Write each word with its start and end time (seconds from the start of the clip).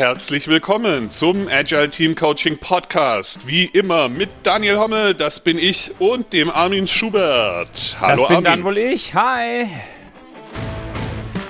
Herzlich 0.00 0.48
willkommen 0.48 1.10
zum 1.10 1.46
Agile 1.48 1.90
Team 1.90 2.14
Coaching 2.14 2.56
Podcast. 2.56 3.46
Wie 3.46 3.66
immer 3.66 4.08
mit 4.08 4.30
Daniel 4.44 4.78
Homme, 4.78 5.14
das 5.14 5.40
bin 5.40 5.58
ich, 5.58 5.92
und 5.98 6.32
dem 6.32 6.48
Armin 6.48 6.88
Schubert. 6.88 7.98
Hallo 8.00 8.22
das 8.22 8.28
bin 8.28 8.36
Armin. 8.36 8.44
dann 8.44 8.64
wohl 8.64 8.78
ich. 8.78 9.12
Hi. 9.12 9.68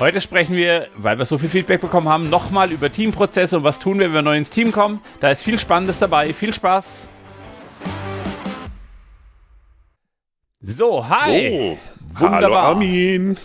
Heute 0.01 0.21
sprechen 0.21 0.57
wir, 0.57 0.89
weil 0.97 1.17
wir 1.17 1.27
so 1.27 1.39
viel 1.39 1.49
Feedback 1.49 1.81
bekommen 1.81 2.09
haben, 2.09 2.29
nochmal 2.29 2.73
über 2.73 2.91
Teamprozesse 2.91 3.57
und 3.57 3.63
was 3.63 3.79
tun 3.79 4.01
wir, 4.01 4.07
wenn 4.07 4.15
wir 4.15 4.23
neu 4.23 4.37
ins 4.37 4.51
Team 4.51 4.73
kommen. 4.73 5.01
Da 5.21 5.31
ist 5.31 5.45
viel 5.45 5.57
Spannendes 5.57 6.01
dabei. 6.01 6.35
Viel 6.35 6.53
Spaß. 6.53 7.09
So, 10.61 11.09
hi. 11.09 11.79
So, 12.15 12.21
Wunderbar. 12.21 12.41
Hallo 12.41 12.57
Armin. 12.57 13.39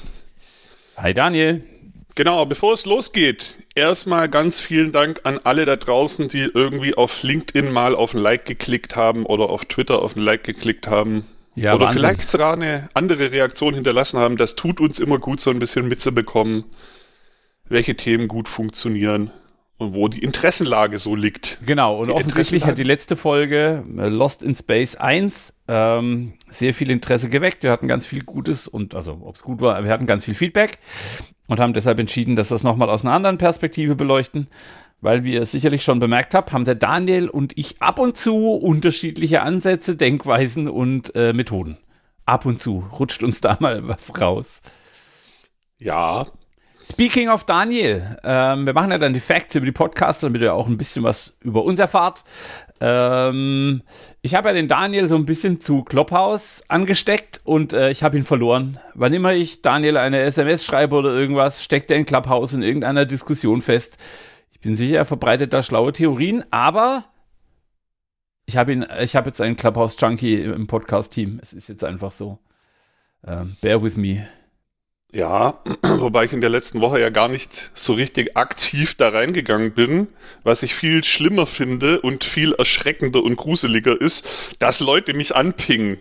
Hi 0.97 1.13
Daniel. 1.13 1.74
Genau, 2.15 2.45
bevor 2.45 2.73
es 2.73 2.85
losgeht, 2.85 3.57
erstmal 3.75 4.29
ganz 4.29 4.57
vielen 4.57 4.93
Dank 4.93 5.19
an 5.23 5.37
alle 5.43 5.65
da 5.65 5.75
draußen, 5.75 6.29
die 6.29 6.49
irgendwie 6.53 6.95
auf 6.95 7.23
LinkedIn 7.23 7.73
mal 7.73 7.93
auf 7.93 8.13
ein 8.13 8.21
Like 8.21 8.45
geklickt 8.45 8.95
haben 8.95 9.25
oder 9.25 9.49
auf 9.49 9.65
Twitter 9.65 10.01
auf 10.01 10.15
ein 10.15 10.21
Like 10.21 10.45
geklickt 10.45 10.87
haben. 10.87 11.25
Ja, 11.55 11.75
oder 11.75 11.87
Wahnsinn. 11.87 11.99
vielleicht 11.99 12.29
sogar 12.29 12.53
eine 12.53 12.89
andere 12.93 13.31
Reaktion 13.31 13.73
hinterlassen 13.73 14.17
haben. 14.17 14.37
Das 14.37 14.55
tut 14.55 14.79
uns 14.79 14.99
immer 14.99 15.19
gut, 15.19 15.41
so 15.41 15.49
ein 15.49 15.59
bisschen 15.59 15.89
mitzubekommen, 15.89 16.63
welche 17.67 17.95
Themen 17.95 18.29
gut 18.29 18.47
funktionieren 18.47 19.31
und 19.77 19.93
wo 19.93 20.07
die 20.07 20.23
Interessenlage 20.23 20.99
so 20.99 21.15
liegt. 21.15 21.59
Genau, 21.65 21.97
und 21.99 22.07
die 22.07 22.13
offensichtlich 22.13 22.65
hat 22.65 22.77
die 22.77 22.83
letzte 22.83 23.17
Folge 23.17 23.83
äh, 23.97 24.07
Lost 24.07 24.41
in 24.41 24.55
Space 24.55 24.95
1 24.95 25.53
ähm, 25.67 26.33
sehr 26.49 26.73
viel 26.73 26.91
Interesse 26.91 27.27
geweckt. 27.27 27.63
Wir 27.63 27.71
hatten 27.71 27.89
ganz 27.89 28.05
viel 28.05 28.23
Gutes 28.23 28.69
und, 28.69 28.95
also 28.95 29.19
ob 29.21 29.35
es 29.35 29.43
gut 29.43 29.59
war, 29.59 29.83
wir 29.83 29.91
hatten 29.91 30.05
ganz 30.05 30.23
viel 30.23 30.35
Feedback 30.35 30.79
und 31.47 31.59
haben 31.59 31.73
deshalb 31.73 31.99
entschieden, 31.99 32.35
dass 32.35 32.51
wir 32.51 32.55
es 32.55 32.63
nochmal 32.63 32.89
aus 32.89 33.03
einer 33.03 33.13
anderen 33.13 33.37
Perspektive 33.37 33.95
beleuchten. 33.95 34.47
Weil 35.01 35.23
wie 35.23 35.33
ihr 35.33 35.45
sicherlich 35.45 35.83
schon 35.83 35.99
bemerkt 35.99 36.33
habt, 36.33 36.51
haben 36.51 36.65
der 36.65 36.75
Daniel 36.75 37.29
und 37.29 37.57
ich 37.57 37.81
ab 37.81 37.99
und 37.99 38.17
zu 38.17 38.53
unterschiedliche 38.53 39.41
Ansätze, 39.41 39.95
Denkweisen 39.95 40.67
und 40.67 41.13
äh, 41.15 41.33
Methoden. 41.33 41.77
Ab 42.25 42.45
und 42.45 42.61
zu 42.61 42.85
rutscht 42.97 43.21
uns 43.21 43.41
da 43.41 43.57
mal 43.59 43.87
was 43.87 44.19
raus. 44.19 44.61
Ja, 45.77 46.25
Speaking 46.87 47.29
of 47.29 47.45
Daniel, 47.45 48.17
ähm, 48.23 48.67
wir 48.67 48.73
machen 48.73 48.91
ja 48.91 48.99
dann 48.99 49.13
die 49.13 49.19
Facts 49.19 49.55
über 49.55 49.65
die 49.65 49.71
Podcasts, 49.71 50.21
damit 50.21 50.43
ihr 50.43 50.53
auch 50.53 50.67
ein 50.67 50.77
bisschen 50.77 51.01
was 51.01 51.35
über 51.41 51.63
uns 51.63 51.79
erfahrt. 51.79 52.23
Ähm, 52.79 53.81
ich 54.21 54.35
habe 54.35 54.49
ja 54.49 54.53
den 54.53 54.67
Daniel 54.67 55.07
so 55.07 55.15
ein 55.15 55.25
bisschen 55.25 55.59
zu 55.59 55.81
Clubhouse 55.81 56.63
angesteckt 56.67 57.41
und 57.43 57.73
äh, 57.73 57.89
ich 57.89 58.03
habe 58.03 58.17
ihn 58.17 58.23
verloren. 58.23 58.79
Wann 58.93 59.13
immer 59.13 59.33
ich 59.33 59.63
Daniel 59.63 59.97
eine 59.97 60.19
SMS 60.19 60.63
schreibe 60.63 60.95
oder 60.95 61.09
irgendwas, 61.09 61.63
steckt 61.63 61.89
er 61.89 61.97
in 61.97 62.05
Clubhouse 62.05 62.53
in 62.53 62.61
irgendeiner 62.61 63.07
Diskussion 63.07 63.63
fest. 63.63 63.97
Ich 64.51 64.59
bin 64.59 64.75
sicher, 64.75 64.97
er 64.97 65.05
verbreitet 65.05 65.53
da 65.53 65.63
schlaue 65.63 65.91
Theorien, 65.91 66.43
aber 66.51 67.05
ich 68.45 68.57
habe 68.57 68.73
ihn, 68.73 68.85
ich 69.01 69.15
habe 69.15 69.29
jetzt 69.29 69.41
einen 69.41 69.55
Clubhouse-Junkie 69.55 70.35
im 70.35 70.67
Podcast-Team. 70.67 71.39
Es 71.41 71.51
ist 71.51 71.67
jetzt 71.67 71.83
einfach 71.83 72.11
so. 72.11 72.37
Ähm, 73.25 73.55
bear 73.59 73.81
with 73.81 73.97
me. 73.97 74.27
Ja, 75.11 75.61
wobei 75.81 76.25
ich 76.25 76.33
in 76.33 76.41
der 76.41 76.49
letzten 76.49 76.81
Woche 76.81 76.99
ja 76.99 77.09
gar 77.09 77.27
nicht 77.29 77.71
so 77.73 77.93
richtig 77.93 78.35
aktiv 78.35 78.95
da 78.95 79.09
reingegangen 79.09 79.73
bin. 79.73 80.07
Was 80.43 80.61
ich 80.63 80.75
viel 80.75 81.03
schlimmer 81.03 81.47
finde 81.47 82.01
und 82.01 82.23
viel 82.23 82.53
erschreckender 82.53 83.23
und 83.23 83.37
gruseliger 83.37 83.99
ist, 83.99 84.27
dass 84.59 84.79
Leute 84.81 85.13
mich 85.13 85.35
anpingen. 85.35 85.99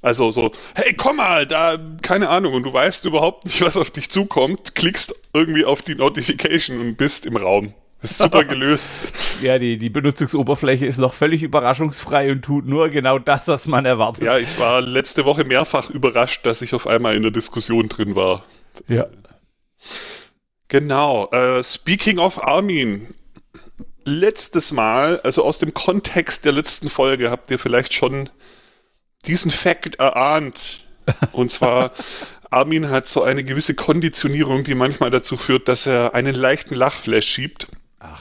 Also 0.00 0.30
so, 0.30 0.52
hey, 0.74 0.94
komm 0.94 1.16
mal, 1.16 1.46
da, 1.46 1.76
keine 2.02 2.28
Ahnung, 2.28 2.54
und 2.54 2.62
du 2.62 2.72
weißt 2.72 3.04
überhaupt 3.04 3.44
nicht, 3.46 3.60
was 3.62 3.76
auf 3.76 3.90
dich 3.90 4.10
zukommt, 4.10 4.76
klickst 4.76 5.12
irgendwie 5.34 5.64
auf 5.64 5.82
die 5.82 5.96
Notification 5.96 6.78
und 6.80 6.96
bist 6.96 7.26
im 7.26 7.36
Raum. 7.36 7.74
Ist 8.00 8.18
super 8.18 8.44
gelöst. 8.44 9.12
ja, 9.42 9.58
die, 9.58 9.76
die 9.76 9.90
Benutzungsoberfläche 9.90 10.86
ist 10.86 10.98
noch 10.98 11.14
völlig 11.14 11.42
überraschungsfrei 11.42 12.30
und 12.30 12.44
tut 12.44 12.66
nur 12.66 12.90
genau 12.90 13.18
das, 13.18 13.48
was 13.48 13.66
man 13.66 13.84
erwartet. 13.84 14.24
Ja, 14.24 14.38
ich 14.38 14.58
war 14.58 14.80
letzte 14.80 15.24
Woche 15.24 15.44
mehrfach 15.44 15.90
überrascht, 15.90 16.46
dass 16.46 16.62
ich 16.62 16.74
auf 16.74 16.86
einmal 16.86 17.16
in 17.16 17.22
der 17.22 17.32
Diskussion 17.32 17.88
drin 17.88 18.14
war. 18.14 18.44
Ja. 18.86 19.06
Genau. 20.68 21.28
Äh, 21.32 21.62
speaking 21.64 22.18
of 22.18 22.42
Armin. 22.44 23.14
Letztes 24.04 24.72
Mal, 24.72 25.20
also 25.20 25.44
aus 25.44 25.58
dem 25.58 25.74
Kontext 25.74 26.44
der 26.44 26.52
letzten 26.52 26.88
Folge, 26.88 27.30
habt 27.30 27.50
ihr 27.50 27.58
vielleicht 27.58 27.92
schon 27.94 28.30
diesen 29.26 29.50
Fakt 29.50 29.96
erahnt. 29.96 30.86
Und 31.32 31.50
zwar, 31.50 31.92
Armin 32.50 32.90
hat 32.90 33.08
so 33.08 33.22
eine 33.22 33.42
gewisse 33.42 33.74
Konditionierung, 33.74 34.62
die 34.62 34.74
manchmal 34.74 35.10
dazu 35.10 35.36
führt, 35.36 35.68
dass 35.68 35.86
er 35.86 36.14
einen 36.14 36.34
leichten 36.34 36.74
Lachflash 36.74 37.26
schiebt. 37.26 37.66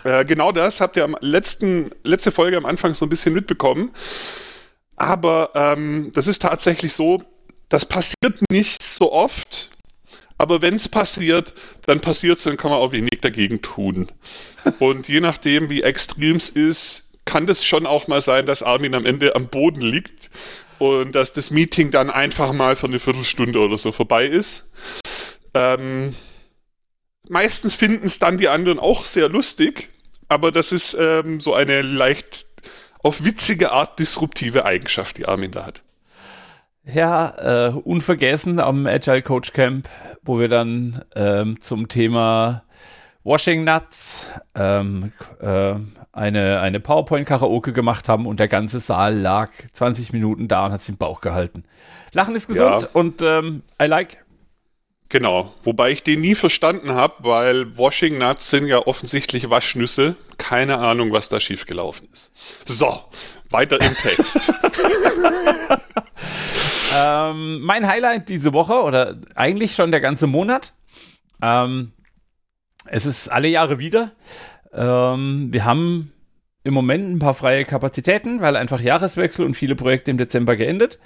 Äh, 0.04 0.26
genau 0.26 0.52
das 0.52 0.82
habt 0.82 0.98
ihr 0.98 1.04
am 1.04 1.16
letzten, 1.22 1.92
letzte 2.04 2.32
Folge 2.32 2.58
am 2.58 2.66
Anfang 2.66 2.94
so 2.94 3.06
ein 3.06 3.10
bisschen 3.10 3.34
mitbekommen. 3.34 3.92
Aber 4.96 5.52
ähm, 5.54 6.12
das 6.14 6.28
ist 6.28 6.42
tatsächlich 6.42 6.94
so, 6.94 7.22
das 7.70 7.86
passiert 7.86 8.42
nicht 8.52 8.82
so 8.82 9.12
oft. 9.12 9.72
Aber 10.40 10.62
wenn 10.62 10.76
es 10.76 10.88
passiert, 10.88 11.54
dann 11.86 12.00
passiert 12.00 12.38
es, 12.38 12.44
dann 12.44 12.58
kann 12.58 12.72
man 12.72 12.80
auch 12.80 12.92
wenig 12.92 13.22
dagegen 13.22 13.62
tun. 13.62 14.08
Und 14.80 15.08
je 15.08 15.20
nachdem, 15.20 15.70
wie 15.70 15.82
extrem 15.82 16.38
es 16.38 16.50
ist, 16.50 17.20
kann 17.26 17.48
das 17.48 17.66
schon 17.66 17.86
auch 17.86 18.08
mal 18.08 18.22
sein, 18.22 18.46
dass 18.46 18.64
Armin 18.64 18.96
am 18.96 19.06
Ende 19.06 19.36
am 19.36 19.48
Boden 19.48 19.82
liegt 19.82 20.30
und 20.80 21.14
dass 21.14 21.34
das 21.34 21.52
Meeting 21.52 21.92
dann 21.92 22.10
einfach 22.10 22.54
mal 22.54 22.76
für 22.76 22.88
eine 22.88 23.00
Viertelstunde 23.00 23.60
oder 23.60 23.78
so 23.78 23.92
vorbei 23.92 24.26
ist. 24.26 24.74
Ähm, 25.54 26.16
meistens 27.30 27.76
finden 27.76 28.06
es 28.06 28.20
dann 28.20 28.38
die 28.38 28.50
anderen 28.50 28.80
auch 28.80 29.06
sehr 29.06 29.30
lustig, 29.30 29.90
aber 30.28 30.52
das 30.52 30.72
ist 30.72 30.96
ähm, 31.00 31.40
so 31.40 31.54
eine 31.54 31.82
leicht 31.82 32.46
auf 33.04 33.24
witzige 33.24 33.72
Art 33.72 34.00
disruptive 34.00 34.66
Eigenschaft, 34.66 35.18
die 35.18 35.28
Armin 35.28 35.52
da 35.52 35.66
hat. 35.66 35.84
Ja, 36.84 37.68
äh, 37.68 37.72
unvergessen 37.72 38.60
am 38.60 38.88
Agile 38.88 39.22
Coach 39.22 39.54
Camp, 39.54 39.90
wo 40.24 40.40
wir 40.40 40.48
dann 40.48 41.04
ähm, 41.16 41.60
zum 41.62 41.88
Thema 41.90 42.64
Washing 43.24 43.66
Nuts 43.66 44.28
ähm, 44.56 45.12
äh, 45.42 45.76
eine, 46.14 46.62
eine 46.62 46.80
PowerPoint-Karaoke 46.80 47.74
gemacht 47.74 48.08
haben 48.08 48.26
und 48.26 48.40
der 48.40 48.48
ganze 48.48 48.80
Saal 48.80 49.18
lag 49.18 49.52
20 49.74 50.14
Minuten 50.14 50.48
da 50.48 50.66
und 50.66 50.72
hat 50.72 50.82
sich 50.82 50.90
im 50.90 50.98
Bauch 50.98 51.22
gehalten. 51.22 51.64
Lachen 52.14 52.36
ist 52.36 52.48
gesund 52.48 52.84
ja. 52.84 52.88
und 52.94 53.22
ähm, 53.22 53.64
I 53.82 53.86
like. 53.86 54.26
Genau, 55.10 55.54
wobei 55.64 55.92
ich 55.92 56.04
den 56.04 56.20
nie 56.20 56.36
verstanden 56.36 56.92
habe, 56.92 57.14
weil 57.20 57.78
Washing 57.78 58.18
Nuts 58.18 58.50
sind 58.50 58.68
ja 58.68 58.80
offensichtlich 58.80 59.50
Waschnüsse. 59.50 60.16
Keine 60.38 60.80
Ahnung, 60.80 61.14
was 61.14 61.30
da 61.30 61.40
schiefgelaufen 61.40 62.10
ist. 62.12 62.32
So, 62.66 63.04
weiter 63.50 63.80
im 63.80 63.96
Text. 63.96 64.52
ähm, 66.96 67.62
mein 67.62 67.88
Highlight 67.88 68.28
diese 68.28 68.52
Woche 68.52 68.74
oder 68.74 69.16
eigentlich 69.36 69.76
schon 69.76 69.92
der 69.92 70.02
ganze 70.02 70.28
Monat. 70.28 70.74
Ähm, 71.42 71.94
es 72.88 73.06
ist 73.06 73.30
alle 73.30 73.48
Jahre 73.48 73.80
wieder. 73.80 74.12
Ähm, 74.74 75.48
wir 75.52 75.64
haben 75.64 76.12
im 76.66 76.74
Moment 76.74 77.10
ein 77.10 77.20
paar 77.20 77.34
freie 77.34 77.64
Kapazitäten, 77.64 78.42
weil 78.42 78.58
einfach 78.58 78.82
Jahreswechsel 78.82 79.46
und 79.46 79.56
viele 79.56 79.76
Projekte 79.76 80.12
im 80.12 80.18
Dezember 80.18 80.58
geendet. 80.58 81.00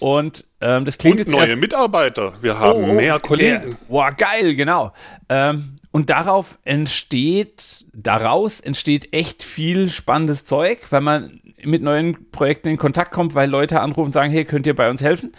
Und 0.00 0.44
ähm, 0.60 0.84
das 0.84 0.98
klingt 0.98 1.14
und 1.14 1.18
jetzt 1.20 1.30
neue 1.30 1.48
erst 1.48 1.60
Mitarbeiter. 1.60 2.32
Wir 2.40 2.58
haben 2.58 2.84
oh, 2.84 2.88
oh, 2.90 2.94
mehr 2.94 3.18
Kollegen. 3.20 3.62
Der, 3.62 3.76
boah, 3.88 4.10
geil, 4.12 4.54
genau. 4.54 4.92
Ähm, 5.28 5.78
und 5.90 6.10
darauf 6.10 6.58
entsteht, 6.64 7.86
daraus 7.92 8.60
entsteht 8.60 9.12
echt 9.12 9.42
viel 9.42 9.90
spannendes 9.90 10.44
Zeug, 10.44 10.78
weil 10.90 11.00
man 11.00 11.40
mit 11.62 11.82
neuen 11.82 12.30
Projekten 12.30 12.68
in 12.68 12.78
Kontakt 12.78 13.12
kommt, 13.12 13.34
weil 13.34 13.48
Leute 13.48 13.80
anrufen 13.80 14.06
und 14.06 14.12
sagen, 14.12 14.32
hey, 14.32 14.44
könnt 14.44 14.66
ihr 14.66 14.74
bei 14.74 14.90
uns 14.90 15.02
helfen? 15.02 15.32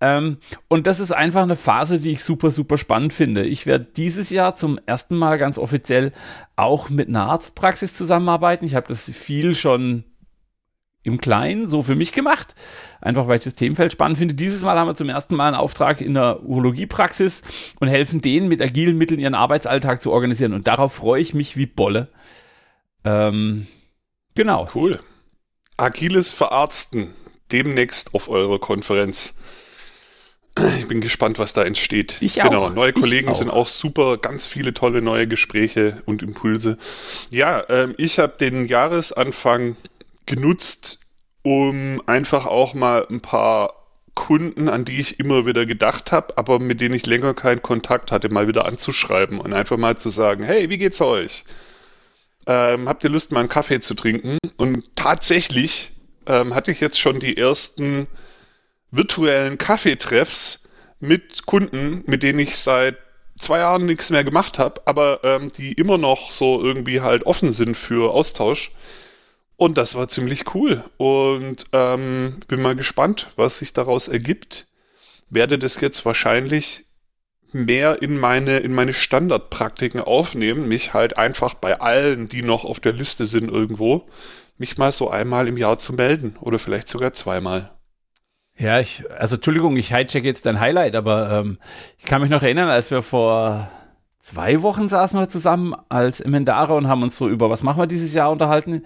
Ähm, 0.00 0.38
und 0.68 0.86
das 0.86 0.98
ist 0.98 1.12
einfach 1.12 1.42
eine 1.42 1.56
Phase, 1.56 2.00
die 2.00 2.10
ich 2.12 2.24
super, 2.24 2.50
super 2.50 2.76
spannend 2.76 3.12
finde. 3.12 3.44
Ich 3.44 3.66
werde 3.66 3.86
dieses 3.96 4.30
Jahr 4.30 4.56
zum 4.56 4.80
ersten 4.84 5.16
Mal 5.16 5.38
ganz 5.38 5.58
offiziell 5.58 6.12
auch 6.56 6.88
mit 6.88 7.08
einer 7.08 7.28
Arztpraxis 7.28 7.94
zusammenarbeiten. 7.94 8.64
Ich 8.64 8.74
habe 8.74 8.88
das 8.88 9.04
viel 9.04 9.54
schon 9.54 10.04
im 11.04 11.20
Kleinen 11.20 11.68
so 11.68 11.82
für 11.82 11.94
mich 11.94 12.12
gemacht, 12.12 12.54
einfach 13.00 13.26
weil 13.26 13.38
ich 13.38 13.44
das 13.44 13.54
Themenfeld 13.54 13.92
spannend 13.92 14.18
finde. 14.18 14.34
Dieses 14.34 14.62
Mal 14.62 14.78
haben 14.78 14.88
wir 14.88 14.94
zum 14.94 15.08
ersten 15.08 15.34
Mal 15.34 15.48
einen 15.48 15.56
Auftrag 15.56 16.00
in 16.00 16.14
der 16.14 16.42
Urologiepraxis 16.42 17.42
und 17.80 17.88
helfen 17.88 18.20
denen 18.20 18.48
mit 18.48 18.62
agilen 18.62 18.96
Mitteln 18.96 19.20
ihren 19.20 19.34
Arbeitsalltag 19.34 20.00
zu 20.00 20.12
organisieren. 20.12 20.52
Und 20.52 20.68
darauf 20.68 20.92
freue 20.92 21.20
ich 21.20 21.34
mich 21.34 21.56
wie 21.56 21.66
Bolle. 21.66 22.08
Ähm, 23.04 23.66
genau. 24.34 24.68
Cool. 24.74 25.00
Agiles 25.76 26.30
Verarzten 26.30 27.14
demnächst 27.50 28.14
auf 28.14 28.28
eurer 28.28 28.58
Konferenz. 28.58 29.34
Ich 30.78 30.86
bin 30.86 31.00
gespannt, 31.00 31.38
was 31.38 31.54
da 31.54 31.64
entsteht. 31.64 32.18
Ich 32.20 32.34
genau, 32.34 32.66
auch. 32.66 32.74
neue 32.74 32.92
Kollegen 32.92 33.30
auch. 33.30 33.34
sind 33.34 33.48
auch 33.48 33.68
super, 33.68 34.18
ganz 34.18 34.46
viele 34.46 34.74
tolle 34.74 35.00
neue 35.00 35.26
Gespräche 35.26 36.02
und 36.04 36.22
Impulse. 36.22 36.76
Ja, 37.30 37.64
ähm, 37.70 37.94
ich 37.96 38.18
habe 38.18 38.34
den 38.38 38.66
Jahresanfang 38.66 39.76
genutzt, 40.26 41.00
um 41.42 42.02
einfach 42.06 42.46
auch 42.46 42.74
mal 42.74 43.06
ein 43.10 43.20
paar 43.20 43.74
Kunden, 44.14 44.68
an 44.68 44.84
die 44.84 45.00
ich 45.00 45.18
immer 45.18 45.46
wieder 45.46 45.66
gedacht 45.66 46.12
habe, 46.12 46.36
aber 46.36 46.58
mit 46.58 46.80
denen 46.80 46.94
ich 46.94 47.06
länger 47.06 47.34
keinen 47.34 47.62
Kontakt 47.62 48.12
hatte, 48.12 48.28
mal 48.28 48.46
wieder 48.46 48.66
anzuschreiben 48.66 49.38
und 49.40 49.52
einfach 49.52 49.78
mal 49.78 49.96
zu 49.96 50.10
sagen, 50.10 50.44
hey, 50.44 50.68
wie 50.68 50.78
geht's 50.78 51.00
euch? 51.00 51.44
Ähm, 52.46 52.88
habt 52.88 53.04
ihr 53.04 53.10
Lust, 53.10 53.32
mal 53.32 53.40
einen 53.40 53.48
Kaffee 53.48 53.80
zu 53.80 53.94
trinken? 53.94 54.38
Und 54.56 54.96
tatsächlich 54.96 55.92
ähm, 56.26 56.54
hatte 56.54 56.70
ich 56.70 56.80
jetzt 56.80 57.00
schon 57.00 57.20
die 57.20 57.36
ersten 57.36 58.06
virtuellen 58.90 59.58
Kaffeetreffs 59.58 60.64
mit 61.00 61.46
Kunden, 61.46 62.04
mit 62.06 62.22
denen 62.22 62.38
ich 62.38 62.56
seit 62.58 62.96
zwei 63.38 63.58
Jahren 63.58 63.86
nichts 63.86 64.10
mehr 64.10 64.24
gemacht 64.24 64.58
habe, 64.58 64.82
aber 64.84 65.20
ähm, 65.24 65.50
die 65.50 65.72
immer 65.72 65.98
noch 65.98 66.30
so 66.30 66.62
irgendwie 66.62 67.00
halt 67.00 67.24
offen 67.26 67.52
sind 67.52 67.76
für 67.76 68.12
Austausch. 68.12 68.72
Und 69.56 69.78
das 69.78 69.94
war 69.94 70.08
ziemlich 70.08 70.54
cool. 70.54 70.84
Und 70.96 71.66
ähm, 71.72 72.40
bin 72.48 72.62
mal 72.62 72.74
gespannt, 72.74 73.28
was 73.36 73.58
sich 73.58 73.72
daraus 73.72 74.08
ergibt. 74.08 74.66
Werde 75.30 75.58
das 75.58 75.80
jetzt 75.80 76.04
wahrscheinlich 76.04 76.86
mehr 77.52 78.02
in 78.02 78.18
meine, 78.18 78.58
in 78.58 78.72
meine 78.72 78.94
Standardpraktiken 78.94 80.00
aufnehmen, 80.00 80.68
mich 80.68 80.94
halt 80.94 81.16
einfach 81.18 81.54
bei 81.54 81.80
allen, 81.80 82.28
die 82.28 82.42
noch 82.42 82.64
auf 82.64 82.80
der 82.80 82.92
Liste 82.92 83.26
sind 83.26 83.50
irgendwo, 83.50 84.06
mich 84.56 84.78
mal 84.78 84.92
so 84.92 85.10
einmal 85.10 85.48
im 85.48 85.56
Jahr 85.56 85.78
zu 85.78 85.92
melden 85.92 86.36
oder 86.40 86.58
vielleicht 86.58 86.88
sogar 86.88 87.12
zweimal. 87.12 87.70
Ja, 88.56 88.80
ich, 88.80 89.04
also 89.10 89.36
Entschuldigung, 89.36 89.76
ich 89.76 89.88
hijack 89.88 90.24
jetzt 90.24 90.46
dein 90.46 90.60
Highlight, 90.60 90.94
aber 90.94 91.30
ähm, 91.30 91.58
ich 91.98 92.04
kann 92.04 92.20
mich 92.20 92.30
noch 92.30 92.42
erinnern, 92.42 92.68
als 92.68 92.90
wir 92.90 93.02
vor 93.02 93.70
zwei 94.20 94.62
Wochen 94.62 94.88
saßen 94.88 95.18
wir 95.18 95.28
zusammen 95.28 95.74
als 95.88 96.20
Emendare 96.20 96.74
und 96.74 96.86
haben 96.86 97.02
uns 97.02 97.16
so 97.16 97.28
über 97.28 97.50
was 97.50 97.62
machen 97.62 97.80
wir 97.80 97.86
dieses 97.86 98.14
Jahr 98.14 98.30
unterhalten. 98.30 98.84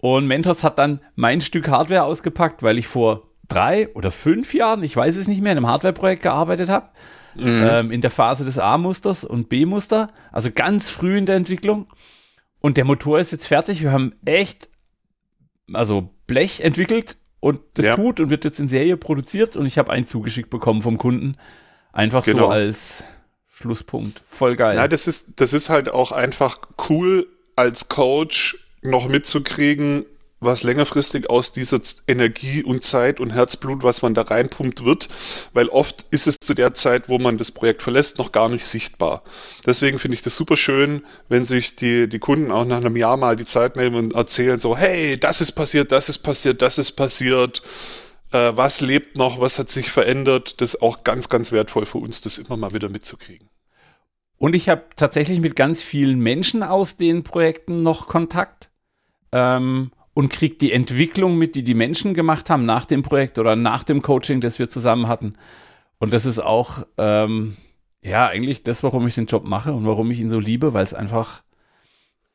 Und 0.00 0.26
Mentos 0.26 0.64
hat 0.64 0.78
dann 0.78 1.00
mein 1.14 1.40
Stück 1.40 1.68
Hardware 1.68 2.04
ausgepackt, 2.04 2.62
weil 2.62 2.78
ich 2.78 2.86
vor 2.86 3.28
drei 3.48 3.88
oder 3.94 4.10
fünf 4.10 4.54
Jahren, 4.54 4.82
ich 4.82 4.96
weiß 4.96 5.16
es 5.16 5.28
nicht 5.28 5.42
mehr, 5.42 5.52
in 5.52 5.58
einem 5.58 5.66
Hardware-Projekt 5.66 6.22
gearbeitet 6.22 6.68
habe. 6.68 6.88
Mhm. 7.36 7.68
Ähm, 7.70 7.90
in 7.92 8.00
der 8.00 8.10
Phase 8.10 8.44
des 8.44 8.58
A-Musters 8.58 9.24
und 9.24 9.48
B-Muster, 9.48 10.10
also 10.32 10.50
ganz 10.50 10.90
früh 10.90 11.16
in 11.16 11.26
der 11.26 11.36
Entwicklung. 11.36 11.86
Und 12.60 12.76
der 12.76 12.84
Motor 12.84 13.20
ist 13.20 13.32
jetzt 13.32 13.46
fertig. 13.46 13.82
Wir 13.82 13.92
haben 13.92 14.14
echt, 14.24 14.68
also 15.72 16.10
Blech 16.26 16.60
entwickelt 16.62 17.16
und 17.38 17.60
das 17.74 17.86
ja. 17.86 17.94
tut 17.94 18.20
und 18.20 18.30
wird 18.30 18.44
jetzt 18.44 18.58
in 18.58 18.68
Serie 18.68 18.96
produziert 18.96 19.56
und 19.56 19.66
ich 19.66 19.78
habe 19.78 19.92
einen 19.92 20.06
zugeschickt 20.06 20.50
bekommen 20.50 20.82
vom 20.82 20.98
Kunden. 20.98 21.36
Einfach 21.92 22.24
genau. 22.24 22.46
so 22.46 22.48
als 22.48 23.04
Schlusspunkt. 23.48 24.22
Voll 24.28 24.56
geil. 24.56 24.76
Ja, 24.76 24.88
das 24.88 25.06
ist, 25.06 25.40
das 25.40 25.52
ist 25.52 25.68
halt 25.68 25.88
auch 25.88 26.12
einfach 26.12 26.58
cool 26.88 27.26
als 27.56 27.88
Coach 27.88 28.58
noch 28.82 29.08
mitzukriegen, 29.08 30.06
was 30.40 30.62
längerfristig 30.62 31.28
aus 31.28 31.52
dieser 31.52 31.80
Energie 32.08 32.64
und 32.64 32.82
Zeit 32.82 33.20
und 33.20 33.30
Herzblut, 33.30 33.82
was 33.82 34.00
man 34.00 34.14
da 34.14 34.22
reinpumpt, 34.22 34.84
wird, 34.84 35.08
weil 35.52 35.68
oft 35.68 36.06
ist 36.10 36.26
es 36.26 36.36
zu 36.40 36.54
der 36.54 36.72
Zeit, 36.72 37.10
wo 37.10 37.18
man 37.18 37.36
das 37.36 37.52
Projekt 37.52 37.82
verlässt, 37.82 38.16
noch 38.16 38.32
gar 38.32 38.48
nicht 38.48 38.64
sichtbar. 38.64 39.22
Deswegen 39.66 39.98
finde 39.98 40.14
ich 40.14 40.22
das 40.22 40.36
super 40.36 40.56
schön, 40.56 41.04
wenn 41.28 41.44
sich 41.44 41.76
die, 41.76 42.08
die 42.08 42.18
Kunden 42.18 42.50
auch 42.50 42.64
nach 42.64 42.78
einem 42.78 42.96
Jahr 42.96 43.18
mal 43.18 43.36
die 43.36 43.44
Zeit 43.44 43.76
nehmen 43.76 43.96
und 43.96 44.14
erzählen 44.14 44.58
so, 44.58 44.76
hey, 44.76 45.20
das 45.20 45.42
ist 45.42 45.52
passiert, 45.52 45.92
das 45.92 46.08
ist 46.08 46.18
passiert, 46.18 46.62
das 46.62 46.78
ist 46.78 46.92
passiert, 46.92 47.62
äh, 48.32 48.52
was 48.54 48.80
lebt 48.80 49.18
noch, 49.18 49.40
was 49.40 49.58
hat 49.58 49.68
sich 49.68 49.90
verändert. 49.90 50.60
Das 50.62 50.74
ist 50.74 50.82
auch 50.82 51.04
ganz, 51.04 51.28
ganz 51.28 51.52
wertvoll 51.52 51.84
für 51.84 51.98
uns, 51.98 52.22
das 52.22 52.38
immer 52.38 52.56
mal 52.56 52.72
wieder 52.72 52.88
mitzukriegen. 52.88 53.48
Und 54.38 54.54
ich 54.54 54.70
habe 54.70 54.84
tatsächlich 54.96 55.40
mit 55.40 55.54
ganz 55.54 55.82
vielen 55.82 56.18
Menschen 56.18 56.62
aus 56.62 56.96
den 56.96 57.24
Projekten 57.24 57.82
noch 57.82 58.06
Kontakt. 58.06 58.69
Ähm, 59.32 59.92
und 60.12 60.28
kriegt 60.28 60.60
die 60.60 60.72
Entwicklung 60.72 61.38
mit, 61.38 61.54
die 61.54 61.62
die 61.62 61.74
Menschen 61.74 62.14
gemacht 62.14 62.50
haben 62.50 62.66
nach 62.66 62.84
dem 62.84 63.02
Projekt 63.02 63.38
oder 63.38 63.56
nach 63.56 63.84
dem 63.84 64.02
Coaching, 64.02 64.40
das 64.40 64.58
wir 64.58 64.68
zusammen 64.68 65.08
hatten. 65.08 65.34
Und 65.98 66.12
das 66.12 66.26
ist 66.26 66.40
auch, 66.40 66.86
ähm, 66.98 67.56
ja, 68.02 68.26
eigentlich 68.26 68.62
das, 68.62 68.82
warum 68.82 69.06
ich 69.06 69.14
den 69.14 69.26
Job 69.26 69.46
mache 69.46 69.72
und 69.72 69.86
warum 69.86 70.10
ich 70.10 70.20
ihn 70.20 70.30
so 70.30 70.40
liebe, 70.40 70.74
weil 70.74 70.84
es 70.84 70.94
einfach, 70.94 71.42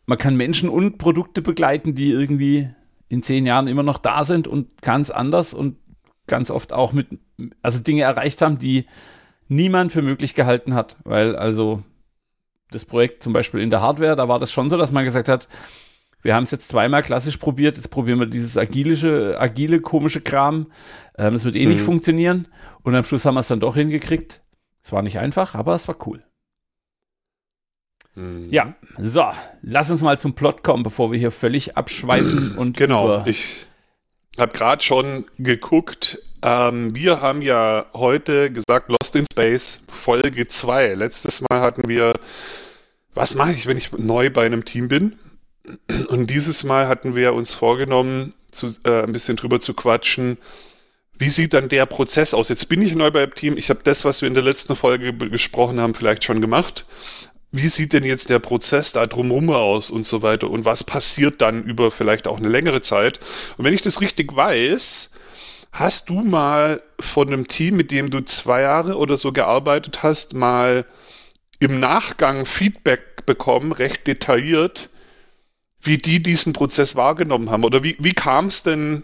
man 0.06 0.18
kann 0.18 0.38
Menschen 0.38 0.70
und 0.70 0.98
Produkte 0.98 1.42
begleiten, 1.42 1.96
die 1.96 2.12
irgendwie 2.12 2.70
in 3.10 3.24
zehn 3.24 3.46
Jahren 3.46 3.68
immer 3.68 3.84
noch 3.84 3.98
da 3.98 4.24
sind 4.24 4.48
und 4.48 4.82
ganz 4.82 5.10
anders 5.10 5.54
und 5.54 5.78
ganz 6.28 6.50
oft 6.50 6.74
auch 6.74 6.94
mit, 6.94 7.08
also 7.62 7.80
Dinge 7.80 8.04
erreicht 8.04 8.42
haben, 8.42 8.58
die 8.58 8.86
niemand 9.48 9.92
für 9.92 10.02
möglich 10.02 10.34
gehalten 10.34 10.74
hat. 10.74 10.98
Weil 11.04 11.36
also 11.36 11.84
das 12.72 12.86
Projekt 12.86 13.22
zum 13.22 13.34
Beispiel 13.34 13.62
in 13.62 13.70
der 13.70 13.82
Hardware, 13.82 14.16
da 14.16 14.28
war 14.28 14.40
das 14.40 14.52
schon 14.52 14.70
so, 14.70 14.78
dass 14.78 14.92
man 14.92 15.06
gesagt 15.06 15.30
hat, 15.30 15.48
wir 16.26 16.34
haben 16.34 16.46
es 16.46 16.52
jetzt 16.52 16.70
zweimal 16.70 17.04
klassisch 17.04 17.38
probiert, 17.38 17.78
jetzt 17.78 17.92
probieren 17.92 18.20
wir 18.20 18.26
dieses 18.26 18.58
agilische, 18.58 19.36
agile, 19.40 19.80
komische 19.80 20.22
Kram. 20.22 20.72
Ähm, 21.20 21.34
das 21.34 21.44
wird 21.46 21.56
eh 21.56 21.68
mhm. 21.68 21.74
nicht 21.74 21.82
funktionieren. 21.84 22.48
Und 22.82 22.96
am 22.96 23.04
Schluss 23.04 23.26
haben 23.26 23.36
wir 23.36 23.42
es 23.42 23.48
dann 23.48 23.60
doch 23.60 23.76
hingekriegt. 23.76 24.42
Es 24.84 24.92
war 24.92 25.04
nicht 25.04 25.20
einfach, 25.20 25.54
aber 25.54 25.76
es 25.76 25.88
war 25.88 25.96
cool. 26.08 26.24
Mhm. 28.16 28.48
Ja, 28.50 28.74
so, 28.98 29.26
lass 29.62 29.92
uns 29.92 30.02
mal 30.02 30.18
zum 30.18 30.34
Plot 30.34 30.64
kommen, 30.64 30.82
bevor 30.82 31.12
wir 31.12 31.20
hier 31.20 31.30
völlig 31.30 31.78
abschweifen 31.78 32.56
und. 32.58 32.76
Genau, 32.76 33.24
ich 33.28 33.68
habe 34.40 34.52
gerade 34.52 34.82
schon 34.82 35.28
geguckt. 35.38 36.18
Ähm, 36.42 36.96
wir 36.96 37.22
haben 37.22 37.44
ja 37.44 37.86
heute 37.94 38.52
gesagt, 38.52 38.90
Lost 38.90 39.16
in 39.16 39.28
Space 39.32 39.84
Folge 39.92 40.48
2. 40.48 40.96
Letztes 40.96 41.44
Mal 41.48 41.62
hatten 41.62 41.88
wir, 41.88 42.16
was 43.14 43.36
mache 43.36 43.52
ich, 43.52 43.68
wenn 43.68 43.78
ich 43.78 43.92
neu 43.92 44.32
bei 44.32 44.48
einem 44.48 44.66
Team 44.66 44.88
bin? 44.88 45.20
Und 46.08 46.30
dieses 46.30 46.64
Mal 46.64 46.88
hatten 46.88 47.16
wir 47.16 47.34
uns 47.34 47.54
vorgenommen, 47.54 48.32
zu, 48.52 48.68
äh, 48.84 49.04
ein 49.04 49.12
bisschen 49.12 49.38
drüber 49.38 49.60
zu 49.60 49.74
quatschen. 49.74 50.38
Wie 51.18 51.30
sieht 51.30 51.54
dann 51.54 51.70
der 51.70 51.86
Prozess 51.86 52.34
aus? 52.34 52.50
Jetzt 52.50 52.68
bin 52.68 52.82
ich 52.82 52.94
neu 52.96 53.12
beim 53.12 53.34
Team. 53.34 53.58
Ich 53.58 53.70
habe 53.70 53.80
das, 53.84 54.04
was 54.04 54.22
wir 54.22 54.28
in 54.28 54.34
der 54.34 54.44
letzten 54.44 54.76
Folge 54.76 55.14
gesprochen 55.14 55.80
haben, 55.80 55.96
vielleicht 55.96 56.24
schon 56.24 56.42
gemacht. 56.42 56.86
Wie 57.52 57.70
sieht 57.70 57.94
denn 57.94 58.04
jetzt 58.04 58.30
der 58.30 58.40
Prozess 58.40 58.92
da 58.92 59.06
drumherum 59.08 59.50
aus 59.50 59.90
und 59.90 60.06
so 60.06 60.22
weiter? 60.22 60.50
Und 60.50 60.66
was 60.66 60.84
passiert 60.84 61.42
dann 61.42 61.64
über 61.64 61.90
vielleicht 61.90 62.28
auch 62.28 62.38
eine 62.38 62.50
längere 62.50 62.82
Zeit? 62.82 63.20
Und 63.58 63.64
wenn 63.64 63.74
ich 63.74 63.82
das 63.82 64.02
richtig 64.02 64.36
weiß, 64.36 65.12
hast 65.72 66.10
du 66.10 66.16
mal 66.16 66.82
von 67.00 67.28
einem 67.28 67.48
Team, 67.48 67.78
mit 67.78 67.92
dem 67.92 68.10
du 68.10 68.22
zwei 68.22 68.62
Jahre 68.62 68.98
oder 68.98 69.16
so 69.16 69.32
gearbeitet 69.32 70.04
hast, 70.04 70.34
mal 70.34 70.86
im 71.60 71.80
Nachgang 71.80 72.46
Feedback 72.46 73.26
bekommen, 73.26 73.72
recht 73.72 74.06
detailliert, 74.06 74.90
wie 75.86 75.98
die 75.98 76.22
diesen 76.22 76.54
Prozess 76.54 76.96
wahrgenommen 76.96 77.50
haben. 77.50 77.64
Oder 77.64 77.84
wie, 77.84 77.96
wie 78.00 78.14
kam 78.14 78.48
es 78.48 78.64
denn? 78.64 79.04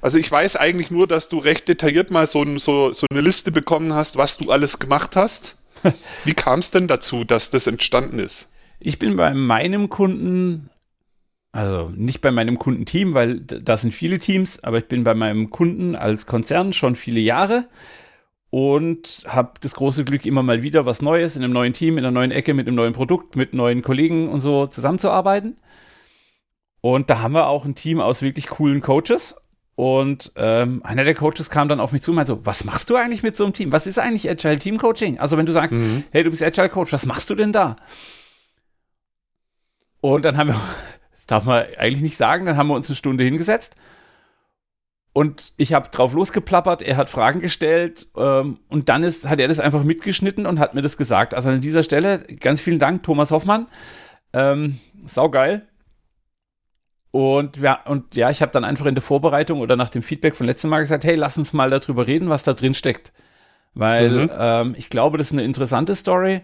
Also 0.00 0.18
ich 0.18 0.30
weiß 0.30 0.56
eigentlich 0.56 0.90
nur, 0.90 1.06
dass 1.06 1.28
du 1.28 1.38
recht 1.38 1.68
detailliert 1.68 2.10
mal 2.10 2.26
so, 2.26 2.44
so, 2.58 2.92
so 2.92 3.06
eine 3.10 3.20
Liste 3.20 3.52
bekommen 3.52 3.92
hast, 3.92 4.16
was 4.16 4.38
du 4.38 4.50
alles 4.50 4.78
gemacht 4.78 5.14
hast. 5.16 5.56
Wie 6.24 6.34
kam 6.34 6.60
es 6.60 6.70
denn 6.70 6.88
dazu, 6.88 7.24
dass 7.24 7.50
das 7.50 7.66
entstanden 7.66 8.18
ist? 8.18 8.52
Ich 8.80 8.98
bin 8.98 9.16
bei 9.16 9.32
meinem 9.34 9.88
Kunden, 9.88 10.70
also 11.52 11.90
nicht 11.94 12.20
bei 12.20 12.30
meinem 12.30 12.58
Kundenteam, 12.58 13.14
weil 13.14 13.40
da 13.40 13.76
sind 13.76 13.92
viele 13.92 14.18
Teams, 14.18 14.62
aber 14.62 14.78
ich 14.78 14.86
bin 14.86 15.04
bei 15.04 15.14
meinem 15.14 15.50
Kunden 15.50 15.96
als 15.96 16.26
Konzern 16.26 16.72
schon 16.72 16.96
viele 16.96 17.20
Jahre 17.20 17.66
und 18.50 19.22
habe 19.28 19.52
das 19.60 19.74
große 19.74 20.04
Glück, 20.04 20.26
immer 20.26 20.42
mal 20.42 20.62
wieder 20.62 20.84
was 20.84 21.02
Neues 21.02 21.36
in 21.36 21.44
einem 21.44 21.52
neuen 21.52 21.72
Team, 21.72 21.98
in 21.98 22.04
einer 22.04 22.10
neuen 22.10 22.32
Ecke, 22.32 22.52
mit 22.52 22.66
einem 22.66 22.76
neuen 22.76 22.92
Produkt, 22.92 23.36
mit 23.36 23.54
neuen 23.54 23.82
Kollegen 23.82 24.28
und 24.28 24.40
so 24.40 24.66
zusammenzuarbeiten. 24.66 25.56
Und 26.80 27.10
da 27.10 27.20
haben 27.20 27.32
wir 27.32 27.46
auch 27.46 27.64
ein 27.64 27.76
Team 27.76 28.00
aus 28.00 28.22
wirklich 28.22 28.48
coolen 28.48 28.80
Coaches. 28.80 29.36
Und 29.76 30.32
ähm, 30.36 30.82
einer 30.84 31.04
der 31.04 31.14
Coaches 31.14 31.48
kam 31.48 31.68
dann 31.68 31.80
auf 31.80 31.92
mich 31.92 32.02
zu 32.02 32.10
und 32.10 32.16
meinte 32.16 32.32
so, 32.32 32.44
was 32.44 32.64
machst 32.64 32.90
du 32.90 32.96
eigentlich 32.96 33.22
mit 33.22 33.36
so 33.36 33.44
einem 33.44 33.54
Team? 33.54 33.72
Was 33.72 33.86
ist 33.86 33.98
eigentlich 33.98 34.28
Agile 34.28 34.58
Team 34.58 34.78
Coaching? 34.78 35.18
Also 35.18 35.38
wenn 35.38 35.46
du 35.46 35.52
sagst, 35.52 35.74
mhm. 35.74 36.04
hey, 36.10 36.24
du 36.24 36.30
bist 36.30 36.42
Agile 36.42 36.68
Coach, 36.68 36.92
was 36.92 37.06
machst 37.06 37.30
du 37.30 37.34
denn 37.34 37.52
da? 37.52 37.76
Und 40.00 40.24
dann 40.24 40.36
haben 40.36 40.48
wir, 40.48 40.60
das 41.14 41.26
darf 41.26 41.44
man 41.44 41.64
eigentlich 41.78 42.02
nicht 42.02 42.16
sagen, 42.16 42.46
dann 42.46 42.56
haben 42.56 42.66
wir 42.66 42.74
uns 42.74 42.88
eine 42.88 42.96
Stunde 42.96 43.24
hingesetzt 43.24 43.76
und 45.12 45.52
ich 45.56 45.72
habe 45.72 45.88
drauf 45.88 46.12
losgeplappert, 46.12 46.82
er 46.82 46.96
hat 46.96 47.10
Fragen 47.10 47.40
gestellt 47.40 48.06
ähm, 48.16 48.58
und 48.68 48.88
dann 48.88 49.02
ist, 49.02 49.28
hat 49.28 49.40
er 49.40 49.48
das 49.48 49.58
einfach 49.58 49.82
mitgeschnitten 49.82 50.46
und 50.46 50.60
hat 50.60 50.74
mir 50.74 50.82
das 50.82 50.96
gesagt. 50.96 51.34
Also 51.34 51.50
an 51.50 51.60
dieser 51.60 51.82
Stelle 51.82 52.20
ganz 52.40 52.60
vielen 52.60 52.78
Dank, 52.78 53.02
Thomas 53.02 53.32
Hoffmann. 53.32 53.66
Ähm, 54.32 54.78
saugeil. 55.04 55.66
Und 57.10 57.56
ja, 57.56 57.80
und 57.86 58.14
ja, 58.14 58.30
ich 58.30 58.40
habe 58.40 58.52
dann 58.52 58.64
einfach 58.64 58.86
in 58.86 58.94
der 58.94 59.02
Vorbereitung 59.02 59.60
oder 59.60 59.74
nach 59.74 59.88
dem 59.88 60.02
Feedback 60.02 60.36
von 60.36 60.46
letztem 60.46 60.70
Mal 60.70 60.80
gesagt, 60.80 61.02
hey, 61.02 61.16
lass 61.16 61.36
uns 61.36 61.52
mal 61.52 61.70
darüber 61.70 62.06
reden, 62.06 62.28
was 62.28 62.44
da 62.44 62.52
drin 62.52 62.74
steckt. 62.74 63.12
Weil 63.74 64.10
mhm. 64.10 64.30
ähm, 64.38 64.74
ich 64.78 64.90
glaube, 64.90 65.18
das 65.18 65.28
ist 65.28 65.32
eine 65.32 65.42
interessante 65.42 65.96
Story. 65.96 66.42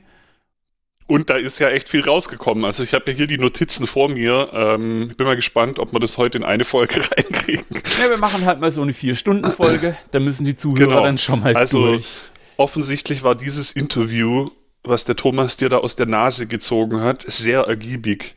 Und 1.08 1.30
da 1.30 1.36
ist 1.36 1.60
ja 1.60 1.68
echt 1.70 1.88
viel 1.88 2.02
rausgekommen. 2.02 2.64
Also 2.64 2.82
ich 2.82 2.92
habe 2.92 3.10
ja 3.10 3.16
hier 3.16 3.26
die 3.28 3.38
Notizen 3.38 3.86
vor 3.86 4.08
mir. 4.08 4.50
Ähm, 4.52 5.08
ich 5.10 5.16
bin 5.16 5.26
mal 5.26 5.36
gespannt, 5.36 5.78
ob 5.78 5.92
wir 5.92 6.00
das 6.00 6.18
heute 6.18 6.38
in 6.38 6.44
eine 6.44 6.64
Folge 6.64 7.00
reinkriegen. 7.16 7.64
Ja, 8.00 8.10
wir 8.10 8.18
machen 8.18 8.44
halt 8.44 8.60
mal 8.60 8.72
so 8.72 8.82
eine 8.82 8.92
Vier-Stunden-Folge. 8.92 9.96
Da 10.10 10.20
müssen 10.20 10.44
die 10.44 10.56
Zuhörer 10.56 10.88
genau. 10.88 11.02
dann 11.04 11.18
schon 11.18 11.40
mal 11.40 11.56
also, 11.56 11.86
durch. 11.86 12.16
Offensichtlich 12.56 13.22
war 13.22 13.34
dieses 13.34 13.72
Interview, 13.72 14.48
was 14.82 15.04
der 15.04 15.14
Thomas 15.14 15.56
dir 15.56 15.68
da 15.68 15.78
aus 15.78 15.94
der 15.94 16.06
Nase 16.06 16.46
gezogen 16.46 17.00
hat, 17.00 17.24
sehr 17.26 17.62
ergiebig. 17.62 18.34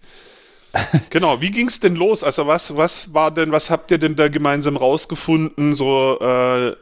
genau, 1.09 1.41
wie 1.41 1.49
ging 1.49 1.67
es 1.67 1.79
denn 1.79 1.95
los? 1.95 2.23
Also 2.23 2.45
was, 2.45 2.77
was 2.77 3.13
war 3.13 3.31
denn, 3.31 3.51
was 3.51 3.71
habt 3.71 3.89
ihr 3.89 3.97
denn 3.97 4.15
da 4.15 4.27
gemeinsam 4.27 4.77
rausgefunden? 4.77 5.73
So, 5.73 6.19
äh, 6.21 6.75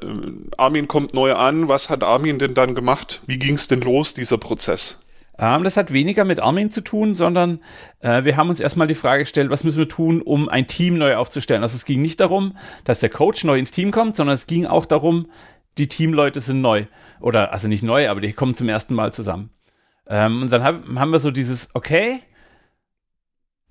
Armin 0.57 0.87
kommt 0.87 1.13
neu 1.13 1.33
an, 1.33 1.69
was 1.69 1.89
hat 1.89 2.03
Armin 2.03 2.39
denn 2.39 2.53
dann 2.53 2.75
gemacht? 2.75 3.21
Wie 3.27 3.39
ging 3.39 3.55
es 3.55 3.67
denn 3.67 3.81
los, 3.81 4.13
dieser 4.13 4.37
Prozess? 4.37 4.99
Ähm, 5.39 5.63
das 5.63 5.77
hat 5.77 5.91
weniger 5.91 6.23
mit 6.25 6.39
Armin 6.39 6.71
zu 6.71 6.81
tun, 6.81 7.15
sondern 7.15 7.59
äh, 7.99 8.23
wir 8.23 8.37
haben 8.37 8.49
uns 8.49 8.59
erstmal 8.59 8.87
die 8.87 8.95
Frage 8.95 9.23
gestellt, 9.23 9.49
was 9.49 9.63
müssen 9.63 9.77
wir 9.77 9.89
tun, 9.89 10.21
um 10.21 10.49
ein 10.49 10.67
Team 10.67 10.97
neu 10.97 11.15
aufzustellen. 11.15 11.61
Also 11.61 11.75
es 11.75 11.85
ging 11.85 12.01
nicht 12.01 12.19
darum, 12.19 12.57
dass 12.83 12.99
der 12.99 13.09
Coach 13.09 13.43
neu 13.43 13.57
ins 13.57 13.71
Team 13.71 13.91
kommt, 13.91 14.15
sondern 14.15 14.35
es 14.35 14.47
ging 14.47 14.65
auch 14.65 14.85
darum, 14.85 15.27
die 15.77 15.87
Teamleute 15.87 16.39
sind 16.39 16.61
neu. 16.61 16.85
Oder, 17.19 17.51
also 17.53 17.67
nicht 17.67 17.83
neu, 17.83 18.09
aber 18.09 18.21
die 18.21 18.33
kommen 18.33 18.55
zum 18.55 18.69
ersten 18.69 18.95
Mal 18.95 19.13
zusammen. 19.13 19.51
Ähm, 20.07 20.41
und 20.43 20.51
dann 20.51 20.63
hab, 20.63 20.87
haben 20.95 21.11
wir 21.11 21.19
so 21.19 21.31
dieses, 21.31 21.69
okay, 21.73 22.19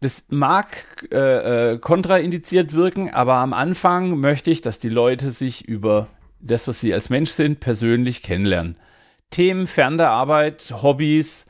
das 0.01 0.27
mag 0.29 0.69
äh, 1.11 1.73
äh, 1.73 1.79
kontraindiziert 1.79 2.75
wirken, 2.75 3.13
aber 3.13 3.35
am 3.37 3.53
Anfang 3.53 4.21
möchte 4.21 4.51
ich, 4.51 4.61
dass 4.61 4.79
die 4.79 4.91
Leute 4.91 5.31
sich 5.31 5.67
über 5.67 6.09
das, 6.39 6.69
was 6.69 6.81
sie 6.81 6.93
als 6.93 7.09
Mensch 7.09 7.31
sind, 7.31 7.61
persönlich 7.61 8.23
kennenlernen. 8.23 8.79
Themen 9.31 9.67
fern 9.67 9.97
der 9.97 10.11
Arbeit, 10.11 10.73
Hobbys 10.83 11.47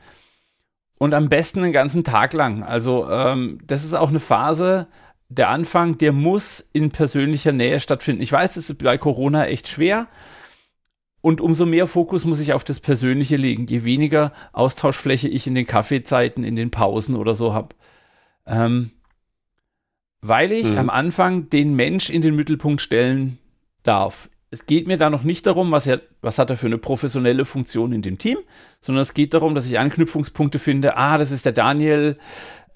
und 0.97 1.13
am 1.13 1.29
besten 1.29 1.61
den 1.61 1.71
ganzen 1.71 2.03
Tag 2.03 2.33
lang. 2.33 2.63
Also 2.63 3.09
ähm, 3.09 3.59
das 3.65 3.83
ist 3.83 3.93
auch 3.93 4.09
eine 4.09 4.19
Phase, 4.19 4.87
der 5.29 5.49
Anfang, 5.49 5.97
der 5.97 6.13
muss 6.13 6.67
in 6.73 6.91
persönlicher 6.91 7.51
Nähe 7.51 7.79
stattfinden. 7.79 8.21
Ich 8.21 8.31
weiß, 8.31 8.55
es 8.55 8.69
ist 8.69 8.83
bei 8.83 8.97
Corona 8.97 9.47
echt 9.47 9.67
schwer. 9.67 10.07
Und 11.21 11.41
umso 11.41 11.65
mehr 11.65 11.87
Fokus 11.87 12.25
muss 12.25 12.39
ich 12.39 12.53
auf 12.53 12.63
das 12.63 12.79
Persönliche 12.79 13.35
legen, 13.35 13.67
je 13.67 13.83
weniger 13.83 14.31
Austauschfläche 14.53 15.27
ich 15.27 15.47
in 15.47 15.55
den 15.55 15.65
Kaffeezeiten, 15.65 16.43
in 16.43 16.55
den 16.55 16.71
Pausen 16.71 17.15
oder 17.15 17.35
so 17.35 17.53
habe. 17.53 17.75
Ähm, 18.45 18.91
weil 20.21 20.51
ich 20.51 20.71
mhm. 20.71 20.77
am 20.77 20.89
Anfang 20.89 21.49
den 21.49 21.75
Mensch 21.75 22.09
in 22.09 22.21
den 22.21 22.35
Mittelpunkt 22.35 22.81
stellen 22.81 23.39
darf. 23.83 24.29
Es 24.49 24.65
geht 24.65 24.87
mir 24.87 24.97
da 24.97 25.09
noch 25.09 25.23
nicht 25.23 25.45
darum, 25.45 25.71
was, 25.71 25.87
er, 25.87 26.01
was 26.21 26.39
hat 26.39 26.49
er 26.49 26.57
für 26.57 26.67
eine 26.67 26.77
professionelle 26.77 27.43
Funktion 27.43 27.91
in 27.91 28.01
dem 28.01 28.17
Team, 28.17 28.37
sondern 28.79 29.01
es 29.01 29.13
geht 29.13 29.33
darum, 29.33 29.55
dass 29.55 29.65
ich 29.65 29.77
Anknüpfungspunkte 29.77 30.57
finde. 30.57 30.95
Ah, 30.95 31.17
das 31.17 31.31
ist 31.31 31.45
der 31.45 31.51
Daniel, 31.51 32.17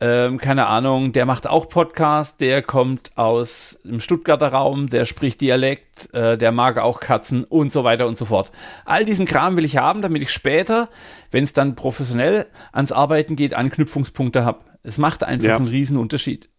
ähm, 0.02 0.40
keine 0.40 0.66
Ahnung, 0.66 1.12
der 1.12 1.28
macht 1.28 1.48
auch 1.48 1.70
Podcast, 1.70 2.42
der 2.42 2.64
kommt 2.64 3.12
aus 3.16 3.80
dem 3.86 4.00
Stuttgarter 4.00 4.48
Raum, 4.48 4.90
der 4.90 5.06
spricht 5.06 5.40
Dialekt, 5.42 6.14
äh, 6.14 6.40
der 6.40 6.52
mag 6.52 6.80
auch 6.80 7.00
Katzen 7.00 7.44
und 7.44 7.72
so 7.72 7.84
weiter 7.84 8.08
und 8.08 8.18
so 8.18 8.26
fort. 8.26 8.52
All 8.84 9.06
diesen 9.06 9.28
Kram 9.28 9.56
will 9.56 9.64
ich 9.64 9.78
haben, 9.78 10.02
damit 10.02 10.24
ich 10.24 10.32
später, 10.32 10.90
wenn 11.30 11.44
es 11.44 11.54
dann 11.54 11.76
professionell 11.76 12.48
ans 12.74 12.92
Arbeiten 12.92 13.36
geht, 13.36 13.54
Anknüpfungspunkte 13.54 14.44
habe. 14.44 14.66
Es 14.82 14.98
macht 14.98 15.24
einfach 15.24 15.48
ja. 15.48 15.56
einen 15.56 15.68
riesen 15.68 15.98
Unterschied. 15.98 16.50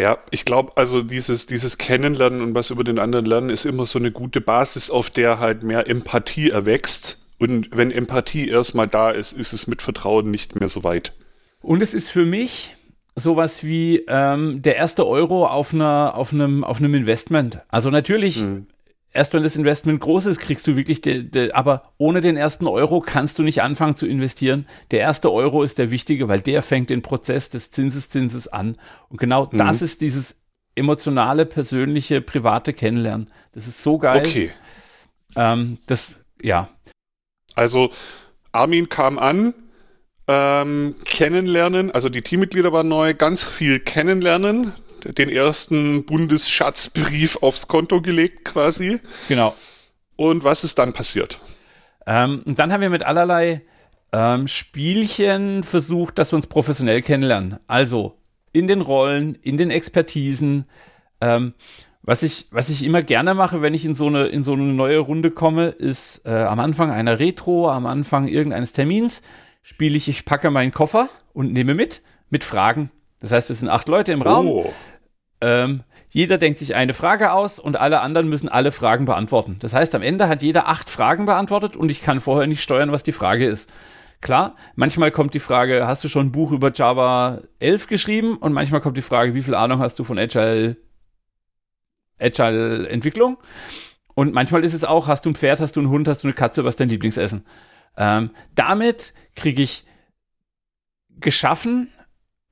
Ja, 0.00 0.16
ich 0.30 0.46
glaube, 0.46 0.72
also 0.76 1.02
dieses, 1.02 1.44
dieses 1.44 1.76
Kennenlernen 1.76 2.40
und 2.40 2.54
was 2.54 2.70
über 2.70 2.84
den 2.84 2.98
anderen 2.98 3.26
lernen 3.26 3.50
ist 3.50 3.66
immer 3.66 3.84
so 3.84 3.98
eine 3.98 4.10
gute 4.10 4.40
Basis, 4.40 4.88
auf 4.88 5.10
der 5.10 5.38
halt 5.38 5.62
mehr 5.62 5.88
Empathie 5.88 6.48
erwächst. 6.48 7.18
Und 7.38 7.68
wenn 7.72 7.90
Empathie 7.90 8.48
erstmal 8.48 8.86
da 8.86 9.10
ist, 9.10 9.32
ist 9.32 9.52
es 9.52 9.66
mit 9.66 9.82
Vertrauen 9.82 10.30
nicht 10.30 10.58
mehr 10.58 10.70
so 10.70 10.84
weit. 10.84 11.12
Und 11.60 11.82
es 11.82 11.92
ist 11.92 12.08
für 12.08 12.24
mich 12.24 12.76
sowas 13.14 13.62
wie 13.62 14.02
ähm, 14.08 14.62
der 14.62 14.76
erste 14.76 15.06
Euro 15.06 15.46
auf, 15.46 15.74
einer, 15.74 16.14
auf, 16.14 16.32
einem, 16.32 16.64
auf 16.64 16.78
einem 16.78 16.94
Investment. 16.94 17.60
Also 17.68 17.90
natürlich, 17.90 18.40
mhm. 18.40 18.68
Erst 19.12 19.34
wenn 19.34 19.42
das 19.42 19.56
Investment 19.56 20.00
groß 20.00 20.26
ist, 20.26 20.40
kriegst 20.40 20.66
du 20.66 20.76
wirklich, 20.76 21.00
de, 21.00 21.22
de, 21.22 21.52
aber 21.52 21.92
ohne 21.98 22.20
den 22.20 22.36
ersten 22.36 22.66
Euro 22.66 23.00
kannst 23.00 23.38
du 23.38 23.42
nicht 23.42 23.62
anfangen 23.62 23.94
zu 23.94 24.06
investieren. 24.06 24.66
Der 24.90 25.00
erste 25.00 25.32
Euro 25.32 25.62
ist 25.62 25.78
der 25.78 25.90
wichtige, 25.90 26.28
weil 26.28 26.40
der 26.40 26.62
fängt 26.62 26.90
den 26.90 27.02
Prozess 27.02 27.50
des 27.50 27.70
Zinseszinses 27.70 28.48
an. 28.48 28.76
Und 29.08 29.18
genau 29.18 29.48
mhm. 29.50 29.58
das 29.58 29.82
ist 29.82 30.00
dieses 30.00 30.40
emotionale, 30.74 31.46
persönliche, 31.46 32.20
private 32.20 32.72
Kennenlernen. 32.72 33.30
Das 33.52 33.66
ist 33.66 33.82
so 33.82 33.98
geil. 33.98 34.22
Okay. 34.24 34.50
Ähm, 35.36 35.78
das, 35.86 36.20
ja. 36.40 36.68
Also 37.54 37.90
Armin 38.52 38.88
kam 38.88 39.18
an, 39.18 39.54
ähm, 40.28 40.94
kennenlernen, 41.04 41.90
also 41.90 42.08
die 42.08 42.22
Teammitglieder 42.22 42.72
waren 42.72 42.88
neu, 42.88 43.14
ganz 43.14 43.42
viel 43.42 43.80
kennenlernen, 43.80 44.72
den 45.04 45.28
ersten 45.28 46.04
Bundesschatzbrief 46.04 47.38
aufs 47.42 47.68
Konto 47.68 48.00
gelegt 48.00 48.44
quasi. 48.44 49.00
Genau. 49.28 49.54
Und 50.16 50.44
was 50.44 50.64
ist 50.64 50.78
dann 50.78 50.92
passiert? 50.92 51.40
Ähm, 52.06 52.42
und 52.44 52.58
dann 52.58 52.72
haben 52.72 52.80
wir 52.80 52.90
mit 52.90 53.02
allerlei 53.02 53.62
ähm, 54.12 54.48
Spielchen 54.48 55.62
versucht, 55.62 56.18
dass 56.18 56.32
wir 56.32 56.36
uns 56.36 56.46
professionell 56.46 57.02
kennenlernen. 57.02 57.58
Also 57.66 58.16
in 58.52 58.68
den 58.68 58.80
Rollen, 58.80 59.36
in 59.36 59.56
den 59.56 59.70
Expertisen. 59.70 60.66
Ähm, 61.20 61.54
was 62.02 62.22
ich, 62.22 62.46
was 62.50 62.70
ich 62.70 62.84
immer 62.84 63.02
gerne 63.02 63.34
mache, 63.34 63.62
wenn 63.62 63.74
ich 63.74 63.84
in 63.84 63.94
so 63.94 64.06
eine, 64.06 64.26
in 64.26 64.42
so 64.42 64.54
eine 64.54 64.62
neue 64.62 64.98
Runde 64.98 65.30
komme, 65.30 65.66
ist 65.66 66.22
äh, 66.24 66.30
am 66.30 66.58
Anfang 66.58 66.90
einer 66.90 67.18
Retro, 67.18 67.70
am 67.70 67.86
Anfang 67.86 68.26
irgendeines 68.26 68.72
Termins, 68.72 69.22
spiele 69.62 69.96
ich, 69.96 70.08
ich 70.08 70.24
packe 70.24 70.50
meinen 70.50 70.72
Koffer 70.72 71.08
und 71.32 71.52
nehme 71.52 71.74
mit, 71.74 72.02
mit 72.30 72.42
Fragen. 72.42 72.90
Das 73.20 73.32
heißt, 73.32 73.48
wir 73.48 73.56
sind 73.56 73.68
acht 73.68 73.88
Leute 73.88 74.12
im 74.12 74.22
Raum. 74.22 74.46
Oh. 74.46 74.72
Ähm, 75.40 75.84
jeder 76.10 76.38
denkt 76.38 76.58
sich 76.58 76.74
eine 76.74 76.92
Frage 76.92 77.32
aus 77.32 77.58
und 77.58 77.76
alle 77.76 78.00
anderen 78.00 78.28
müssen 78.28 78.48
alle 78.48 78.72
Fragen 78.72 79.04
beantworten. 79.04 79.56
Das 79.60 79.74
heißt, 79.74 79.94
am 79.94 80.02
Ende 80.02 80.28
hat 80.28 80.42
jeder 80.42 80.68
acht 80.68 80.90
Fragen 80.90 81.24
beantwortet 81.24 81.76
und 81.76 81.90
ich 81.90 82.02
kann 82.02 82.20
vorher 82.20 82.46
nicht 82.46 82.62
steuern, 82.62 82.92
was 82.92 83.04
die 83.04 83.12
Frage 83.12 83.46
ist. 83.46 83.72
Klar, 84.20 84.56
manchmal 84.74 85.12
kommt 85.12 85.32
die 85.32 85.40
Frage, 85.40 85.86
hast 85.86 86.04
du 86.04 86.08
schon 86.08 86.26
ein 86.26 86.32
Buch 86.32 86.50
über 86.50 86.72
Java 86.72 87.40
11 87.58 87.86
geschrieben? 87.86 88.36
Und 88.36 88.52
manchmal 88.52 88.80
kommt 88.80 88.96
die 88.96 89.02
Frage, 89.02 89.34
wie 89.34 89.42
viel 89.42 89.54
Ahnung 89.54 89.78
hast 89.78 89.98
du 89.98 90.04
von 90.04 90.18
Agile, 90.18 90.76
Agile 92.18 92.88
Entwicklung? 92.88 93.38
Und 94.14 94.34
manchmal 94.34 94.64
ist 94.64 94.74
es 94.74 94.84
auch, 94.84 95.06
hast 95.06 95.24
du 95.24 95.30
ein 95.30 95.36
Pferd, 95.36 95.60
hast 95.60 95.76
du 95.76 95.80
einen 95.80 95.88
Hund, 95.88 96.06
hast 96.06 96.22
du 96.22 96.26
eine 96.26 96.34
Katze, 96.34 96.64
was 96.64 96.72
ist 96.72 96.80
dein 96.80 96.90
Lieblingsessen? 96.90 97.46
Ähm, 97.96 98.30
damit 98.54 99.14
kriege 99.36 99.62
ich 99.62 99.86
geschaffen, 101.18 101.90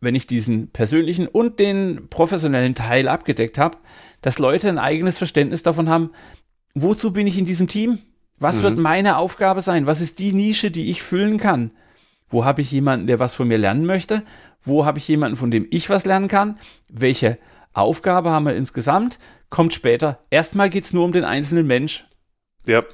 wenn 0.00 0.14
ich 0.14 0.26
diesen 0.26 0.71
persönlichen 0.71 1.26
und 1.26 1.59
den 1.59 2.09
professionellen 2.09 2.75
Teil 2.75 3.09
abgedeckt 3.09 3.59
habe, 3.59 3.78
dass 4.23 4.38
Leute 4.38 4.69
ein 4.69 4.78
eigenes 4.78 5.19
Verständnis 5.19 5.62
davon 5.62 5.88
haben, 5.88 6.11
wozu 6.75 7.12
bin 7.12 7.26
ich 7.26 7.38
in 7.38 7.45
diesem 7.45 7.69
Team? 7.69 7.99
Was 8.38 8.59
mhm. 8.59 8.62
wird 8.62 8.78
meine 8.78 9.17
Aufgabe 9.17 9.62
sein? 9.62 9.87
Was 9.87 10.00
ist 10.00 10.19
die 10.19 10.33
Nische, 10.33 10.71
die 10.71 10.90
ich 10.90 11.02
füllen 11.02 11.38
kann? 11.38 11.73
Wo 12.28 12.45
habe 12.45 12.61
ich 12.61 12.71
jemanden, 12.71 13.07
der 13.07 13.21
was 13.21 13.35
von 13.35 13.49
mir 13.49 13.59
lernen 13.59 13.87
möchte? 13.87 14.23
Wo 14.62 14.85
habe 14.85 14.99
ich 14.99 15.09
jemanden, 15.09 15.37
von 15.37 15.50
dem 15.50 15.67
ich 15.71 15.88
was 15.90 16.05
lernen 16.05 16.28
kann? 16.28 16.59
Welche 16.88 17.38
Aufgabe 17.73 18.31
haben 18.31 18.47
wir 18.47 18.55
insgesamt? 18.55 19.19
Kommt 19.50 19.73
später. 19.73 20.21
Erstmal 20.31 20.69
geht 20.69 20.85
es 20.85 20.93
nur 20.93 21.05
um 21.05 21.12
den 21.12 21.25
einzelnen 21.25 21.67
Mensch. 21.67 22.05
Ja. 22.67 22.85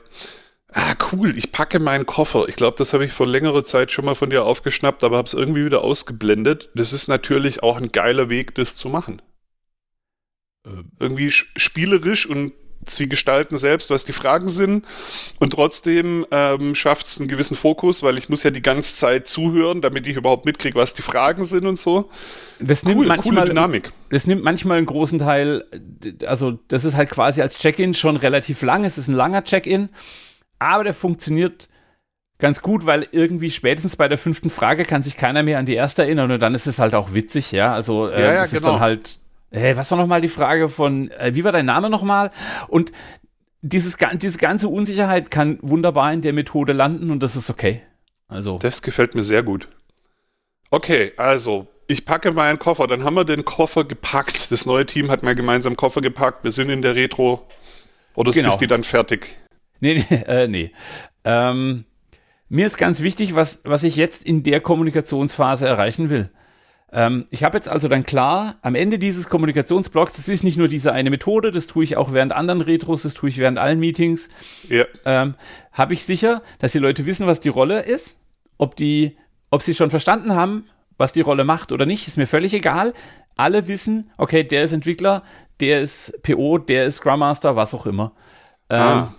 Ah, 0.76 0.94
cool, 1.12 1.38
ich 1.38 1.52
packe 1.52 1.78
meinen 1.78 2.04
Koffer. 2.04 2.48
Ich 2.48 2.56
glaube, 2.56 2.76
das 2.76 2.92
habe 2.92 3.04
ich 3.04 3.12
vor 3.12 3.28
längerer 3.28 3.62
Zeit 3.62 3.92
schon 3.92 4.04
mal 4.04 4.16
von 4.16 4.30
dir 4.30 4.44
aufgeschnappt, 4.44 5.04
aber 5.04 5.16
habe 5.18 5.26
es 5.26 5.32
irgendwie 5.32 5.64
wieder 5.64 5.84
ausgeblendet. 5.84 6.70
Das 6.74 6.92
ist 6.92 7.06
natürlich 7.06 7.62
auch 7.62 7.76
ein 7.76 7.92
geiler 7.92 8.28
Weg, 8.28 8.56
das 8.56 8.74
zu 8.74 8.88
machen. 8.88 9.22
Ähm. 10.66 10.90
Irgendwie 10.98 11.30
spielerisch 11.30 12.26
und 12.26 12.54
sie 12.86 13.08
gestalten 13.08 13.56
selbst, 13.56 13.90
was 13.90 14.04
die 14.04 14.12
Fragen 14.12 14.48
sind 14.48 14.84
und 15.38 15.52
trotzdem 15.52 16.26
ähm, 16.32 16.74
schafft 16.74 17.06
es 17.06 17.18
einen 17.18 17.28
gewissen 17.28 17.56
Fokus, 17.56 18.02
weil 18.02 18.18
ich 18.18 18.28
muss 18.28 18.42
ja 18.42 18.50
die 18.50 18.60
ganze 18.60 18.96
Zeit 18.96 19.28
zuhören, 19.28 19.80
damit 19.80 20.06
ich 20.08 20.16
überhaupt 20.16 20.44
mitkriege, 20.44 20.78
was 20.78 20.92
die 20.92 21.02
Fragen 21.02 21.44
sind 21.44 21.66
und 21.66 21.78
so. 21.78 22.10
Das 22.58 22.84
nimmt 22.84 23.00
cool, 23.00 23.06
manchmal, 23.06 23.36
coole 23.36 23.46
Dynamik. 23.46 23.92
Das 24.10 24.26
nimmt 24.26 24.42
manchmal 24.42 24.78
einen 24.78 24.86
großen 24.86 25.18
Teil, 25.20 25.64
also 26.26 26.58
das 26.68 26.84
ist 26.84 26.94
halt 26.94 27.10
quasi 27.10 27.40
als 27.40 27.58
Check-in 27.58 27.94
schon 27.94 28.16
relativ 28.16 28.60
lang, 28.62 28.84
es 28.84 28.98
ist 28.98 29.08
ein 29.08 29.14
langer 29.14 29.44
Check-in 29.44 29.88
aber 30.58 30.84
der 30.84 30.94
funktioniert 30.94 31.68
ganz 32.38 32.62
gut, 32.62 32.84
weil 32.86 33.06
irgendwie 33.12 33.50
spätestens 33.50 33.96
bei 33.96 34.08
der 34.08 34.18
fünften 34.18 34.50
Frage 34.50 34.84
kann 34.84 35.02
sich 35.02 35.16
keiner 35.16 35.42
mehr 35.42 35.58
an 35.58 35.66
die 35.66 35.74
erste 35.74 36.02
erinnern 36.02 36.30
und 36.30 36.42
dann 36.42 36.54
ist 36.54 36.66
es 36.66 36.78
halt 36.78 36.94
auch 36.94 37.14
witzig, 37.14 37.52
ja. 37.52 37.72
Also 37.72 38.08
äh, 38.08 38.20
ja, 38.20 38.32
ja, 38.34 38.44
es 38.44 38.50
genau. 38.50 38.60
ist 38.60 38.66
dann 38.66 38.80
halt, 38.80 39.18
hey, 39.50 39.76
was 39.76 39.90
war 39.90 39.98
nochmal 39.98 40.20
die 40.20 40.28
Frage 40.28 40.68
von, 40.68 41.10
äh, 41.12 41.34
wie 41.34 41.44
war 41.44 41.52
dein 41.52 41.66
Name 41.66 41.90
nochmal? 41.90 42.30
Und 42.68 42.92
dieses, 43.62 43.96
diese 44.16 44.38
ganze 44.38 44.68
Unsicherheit 44.68 45.30
kann 45.30 45.58
wunderbar 45.62 46.12
in 46.12 46.20
der 46.20 46.32
Methode 46.32 46.72
landen 46.72 47.10
und 47.10 47.22
das 47.22 47.34
ist 47.36 47.48
okay. 47.48 47.82
Also. 48.28 48.58
Das 48.58 48.82
gefällt 48.82 49.14
mir 49.14 49.24
sehr 49.24 49.42
gut. 49.42 49.68
Okay, 50.70 51.12
also 51.16 51.66
ich 51.86 52.04
packe 52.04 52.32
meinen 52.32 52.58
Koffer, 52.58 52.86
dann 52.86 53.04
haben 53.04 53.14
wir 53.14 53.24
den 53.24 53.44
Koffer 53.44 53.84
gepackt. 53.84 54.50
Das 54.50 54.66
neue 54.66 54.86
Team 54.86 55.10
hat 55.10 55.22
mal 55.22 55.34
gemeinsam 55.34 55.76
Koffer 55.76 56.00
gepackt. 56.00 56.44
Wir 56.44 56.52
sind 56.52 56.70
in 56.70 56.82
der 56.82 56.94
Retro. 56.94 57.46
Oder 58.14 58.32
genau. 58.32 58.48
ist 58.48 58.58
die 58.58 58.66
dann 58.66 58.84
fertig? 58.84 59.36
Nee, 59.84 60.02
nee, 60.08 60.16
äh, 60.26 60.48
nee. 60.48 60.72
Ähm, 61.24 61.84
mir 62.48 62.66
ist 62.66 62.78
ganz 62.78 63.02
wichtig, 63.02 63.34
was, 63.34 63.60
was 63.64 63.82
ich 63.82 63.96
jetzt 63.96 64.24
in 64.24 64.42
der 64.42 64.60
Kommunikationsphase 64.60 65.66
erreichen 65.66 66.08
will. 66.08 66.30
Ähm, 66.90 67.26
ich 67.28 67.44
habe 67.44 67.58
jetzt 67.58 67.68
also 67.68 67.88
dann 67.88 68.06
klar, 68.06 68.56
am 68.62 68.76
Ende 68.76 68.98
dieses 68.98 69.28
Kommunikationsblocks, 69.28 70.14
das 70.14 70.28
ist 70.28 70.42
nicht 70.42 70.56
nur 70.56 70.68
diese 70.68 70.92
eine 70.92 71.10
Methode, 71.10 71.50
das 71.50 71.66
tue 71.66 71.84
ich 71.84 71.98
auch 71.98 72.14
während 72.14 72.32
anderen 72.32 72.62
Retros, 72.62 73.02
das 73.02 73.12
tue 73.12 73.28
ich 73.28 73.36
während 73.36 73.58
allen 73.58 73.78
Meetings, 73.78 74.30
ja. 74.70 74.86
ähm, 75.04 75.34
habe 75.72 75.92
ich 75.92 76.04
sicher, 76.04 76.42
dass 76.60 76.72
die 76.72 76.78
Leute 76.78 77.04
wissen, 77.04 77.26
was 77.26 77.40
die 77.40 77.50
Rolle 77.50 77.80
ist, 77.80 78.18
ob 78.56 78.76
die, 78.76 79.18
ob 79.50 79.60
sie 79.60 79.74
schon 79.74 79.90
verstanden 79.90 80.32
haben, 80.32 80.66
was 80.96 81.12
die 81.12 81.20
Rolle 81.20 81.44
macht 81.44 81.72
oder 81.72 81.84
nicht, 81.84 82.08
ist 82.08 82.16
mir 82.16 82.26
völlig 82.26 82.54
egal. 82.54 82.94
Alle 83.36 83.68
wissen, 83.68 84.10
okay, 84.16 84.44
der 84.44 84.64
ist 84.64 84.72
Entwickler, 84.72 85.24
der 85.60 85.82
ist 85.82 86.22
PO, 86.22 86.56
der 86.56 86.86
ist 86.86 86.96
Scrum 86.96 87.20
Master, 87.20 87.56
was 87.56 87.74
auch 87.74 87.84
immer. 87.84 88.12
Ähm, 88.70 88.80
ah. 88.80 89.14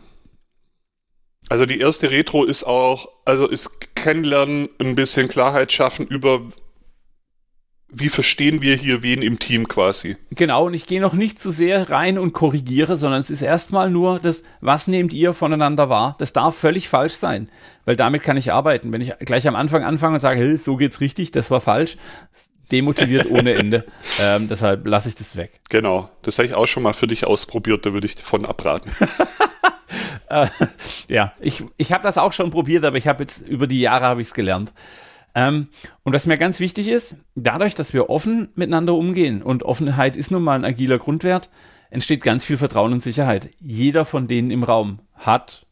Also 1.50 1.66
die 1.66 1.80
erste 1.80 2.10
Retro 2.12 2.44
ist 2.44 2.64
auch, 2.64 3.10
also 3.24 3.48
ist 3.48 3.96
kennenlernen, 3.96 4.70
ein 4.80 4.96
bisschen 4.96 5.28
Klarheit 5.28 5.72
schaffen 5.72 6.08
über, 6.08 6.42
wie 7.88 8.10
verstehen 8.10 8.62
wir 8.62 8.76
hier 8.76 9.04
wen 9.04 9.22
im 9.22 9.38
Team 9.38 9.68
quasi. 9.68 10.18
Genau, 10.32 10.66
und 10.66 10.74
ich 10.74 10.88
gehe 10.88 11.02
noch 11.02 11.14
nicht 11.14 11.40
zu 11.40 11.52
sehr 11.52 11.90
rein 11.90 12.18
und 12.18 12.34
korrigiere, 12.34 12.98
sondern 12.98 13.22
es 13.22 13.30
ist 13.30 13.44
erstmal 13.44 13.92
nur 13.92 14.20
das, 14.20 14.44
was 14.60 14.88
nehmt 14.88 15.14
ihr 15.14 15.34
voneinander 15.34 15.88
wahr? 15.88 16.16
Das 16.18 16.34
darf 16.34 16.58
völlig 16.58 16.90
falsch 16.90 17.14
sein, 17.14 17.50
weil 17.86 17.96
damit 17.96 18.24
kann 18.24 18.38
ich 18.38 18.52
arbeiten. 18.52 18.92
Wenn 18.92 19.02
ich 19.02 19.14
gleich 19.20 19.48
am 19.48 19.56
Anfang 19.56 19.84
anfange 19.84 20.16
und 20.16 20.22
sage, 20.22 20.40
hey, 20.40 20.58
so 20.58 20.78
geht's 20.78 21.00
richtig, 21.00 21.32
das 21.32 21.52
war 21.52 21.62
falsch, 21.62 21.98
demotiviert 22.72 23.30
ohne 23.30 23.54
Ende. 23.54 23.86
Ähm, 24.18 24.48
deshalb 24.48 24.88
lasse 24.88 25.10
ich 25.10 25.16
das 25.16 25.36
weg. 25.36 25.60
Genau, 25.70 26.10
das 26.22 26.38
habe 26.38 26.48
ich 26.48 26.54
auch 26.54 26.68
schon 26.68 26.84
mal 26.84 26.94
für 26.94 27.06
dich 27.06 27.28
ausprobiert, 27.28 27.86
da 27.86 27.92
würde 27.92 28.08
ich 28.08 28.16
davon 28.16 28.46
abraten. 28.46 28.92
äh, 30.30 30.48
ja, 31.08 31.34
ich, 31.40 31.64
ich 31.78 31.92
habe 31.92 32.04
das 32.04 32.18
auch 32.18 32.34
schon 32.34 32.52
probiert, 32.52 32.86
aber 32.86 32.98
ich 32.98 33.08
habe 33.08 33.24
jetzt 33.24 33.48
über 33.48 33.68
die 33.68 33.82
Jahre 33.82 34.06
habe 34.06 34.22
ich 34.22 34.28
es 34.28 34.34
gelernt. 34.34 34.74
Ähm, 35.34 35.68
und 36.04 36.14
was 36.14 36.26
mir 36.26 36.38
ganz 36.38 36.60
wichtig 36.60 36.88
ist, 36.88 37.18
dadurch, 37.36 37.76
dass 37.76 37.94
wir 37.94 38.10
offen 38.10 38.50
miteinander 38.56 38.94
umgehen 38.94 39.42
und 39.44 39.64
Offenheit 39.64 40.16
ist 40.16 40.32
nun 40.32 40.44
mal 40.44 40.56
ein 40.56 40.66
agiler 40.66 40.98
Grundwert, 40.98 41.50
entsteht 41.90 42.24
ganz 42.24 42.46
viel 42.46 42.58
Vertrauen 42.58 42.94
und 42.94 43.04
Sicherheit. 43.04 43.50
Jeder 43.60 44.06
von 44.06 44.28
denen 44.28 44.52
im 44.52 44.64
Raum 44.64 45.00
hat 45.14 45.66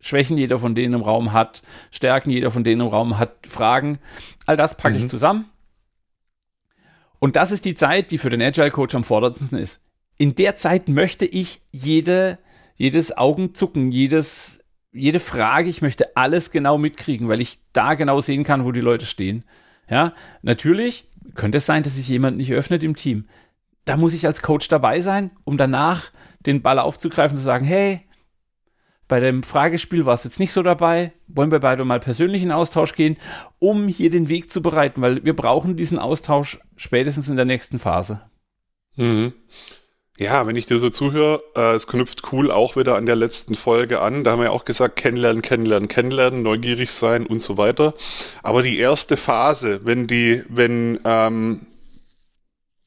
Schwächen, 0.00 0.36
jeder 0.36 0.58
von 0.58 0.74
denen 0.74 0.94
im 0.94 1.02
Raum 1.02 1.32
hat 1.32 1.62
Stärken, 1.90 2.30
jeder 2.30 2.50
von 2.50 2.64
denen 2.64 2.82
im 2.82 2.88
Raum 2.88 3.18
hat 3.18 3.46
Fragen. 3.48 3.98
All 4.46 4.56
das 4.56 4.76
packe 4.76 4.96
mhm. 4.96 5.00
ich 5.00 5.08
zusammen. 5.08 5.46
Und 7.18 7.36
das 7.36 7.52
ist 7.52 7.64
die 7.64 7.74
Zeit, 7.74 8.10
die 8.10 8.18
für 8.18 8.28
den 8.28 8.42
Agile 8.42 8.70
Coach 8.70 8.94
am 8.94 9.04
vordersten 9.04 9.56
ist. 9.56 9.80
In 10.18 10.34
der 10.34 10.56
Zeit 10.56 10.88
möchte 10.88 11.24
ich 11.24 11.62
jede, 11.72 12.38
jedes 12.76 13.16
Augenzucken, 13.16 13.90
jedes 13.90 14.64
jede 14.94 15.20
Frage, 15.20 15.68
ich 15.68 15.82
möchte 15.82 16.16
alles 16.16 16.52
genau 16.52 16.78
mitkriegen, 16.78 17.28
weil 17.28 17.40
ich 17.40 17.58
da 17.72 17.94
genau 17.94 18.20
sehen 18.20 18.44
kann, 18.44 18.64
wo 18.64 18.72
die 18.72 18.80
Leute 18.80 19.06
stehen. 19.06 19.44
Ja, 19.90 20.14
natürlich 20.42 21.08
könnte 21.34 21.58
es 21.58 21.66
sein, 21.66 21.82
dass 21.82 21.96
sich 21.96 22.08
jemand 22.08 22.36
nicht 22.36 22.52
öffnet 22.52 22.82
im 22.84 22.96
Team. 22.96 23.28
Da 23.84 23.96
muss 23.96 24.14
ich 24.14 24.24
als 24.24 24.40
Coach 24.40 24.68
dabei 24.68 25.00
sein, 25.00 25.32
um 25.44 25.58
danach 25.58 26.10
den 26.46 26.62
Ball 26.62 26.78
aufzugreifen 26.78 27.36
und 27.36 27.40
zu 27.40 27.44
sagen, 27.44 27.66
hey, 27.66 28.02
bei 29.08 29.20
dem 29.20 29.42
Fragespiel 29.42 30.06
war 30.06 30.14
es 30.14 30.24
jetzt 30.24 30.40
nicht 30.40 30.52
so 30.52 30.62
dabei. 30.62 31.12
Wollen 31.26 31.50
wir 31.50 31.58
beide 31.58 31.84
mal 31.84 32.00
persönlich 32.00 32.42
in 32.42 32.52
Austausch 32.52 32.94
gehen, 32.94 33.18
um 33.58 33.88
hier 33.88 34.10
den 34.10 34.28
Weg 34.28 34.50
zu 34.50 34.62
bereiten, 34.62 35.02
weil 35.02 35.24
wir 35.24 35.36
brauchen 35.36 35.76
diesen 35.76 35.98
Austausch 35.98 36.60
spätestens 36.76 37.28
in 37.28 37.36
der 37.36 37.44
nächsten 37.44 37.78
Phase. 37.78 38.22
Mhm. 38.96 39.34
Ja, 40.16 40.46
wenn 40.46 40.54
ich 40.54 40.66
dir 40.66 40.78
so 40.78 40.90
zuhöre, 40.90 41.42
äh, 41.56 41.74
es 41.74 41.88
knüpft 41.88 42.32
cool 42.32 42.52
auch 42.52 42.76
wieder 42.76 42.94
an 42.94 43.04
der 43.06 43.16
letzten 43.16 43.56
Folge 43.56 44.00
an. 44.00 44.22
Da 44.22 44.30
haben 44.30 44.38
wir 44.38 44.44
ja 44.44 44.50
auch 44.52 44.64
gesagt, 44.64 44.94
kennenlernen, 44.94 45.42
kennenlernen, 45.42 45.88
kennenlernen, 45.88 46.42
neugierig 46.42 46.92
sein 46.92 47.26
und 47.26 47.42
so 47.42 47.58
weiter. 47.58 47.94
Aber 48.44 48.62
die 48.62 48.78
erste 48.78 49.16
Phase, 49.16 49.80
wenn 49.84 50.06
die, 50.06 50.44
wenn, 50.48 51.00
ähm, 51.04 51.66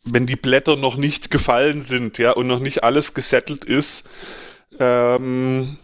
wenn 0.06 0.26
die 0.26 0.38
Blätter 0.38 0.78
noch 0.78 0.96
nicht 0.96 1.30
gefallen 1.30 1.82
sind, 1.82 2.18
ja, 2.18 2.32
und 2.32 2.48
noch 2.48 2.60
nicht 2.60 2.86
alles 2.86 3.14
gesettelt 3.14 3.66
ist, 3.66 4.10
ähm, 4.80 5.76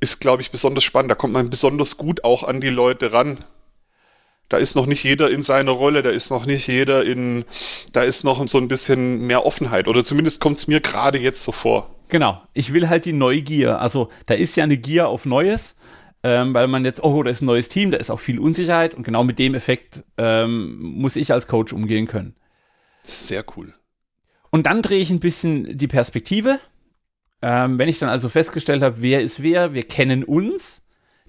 ist, 0.00 0.20
glaube 0.20 0.42
ich, 0.42 0.50
besonders 0.50 0.82
spannend. 0.82 1.12
Da 1.12 1.14
kommt 1.14 1.34
man 1.34 1.50
besonders 1.50 1.98
gut 1.98 2.24
auch 2.24 2.42
an 2.42 2.60
die 2.60 2.68
Leute 2.68 3.12
ran 3.12 3.38
da 4.50 4.58
ist 4.58 4.74
noch 4.74 4.86
nicht 4.86 5.02
jeder 5.04 5.30
in 5.30 5.42
seiner 5.42 5.70
Rolle, 5.70 6.02
da 6.02 6.10
ist 6.10 6.28
noch 6.30 6.44
nicht 6.44 6.66
jeder 6.66 7.04
in, 7.04 7.44
da 7.92 8.02
ist 8.02 8.24
noch 8.24 8.46
so 8.46 8.58
ein 8.58 8.68
bisschen 8.68 9.26
mehr 9.26 9.46
Offenheit 9.46 9.88
oder 9.88 10.04
zumindest 10.04 10.40
kommt 10.40 10.58
es 10.58 10.66
mir 10.66 10.80
gerade 10.80 11.18
jetzt 11.18 11.42
so 11.42 11.52
vor. 11.52 11.94
Genau, 12.08 12.42
ich 12.52 12.74
will 12.74 12.88
halt 12.88 13.04
die 13.04 13.12
Neugier, 13.12 13.80
also 13.80 14.10
da 14.26 14.34
ist 14.34 14.56
ja 14.56 14.64
eine 14.64 14.76
Gier 14.76 15.08
auf 15.08 15.24
Neues, 15.24 15.76
ähm, 16.24 16.52
weil 16.52 16.66
man 16.66 16.84
jetzt, 16.84 17.02
oh, 17.02 17.22
da 17.22 17.30
ist 17.30 17.40
ein 17.40 17.46
neues 17.46 17.68
Team, 17.68 17.92
da 17.92 17.96
ist 17.96 18.10
auch 18.10 18.20
viel 18.20 18.40
Unsicherheit 18.40 18.92
und 18.92 19.04
genau 19.04 19.22
mit 19.22 19.38
dem 19.38 19.54
Effekt 19.54 20.02
ähm, 20.18 20.76
muss 20.80 21.16
ich 21.16 21.32
als 21.32 21.46
Coach 21.46 21.72
umgehen 21.72 22.08
können. 22.08 22.34
Sehr 23.04 23.44
cool. 23.56 23.72
Und 24.50 24.66
dann 24.66 24.82
drehe 24.82 25.00
ich 25.00 25.10
ein 25.10 25.20
bisschen 25.20 25.78
die 25.78 25.86
Perspektive. 25.86 26.58
Ähm, 27.40 27.78
wenn 27.78 27.88
ich 27.88 27.98
dann 27.98 28.10
also 28.10 28.28
festgestellt 28.28 28.82
habe, 28.82 29.00
wer 29.00 29.22
ist 29.22 29.42
wer, 29.42 29.72
wir 29.72 29.84
kennen 29.84 30.24
uns, 30.24 30.82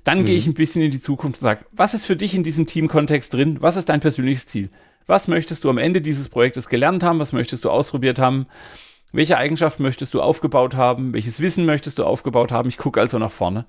dann 0.04 0.22
mhm. 0.22 0.26
gehe 0.26 0.38
ich 0.38 0.48
ein 0.48 0.54
bisschen 0.54 0.82
in 0.82 0.92
die 0.92 1.02
Zukunft 1.02 1.40
und 1.40 1.44
sage, 1.44 1.66
was 1.72 1.94
ist 1.94 2.06
für 2.06 2.16
dich 2.16 2.34
in 2.34 2.44
diesem 2.44 2.66
Teamkontext 2.66 3.34
drin? 3.34 3.58
Was 3.62 3.78
ist 3.78 3.90
dein 3.90 4.00
persönliches 4.00 4.48
Ziel? 4.48 4.70
Was 5.08 5.28
möchtest 5.28 5.64
du 5.64 5.70
am 5.70 5.78
Ende 5.78 6.02
dieses 6.02 6.30
Projektes 6.30 6.70
gelernt 6.70 7.04
haben? 7.04 7.20
Was 7.20 7.34
möchtest 7.34 7.66
du 7.66 7.70
ausprobiert 7.70 8.20
haben? 8.20 8.48
Welche 9.12 9.38
Eigenschaften 9.38 9.84
möchtest 9.84 10.14
du 10.14 10.22
aufgebaut 10.22 10.76
haben? 10.76 11.14
Welches 11.14 11.42
Wissen 11.42 11.66
möchtest 11.66 12.00
du 12.00 12.06
aufgebaut 12.06 12.52
haben? 12.52 12.70
Ich 12.70 12.78
gucke 12.78 13.00
also 13.00 13.20
nach 13.20 13.32
vorne. 13.32 13.66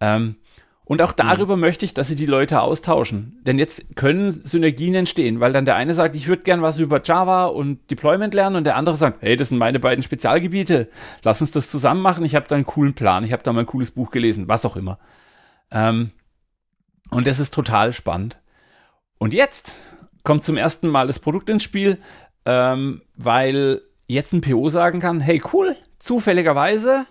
Ähm, 0.00 0.36
und 0.84 1.02
auch 1.02 1.12
darüber 1.12 1.54
mhm. 1.54 1.62
möchte 1.62 1.84
ich, 1.84 1.94
dass 1.94 2.08
sie 2.08 2.16
die 2.16 2.26
Leute 2.26 2.62
austauschen. 2.62 3.38
Denn 3.46 3.58
jetzt 3.58 3.96
können 3.96 4.32
Synergien 4.32 4.94
entstehen, 4.94 5.38
weil 5.38 5.52
dann 5.52 5.64
der 5.64 5.76
eine 5.76 5.94
sagt, 5.94 6.16
ich 6.16 6.26
würde 6.26 6.42
gern 6.42 6.62
was 6.62 6.78
über 6.78 7.00
Java 7.02 7.46
und 7.46 7.90
Deployment 7.90 8.34
lernen 8.34 8.56
und 8.56 8.64
der 8.64 8.76
andere 8.76 8.96
sagt, 8.96 9.22
hey, 9.22 9.36
das 9.36 9.50
sind 9.50 9.58
meine 9.58 9.78
beiden 9.78 10.02
Spezialgebiete. 10.02 10.88
Lass 11.22 11.40
uns 11.40 11.52
das 11.52 11.70
zusammen 11.70 12.02
machen. 12.02 12.24
Ich 12.24 12.34
habe 12.34 12.48
da 12.48 12.56
einen 12.56 12.66
coolen 12.66 12.94
Plan. 12.94 13.24
Ich 13.24 13.32
habe 13.32 13.42
da 13.42 13.52
mal 13.52 13.60
ein 13.60 13.66
cooles 13.66 13.92
Buch 13.92 14.10
gelesen, 14.10 14.48
was 14.48 14.64
auch 14.64 14.76
immer. 14.76 14.98
Ähm, 15.70 16.12
und 17.10 17.26
das 17.26 17.38
ist 17.38 17.54
total 17.54 17.92
spannend. 17.92 18.38
Und 19.18 19.34
jetzt 19.34 19.74
kommt 20.22 20.44
zum 20.44 20.56
ersten 20.56 20.88
Mal 20.88 21.06
das 21.06 21.18
Produkt 21.18 21.50
ins 21.50 21.62
Spiel, 21.62 21.98
ähm, 22.46 23.02
weil 23.16 23.82
jetzt 24.06 24.32
ein 24.32 24.40
PO 24.40 24.70
sagen 24.70 25.00
kann, 25.00 25.20
hey 25.20 25.42
cool, 25.52 25.76
zufälligerweise, 25.98 27.06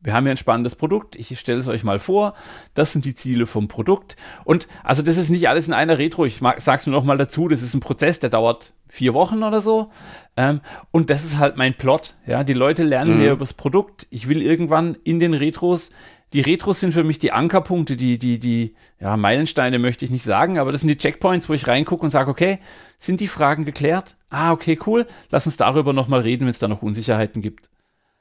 wir 0.00 0.14
haben 0.14 0.24
hier 0.24 0.32
ein 0.32 0.38
spannendes 0.38 0.74
Produkt, 0.74 1.16
ich 1.16 1.38
stelle 1.38 1.60
es 1.60 1.68
euch 1.68 1.84
mal 1.84 1.98
vor, 1.98 2.32
das 2.74 2.92
sind 2.92 3.04
die 3.04 3.14
Ziele 3.14 3.46
vom 3.46 3.68
Produkt. 3.68 4.16
Und 4.44 4.68
also 4.82 5.02
das 5.02 5.16
ist 5.16 5.30
nicht 5.30 5.48
alles 5.48 5.66
in 5.66 5.74
einer 5.74 5.98
Retro, 5.98 6.24
ich 6.24 6.38
sage 6.38 6.78
es 6.78 6.86
nur 6.86 6.96
noch 6.96 7.04
mal 7.04 7.18
dazu, 7.18 7.48
das 7.48 7.62
ist 7.62 7.74
ein 7.74 7.80
Prozess, 7.80 8.18
der 8.18 8.30
dauert 8.30 8.72
vier 8.90 9.14
Wochen 9.14 9.42
oder 9.42 9.60
so. 9.60 9.90
Ähm, 10.36 10.60
und 10.90 11.10
das 11.10 11.24
ist 11.24 11.38
halt 11.38 11.56
mein 11.56 11.74
Plot. 11.74 12.14
Ja, 12.26 12.44
die 12.44 12.52
Leute 12.52 12.82
lernen 12.82 13.14
mhm. 13.14 13.18
mehr 13.18 13.32
über 13.32 13.40
das 13.40 13.54
Produkt. 13.54 14.06
Ich 14.10 14.28
will 14.28 14.42
irgendwann 14.42 14.96
in 15.04 15.20
den 15.20 15.34
Retros 15.34 15.90
die 16.32 16.40
Retros 16.40 16.80
sind 16.80 16.92
für 16.92 17.02
mich 17.02 17.18
die 17.18 17.32
Ankerpunkte, 17.32 17.96
die, 17.96 18.18
die, 18.18 18.38
die, 18.38 18.74
ja, 19.00 19.16
Meilensteine 19.16 19.78
möchte 19.78 20.04
ich 20.04 20.10
nicht 20.10 20.22
sagen, 20.22 20.58
aber 20.58 20.70
das 20.70 20.82
sind 20.82 20.88
die 20.88 20.96
Checkpoints, 20.96 21.48
wo 21.48 21.54
ich 21.54 21.66
reingucke 21.66 22.04
und 22.04 22.10
sage, 22.10 22.30
okay, 22.30 22.60
sind 22.98 23.20
die 23.20 23.28
Fragen 23.28 23.64
geklärt? 23.64 24.16
Ah, 24.28 24.52
okay, 24.52 24.78
cool. 24.86 25.06
Lass 25.30 25.46
uns 25.46 25.56
darüber 25.56 25.92
nochmal 25.92 26.20
reden, 26.20 26.44
wenn 26.44 26.52
es 26.52 26.60
da 26.60 26.68
noch 26.68 26.82
Unsicherheiten 26.82 27.42
gibt. 27.42 27.68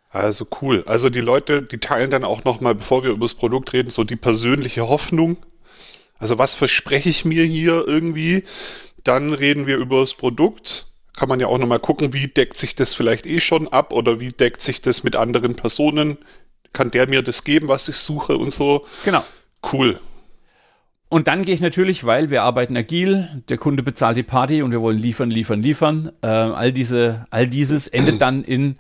Also 0.10 0.48
cool. 0.62 0.84
Also 0.88 1.12
die 1.12 1.22
Leute, 1.22 1.62
die 1.62 1.78
teilen 1.78 2.10
dann 2.10 2.24
auch 2.24 2.44
nochmal, 2.44 2.74
bevor 2.74 3.04
wir 3.04 3.12
über 3.12 3.26
das 3.26 3.36
Produkt 3.36 3.74
reden, 3.74 3.92
so 3.92 4.04
die 4.04 4.16
persönliche 4.16 4.90
Hoffnung. 4.90 5.38
Also 6.18 6.40
was 6.40 6.56
verspreche 6.56 7.10
ich 7.10 7.26
mir 7.26 7.44
hier 7.44 7.88
irgendwie? 7.88 8.44
Dann 9.04 9.34
reden 9.34 9.68
wir 9.68 9.78
über 9.78 10.02
das 10.02 10.14
Produkt. 10.14 10.88
Kann 11.16 11.30
man 11.30 11.40
ja 11.40 11.48
auch 11.48 11.58
nochmal 11.58 11.80
gucken, 11.80 12.14
wie 12.14 12.28
deckt 12.28 12.58
sich 12.58 12.76
das 12.76 12.94
vielleicht 12.94 13.26
eh 13.26 13.40
schon 13.40 13.68
ab 13.68 13.92
oder 13.92 14.20
wie 14.20 14.30
deckt 14.30 14.62
sich 14.62 14.82
das 14.82 15.04
mit 15.04 15.16
anderen 15.16 15.56
Personen 15.56 16.18
kann 16.74 16.92
der 16.92 17.08
mir 17.08 17.22
das 17.22 17.44
geben, 17.44 17.68
was 17.68 17.88
ich 17.88 17.98
suche 17.98 18.38
und 18.38 18.52
so. 18.52 18.86
Genau. 19.06 19.24
Cool. 19.74 20.00
Und 21.10 21.28
dann 21.28 21.44
gehe 21.44 21.56
ich 21.56 21.62
natürlich, 21.62 22.04
weil 22.04 22.30
wir 22.30 22.44
arbeiten 22.44 22.78
agil, 22.78 23.42
der 23.50 23.58
Kunde 23.58 23.82
bezahlt 23.82 24.16
die 24.16 24.24
Party 24.24 24.62
und 24.62 24.72
wir 24.72 24.82
wollen 24.82 25.00
liefern, 25.00 25.32
liefern, 25.32 25.62
liefern. 25.62 26.12
Äh, 26.22 26.28
all, 26.28 26.72
diese, 26.72 27.26
all 27.32 27.48
dieses 27.48 27.88
endet 27.88 28.22
dann 28.22 28.44
in 28.44 28.76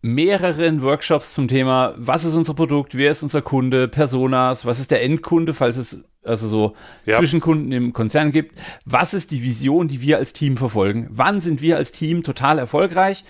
mehreren 0.00 0.82
Workshops 0.82 1.34
zum 1.34 1.46
Thema, 1.46 1.94
was 1.96 2.24
ist 2.24 2.34
unser 2.34 2.54
Produkt, 2.54 2.96
wer 2.96 3.12
ist 3.12 3.22
unser 3.22 3.42
Kunde, 3.42 3.86
Personas, 3.86 4.66
was 4.66 4.80
ist 4.80 4.90
der 4.90 5.04
Endkunde, 5.04 5.54
falls 5.54 5.76
es 5.76 6.04
also 6.24 6.46
so 6.48 6.74
ja. 7.04 7.18
Zwischenkunden 7.18 7.72
im 7.72 7.92
Konzern 7.92 8.32
gibt, 8.32 8.56
was 8.84 9.14
ist 9.14 9.30
die 9.30 9.42
Vision, 9.42 9.88
die 9.88 10.02
wir 10.02 10.18
als 10.18 10.32
Team 10.32 10.56
verfolgen, 10.56 11.08
wann 11.10 11.40
sind 11.40 11.60
wir 11.60 11.76
als 11.76 11.92
Team 11.92 12.22
total 12.22 12.58
erfolgreich 12.58 13.24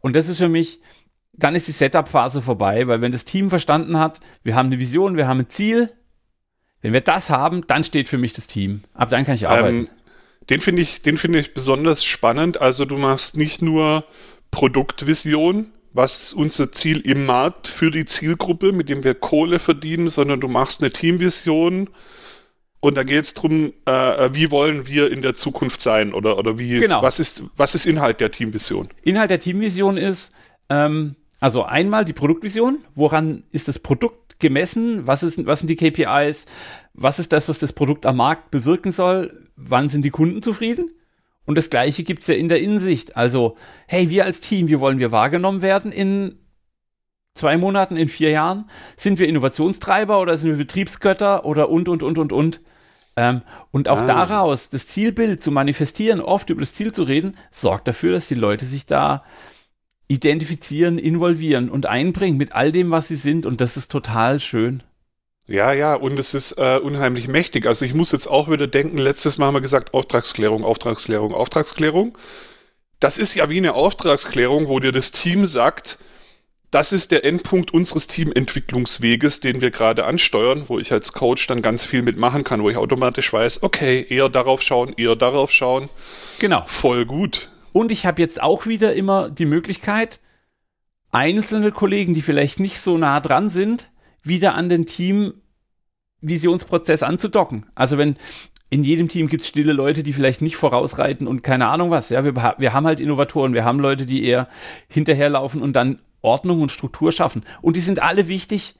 und 0.00 0.16
das 0.16 0.28
ist 0.28 0.38
für 0.38 0.48
mich 0.48 0.80
dann 1.32 1.54
ist 1.54 1.68
die 1.68 1.72
Setup-Phase 1.72 2.42
vorbei, 2.42 2.86
weil 2.86 3.00
wenn 3.00 3.12
das 3.12 3.24
Team 3.24 3.48
verstanden 3.50 3.98
hat, 3.98 4.20
wir 4.42 4.54
haben 4.54 4.66
eine 4.66 4.78
Vision, 4.78 5.16
wir 5.16 5.26
haben 5.26 5.40
ein 5.40 5.48
Ziel, 5.48 5.90
wenn 6.82 6.92
wir 6.92 7.00
das 7.00 7.30
haben, 7.30 7.66
dann 7.66 7.84
steht 7.84 8.08
für 8.08 8.18
mich 8.18 8.32
das 8.32 8.46
Team. 8.46 8.82
Ab 8.94 9.10
dann 9.10 9.24
kann 9.24 9.34
ich 9.34 9.48
arbeiten. 9.48 9.78
Ähm, 9.78 9.88
den 10.48 10.60
finde 10.60 10.82
ich, 10.82 11.02
den 11.02 11.16
finde 11.16 11.38
ich 11.38 11.54
besonders 11.54 12.04
spannend. 12.04 12.60
Also 12.60 12.84
du 12.84 12.96
machst 12.96 13.36
nicht 13.36 13.62
nur 13.62 14.04
Produktvision, 14.50 15.72
was 15.92 16.22
ist 16.22 16.34
unser 16.34 16.72
Ziel 16.72 17.00
im 17.00 17.26
Markt 17.26 17.68
für 17.68 17.90
die 17.90 18.04
Zielgruppe, 18.04 18.72
mit 18.72 18.88
dem 18.88 19.04
wir 19.04 19.14
Kohle 19.14 19.58
verdienen, 19.58 20.08
sondern 20.08 20.40
du 20.40 20.48
machst 20.48 20.82
eine 20.82 20.90
Teamvision. 20.90 21.90
Und 22.80 22.94
da 22.94 23.02
geht 23.02 23.24
es 23.24 23.34
darum, 23.34 23.74
äh, 23.84 24.30
wie 24.32 24.50
wollen 24.50 24.86
wir 24.86 25.12
in 25.12 25.20
der 25.20 25.34
Zukunft 25.34 25.82
sein 25.82 26.14
oder, 26.14 26.38
oder 26.38 26.58
wie, 26.58 26.80
genau. 26.80 27.02
was, 27.02 27.18
ist, 27.18 27.42
was 27.56 27.74
ist 27.74 27.84
Inhalt 27.84 28.20
der 28.20 28.30
Teamvision? 28.30 28.88
Inhalt 29.02 29.30
der 29.30 29.40
Teamvision 29.40 29.98
ist, 29.98 30.32
ähm, 30.70 31.16
also 31.40 31.64
einmal 31.64 32.06
die 32.06 32.14
Produktvision, 32.14 32.78
woran 32.94 33.44
ist 33.50 33.68
das 33.68 33.78
Produkt 33.78 34.38
gemessen? 34.40 35.06
Was, 35.06 35.22
ist, 35.22 35.44
was 35.46 35.60
sind 35.60 35.68
die 35.68 35.76
KPIs? 35.76 36.46
Was 36.94 37.18
ist 37.18 37.32
das, 37.32 37.48
was 37.48 37.58
das 37.58 37.74
Produkt 37.74 38.06
am 38.06 38.16
Markt 38.16 38.50
bewirken 38.50 38.92
soll? 38.92 39.48
Wann 39.56 39.90
sind 39.90 40.04
die 40.04 40.10
Kunden 40.10 40.40
zufrieden? 40.40 40.90
Und 41.44 41.56
das 41.56 41.70
Gleiche 41.70 42.04
gibt 42.04 42.22
es 42.22 42.28
ja 42.28 42.34
in 42.34 42.48
der 42.48 42.60
Insicht. 42.60 43.16
Also, 43.16 43.56
hey, 43.86 44.08
wir 44.10 44.24
als 44.24 44.40
Team, 44.40 44.68
wie 44.68 44.80
wollen 44.80 44.98
wir 44.98 45.12
wahrgenommen 45.12 45.62
werden 45.62 45.92
in 45.92 46.38
zwei 47.34 47.56
Monaten, 47.56 47.96
in 47.96 48.08
vier 48.08 48.30
Jahren? 48.30 48.70
Sind 48.96 49.18
wir 49.18 49.28
Innovationstreiber 49.28 50.20
oder 50.20 50.38
sind 50.38 50.50
wir 50.50 50.56
Betriebsgötter 50.56 51.44
oder 51.44 51.68
und, 51.68 51.88
und, 51.88 52.02
und, 52.02 52.18
und, 52.18 52.32
und? 52.32 52.60
Ähm, 53.20 53.42
und 53.70 53.90
auch 53.90 54.00
ah. 54.00 54.06
daraus 54.06 54.70
das 54.70 54.86
Zielbild 54.86 55.42
zu 55.42 55.50
manifestieren, 55.50 56.22
oft 56.22 56.48
über 56.48 56.62
das 56.62 56.72
Ziel 56.72 56.90
zu 56.90 57.02
reden, 57.02 57.36
sorgt 57.50 57.86
dafür, 57.86 58.12
dass 58.12 58.28
die 58.28 58.34
Leute 58.34 58.64
sich 58.64 58.86
da 58.86 59.24
identifizieren, 60.08 60.98
involvieren 60.98 61.68
und 61.68 61.84
einbringen 61.84 62.38
mit 62.38 62.54
all 62.54 62.72
dem, 62.72 62.90
was 62.90 63.08
sie 63.08 63.16
sind. 63.16 63.44
Und 63.44 63.60
das 63.60 63.76
ist 63.76 63.90
total 63.90 64.40
schön. 64.40 64.82
Ja, 65.46 65.74
ja, 65.74 65.94
und 65.94 66.18
es 66.18 66.32
ist 66.32 66.52
äh, 66.52 66.80
unheimlich 66.82 67.28
mächtig. 67.28 67.66
Also 67.66 67.84
ich 67.84 67.92
muss 67.92 68.10
jetzt 68.10 68.26
auch 68.26 68.50
wieder 68.50 68.66
denken, 68.66 68.96
letztes 68.96 69.36
Mal 69.36 69.48
haben 69.48 69.54
wir 69.54 69.60
gesagt, 69.60 69.92
Auftragsklärung, 69.92 70.64
Auftragsklärung, 70.64 71.34
Auftragsklärung. 71.34 72.16
Das 73.00 73.18
ist 73.18 73.34
ja 73.34 73.50
wie 73.50 73.58
eine 73.58 73.74
Auftragsklärung, 73.74 74.68
wo 74.68 74.80
dir 74.80 74.92
das 74.92 75.12
Team 75.12 75.44
sagt, 75.44 75.98
das 76.70 76.92
ist 76.92 77.10
der 77.10 77.24
Endpunkt 77.24 77.74
unseres 77.74 78.06
Teamentwicklungsweges, 78.06 79.40
den 79.40 79.60
wir 79.60 79.72
gerade 79.72 80.04
ansteuern, 80.04 80.66
wo 80.68 80.78
ich 80.78 80.92
als 80.92 81.12
Coach 81.12 81.48
dann 81.48 81.62
ganz 81.62 81.84
viel 81.84 82.02
mitmachen 82.02 82.44
kann, 82.44 82.62
wo 82.62 82.70
ich 82.70 82.76
automatisch 82.76 83.32
weiß, 83.32 83.64
okay, 83.64 84.06
eher 84.08 84.28
darauf 84.28 84.62
schauen, 84.62 84.94
eher 84.96 85.16
darauf 85.16 85.50
schauen. 85.50 85.88
Genau. 86.38 86.62
Voll 86.66 87.06
gut. 87.06 87.50
Und 87.72 87.90
ich 87.90 88.06
habe 88.06 88.22
jetzt 88.22 88.40
auch 88.42 88.66
wieder 88.66 88.94
immer 88.94 89.30
die 89.30 89.46
Möglichkeit, 89.46 90.20
einzelne 91.10 91.72
Kollegen, 91.72 92.14
die 92.14 92.22
vielleicht 92.22 92.60
nicht 92.60 92.78
so 92.78 92.96
nah 92.98 93.18
dran 93.18 93.48
sind, 93.48 93.90
wieder 94.22 94.54
an 94.54 94.68
den 94.68 94.86
Team-Visionsprozess 94.86 97.02
anzudocken. 97.02 97.66
Also 97.74 97.98
wenn 97.98 98.14
in 98.72 98.84
jedem 98.84 99.08
Team 99.08 99.26
gibt 99.26 99.42
es 99.42 99.48
stille 99.48 99.72
Leute, 99.72 100.04
die 100.04 100.12
vielleicht 100.12 100.42
nicht 100.42 100.54
vorausreiten 100.54 101.26
und 101.26 101.42
keine 101.42 101.66
Ahnung 101.66 101.90
was. 101.90 102.10
Ja, 102.10 102.24
wir, 102.24 102.36
wir 102.36 102.72
haben 102.72 102.86
halt 102.86 103.00
Innovatoren, 103.00 103.54
wir 103.54 103.64
haben 103.64 103.80
Leute, 103.80 104.06
die 104.06 104.24
eher 104.24 104.46
hinterherlaufen 104.88 105.60
und 105.60 105.74
dann 105.74 105.98
Ordnung 106.22 106.62
und 106.62 106.72
Struktur 106.72 107.12
schaffen. 107.12 107.44
Und 107.62 107.76
die 107.76 107.80
sind 107.80 108.00
alle 108.00 108.28
wichtig. 108.28 108.74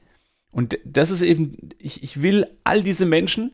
Und 0.51 0.77
das 0.85 1.11
ist 1.11 1.21
eben, 1.21 1.69
ich, 1.79 2.03
ich 2.03 2.21
will 2.21 2.47
all 2.63 2.83
diese 2.83 3.05
Menschen 3.05 3.53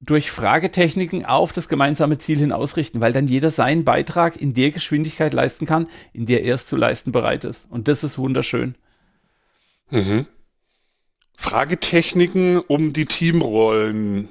durch 0.00 0.30
Fragetechniken 0.30 1.24
auf 1.24 1.52
das 1.52 1.68
gemeinsame 1.68 2.18
Ziel 2.18 2.38
hin 2.38 2.52
ausrichten, 2.52 3.00
weil 3.00 3.12
dann 3.12 3.26
jeder 3.26 3.50
seinen 3.50 3.84
Beitrag 3.84 4.36
in 4.36 4.54
der 4.54 4.70
Geschwindigkeit 4.70 5.32
leisten 5.32 5.66
kann, 5.66 5.88
in 6.12 6.26
der 6.26 6.44
er 6.44 6.54
es 6.54 6.66
zu 6.66 6.76
leisten 6.76 7.12
bereit 7.12 7.44
ist. 7.44 7.70
Und 7.70 7.88
das 7.88 8.04
ist 8.04 8.18
wunderschön. 8.18 8.74
Mhm. 9.90 10.26
Fragetechniken, 11.36 12.58
um 12.58 12.92
die 12.92 13.06
Teamrollen 13.06 14.28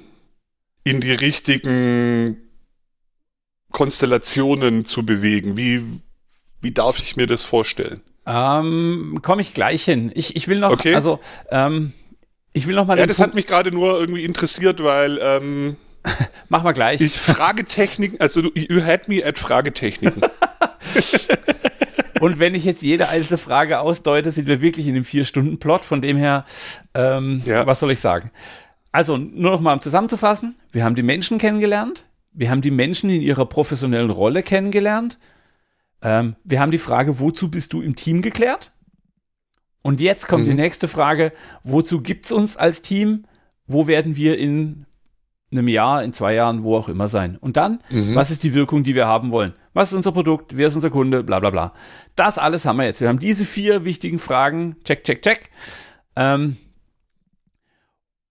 in 0.84 1.00
die 1.00 1.12
richtigen 1.12 2.36
Konstellationen 3.72 4.84
zu 4.84 5.04
bewegen. 5.04 5.56
Wie, 5.56 6.00
wie 6.66 6.72
darf 6.72 6.98
ich 6.98 7.14
mir 7.14 7.28
das 7.28 7.44
vorstellen? 7.44 8.00
Ähm, 8.26 9.20
Komme 9.22 9.40
ich 9.40 9.54
gleich 9.54 9.84
hin. 9.84 10.10
Ich, 10.16 10.34
ich 10.34 10.48
will 10.48 10.58
noch, 10.58 10.72
okay. 10.72 10.96
also, 10.96 11.20
ähm, 11.48 11.92
ich 12.52 12.66
will 12.66 12.74
noch 12.74 12.88
mal. 12.88 12.98
Ja, 12.98 13.06
das 13.06 13.18
Punkt 13.18 13.28
hat 13.28 13.34
mich 13.36 13.46
gerade 13.46 13.70
nur 13.70 14.00
irgendwie 14.00 14.24
interessiert, 14.24 14.82
weil. 14.82 15.20
Ähm, 15.22 15.76
Mach 16.48 16.64
mal 16.64 16.72
gleich. 16.72 17.00
Ich 17.00 17.12
Fragetechniken, 17.20 18.20
also 18.20 18.42
du, 18.42 18.50
you 18.54 18.82
had 18.82 19.06
me 19.08 19.24
at 19.24 19.38
Fragetechniken. 19.38 20.22
Und 22.20 22.40
wenn 22.40 22.56
ich 22.56 22.64
jetzt 22.64 22.82
jede 22.82 23.08
einzelne 23.08 23.38
Frage 23.38 23.78
ausdeute, 23.78 24.32
sind 24.32 24.48
wir 24.48 24.60
wirklich 24.60 24.88
in 24.88 24.94
dem 24.94 25.04
Vier-Stunden-Plot. 25.04 25.84
Von 25.84 26.02
dem 26.02 26.16
her, 26.16 26.46
ähm, 26.94 27.42
ja. 27.44 27.64
was 27.64 27.78
soll 27.78 27.92
ich 27.92 28.00
sagen? 28.00 28.32
Also, 28.90 29.16
nur 29.16 29.52
noch 29.52 29.60
mal 29.60 29.74
um 29.74 29.80
zusammenzufassen: 29.80 30.56
Wir 30.72 30.82
haben 30.82 30.96
die 30.96 31.04
Menschen 31.04 31.38
kennengelernt. 31.38 32.06
Wir 32.32 32.50
haben 32.50 32.60
die 32.60 32.72
Menschen 32.72 33.08
in 33.10 33.22
ihrer 33.22 33.46
professionellen 33.46 34.10
Rolle 34.10 34.42
kennengelernt. 34.42 35.18
Ähm, 36.02 36.36
wir 36.44 36.60
haben 36.60 36.70
die 36.70 36.78
Frage, 36.78 37.18
wozu 37.18 37.50
bist 37.50 37.72
du 37.72 37.82
im 37.82 37.96
Team 37.96 38.22
geklärt? 38.22 38.72
Und 39.82 40.00
jetzt 40.00 40.26
kommt 40.26 40.44
mhm. 40.46 40.50
die 40.50 40.56
nächste 40.56 40.88
Frage, 40.88 41.32
wozu 41.62 42.00
gibt 42.00 42.26
es 42.26 42.32
uns 42.32 42.56
als 42.56 42.82
Team? 42.82 43.24
Wo 43.66 43.86
werden 43.86 44.16
wir 44.16 44.38
in 44.38 44.86
einem 45.52 45.68
Jahr, 45.68 46.02
in 46.02 46.12
zwei 46.12 46.34
Jahren, 46.34 46.64
wo 46.64 46.76
auch 46.76 46.88
immer 46.88 47.08
sein? 47.08 47.36
Und 47.36 47.56
dann, 47.56 47.78
mhm. 47.90 48.14
was 48.14 48.30
ist 48.30 48.42
die 48.42 48.52
Wirkung, 48.52 48.82
die 48.82 48.94
wir 48.94 49.06
haben 49.06 49.30
wollen? 49.30 49.54
Was 49.74 49.90
ist 49.90 49.94
unser 49.94 50.12
Produkt? 50.12 50.56
Wer 50.56 50.68
ist 50.68 50.74
unser 50.74 50.90
Kunde? 50.90 51.22
Bla 51.22 51.38
bla 51.38 51.50
bla. 51.50 51.72
Das 52.16 52.38
alles 52.38 52.64
haben 52.64 52.78
wir 52.78 52.86
jetzt. 52.86 53.00
Wir 53.00 53.08
haben 53.08 53.18
diese 53.18 53.44
vier 53.44 53.84
wichtigen 53.84 54.18
Fragen. 54.18 54.76
Check, 54.84 55.04
check, 55.04 55.22
check. 55.22 55.50
Ähm, 56.16 56.56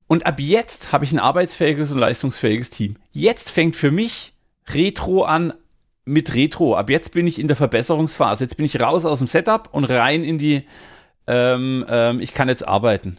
und 0.08 0.26
ab 0.26 0.40
jetzt 0.40 0.92
habe 0.92 1.06
ich 1.06 1.12
ein 1.12 1.20
arbeitsfähiges 1.20 1.92
und 1.92 2.00
leistungsfähiges 2.00 2.70
Team. 2.70 2.98
Jetzt 3.12 3.50
fängt 3.50 3.76
für 3.76 3.92
mich 3.92 4.34
Retro 4.68 5.24
an 5.24 5.54
mit 6.06 6.34
Retro. 6.34 6.76
Ab 6.76 6.90
jetzt 6.90 7.12
bin 7.12 7.28
ich 7.28 7.40
in 7.40 7.48
der 7.48 7.58
Verbesserungsphase. 7.58 8.44
Jetzt 8.44 8.58
bin 8.58 8.66
ich 8.66 8.80
raus 8.80 9.06
aus 9.06 9.20
dem 9.20 9.28
Setup 9.28 9.70
und 9.72 9.86
rein 9.86 10.24
in 10.24 10.38
die, 10.38 10.64
ähm, 11.28 11.86
ähm, 11.90 12.20
ich 12.22 12.34
kann 12.34 12.48
jetzt 12.48 12.68
arbeiten. 12.68 13.18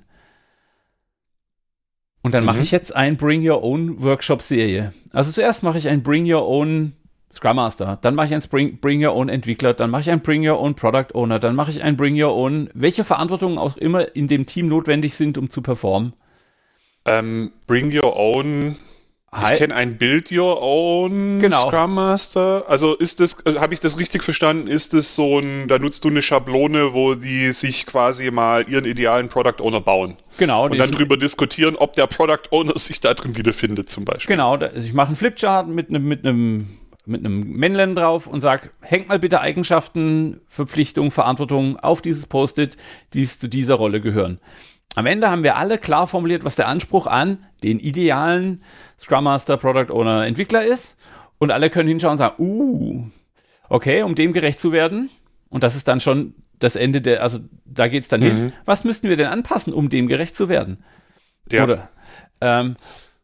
Und 2.23 2.33
dann 2.33 2.43
mhm. 2.43 2.47
mache 2.47 2.61
ich 2.61 2.71
jetzt 2.71 2.95
ein 2.95 3.17
Bring 3.17 3.49
Your 3.49 3.63
Own 3.63 4.03
Workshop 4.03 4.43
Serie. 4.43 4.93
Also 5.13 5.33
zuerst 5.33 5.63
mache 5.63 5.79
ich 5.79 5.89
ein 5.89 6.03
Bring 6.03 6.33
Your 6.33 6.47
Own 6.47 6.93
Scrum 7.33 7.57
Master, 7.57 7.99
dann 8.01 8.15
mache 8.15 8.29
ich 8.29 8.35
ein 8.35 8.43
Bring, 8.49 8.79
Bring 8.81 9.05
Your 9.05 9.15
Own 9.15 9.29
Entwickler, 9.29 9.75
dann 9.75 9.91
mache 9.91 10.03
ich 10.03 10.11
ein 10.11 10.23
Bring 10.23 10.49
Your 10.49 10.59
Own 10.59 10.75
Product 10.75 11.09
Owner, 11.15 11.39
dann 11.39 11.55
mache 11.55 11.71
ich 11.71 11.83
ein 11.83 11.97
Bring 11.97 12.21
Your 12.21 12.35
Own, 12.35 12.71
welche 12.73 13.05
Verantwortungen 13.05 13.59
auch 13.59 13.77
immer 13.77 14.17
in 14.17 14.27
dem 14.27 14.47
Team 14.47 14.69
notwendig 14.69 15.15
sind, 15.17 15.37
um 15.37 15.51
zu 15.51 15.61
performen. 15.61 16.15
Ähm, 17.05 17.53
bring 17.67 17.95
Your 17.95 18.17
Own 18.17 18.77
ich 19.33 19.59
kenne 19.59 19.75
ein 19.75 19.99
Build 19.99 20.31
Your 20.33 20.63
Own 20.63 21.41
genau. 21.41 21.69
Scrum 21.69 21.95
Master. 21.95 22.65
Also 22.69 22.95
ist 22.95 23.21
das, 23.21 23.45
also 23.45 23.61
habe 23.61 23.75
ich 23.75 23.81
das 23.81 23.99
richtig 23.99 24.23
verstanden? 24.23 24.69
Ist 24.69 24.95
das 24.95 25.15
so 25.15 25.39
ein, 25.39 25.69
da 25.69 25.79
nutzt 25.79 26.05
du 26.05 26.09
eine 26.09 26.23
Schablone, 26.23 26.95
wo 26.95 27.15
die 27.15 27.53
sich 27.53 27.87
quasi 27.87 28.31
mal 28.31 28.69
ihren 28.69 28.85
idealen 28.85 29.29
Product 29.29 29.61
Owner 29.61 29.81
bauen. 29.81 30.17
Genau. 30.39 30.67
Und 30.67 30.79
dann 30.79 30.91
drüber 30.91 31.17
diskutieren, 31.17 31.77
ob 31.77 31.95
der 31.95 32.07
Product 32.07 32.51
Owner 32.51 32.73
sich 32.77 33.01
da 33.01 33.15
drin 33.15 33.37
wiederfindet, 33.37 33.91
zum 33.91 34.05
Beispiel. 34.05 34.37
Genau. 34.37 34.57
Also 34.57 34.87
ich 34.87 34.95
mache 34.95 35.09
einen 35.09 35.17
Flipchart 35.17 35.69
mit 35.69 35.89
einem, 35.89 36.07
mit 36.07 36.25
einem, 36.25 36.79
mit 37.05 37.25
einem 37.25 37.53
Männlein 37.53 37.95
drauf 37.95 38.27
und 38.27 38.41
sage, 38.41 38.71
hängt 38.81 39.09
mal 39.09 39.19
bitte 39.19 39.41
Eigenschaften, 39.41 40.41
Verpflichtungen, 40.49 41.11
Verantwortung 41.11 41.79
auf 41.79 42.01
dieses 42.01 42.27
Post-it, 42.27 42.77
die 43.13 43.27
zu 43.27 43.49
dieser 43.49 43.75
Rolle 43.75 44.01
gehören. 44.01 44.39
Am 44.97 45.05
Ende 45.05 45.31
haben 45.31 45.43
wir 45.43 45.57
alle 45.57 45.77
klar 45.77 46.07
formuliert, 46.07 46.43
was 46.43 46.57
der 46.57 46.69
Anspruch 46.69 47.07
an 47.07 47.45
den 47.63 47.79
idealen 47.79 48.63
Scrum 48.99 49.25
Master, 49.25 49.59
Product 49.59 49.93
Owner, 49.93 50.27
Entwickler 50.27 50.65
ist. 50.65 50.97
Und 51.39 51.51
alle 51.51 51.69
können 51.69 51.89
hinschauen 51.89 52.13
und 52.13 52.19
sagen, 52.19 52.37
uh, 52.39 53.05
okay, 53.69 54.03
um 54.03 54.15
dem 54.15 54.33
gerecht 54.33 54.59
zu 54.59 54.73
werden. 54.73 55.11
Und 55.51 55.65
das 55.65 55.77
ist 55.77 55.87
dann 55.87 56.01
schon 56.01 56.35
das 56.59 56.77
Ende 56.77 57.03
der, 57.03 57.23
also 57.23 57.41
da 57.67 57.89
geht 57.89 58.05
es 58.05 58.09
dann 58.09 58.21
mhm. 58.21 58.25
hin. 58.25 58.53
Was 58.65 58.85
müssten 58.85 59.11
wir 59.11 59.19
denn 59.19 59.27
anpassen, 59.27 59.75
um 59.75 59.91
dem 59.91 60.09
gerecht 60.09 60.35
zu 60.35 60.49
werden? 60.49 60.83
Ja. 61.53 61.65
Oder? 61.65 61.91
Ähm, 62.41 62.77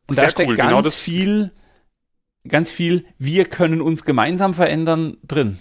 und 0.07 0.17
Sehr 0.17 0.25
da 0.25 0.31
steckt 0.31 0.51
cool. 0.51 0.57
ganz 0.57 0.71
genau 0.71 0.91
viel, 0.91 1.53
ganz 2.47 2.71
viel, 2.71 3.07
wir 3.17 3.47
können 3.47 3.81
uns 3.81 4.05
gemeinsam 4.05 4.53
verändern 4.53 5.17
drin. 5.27 5.59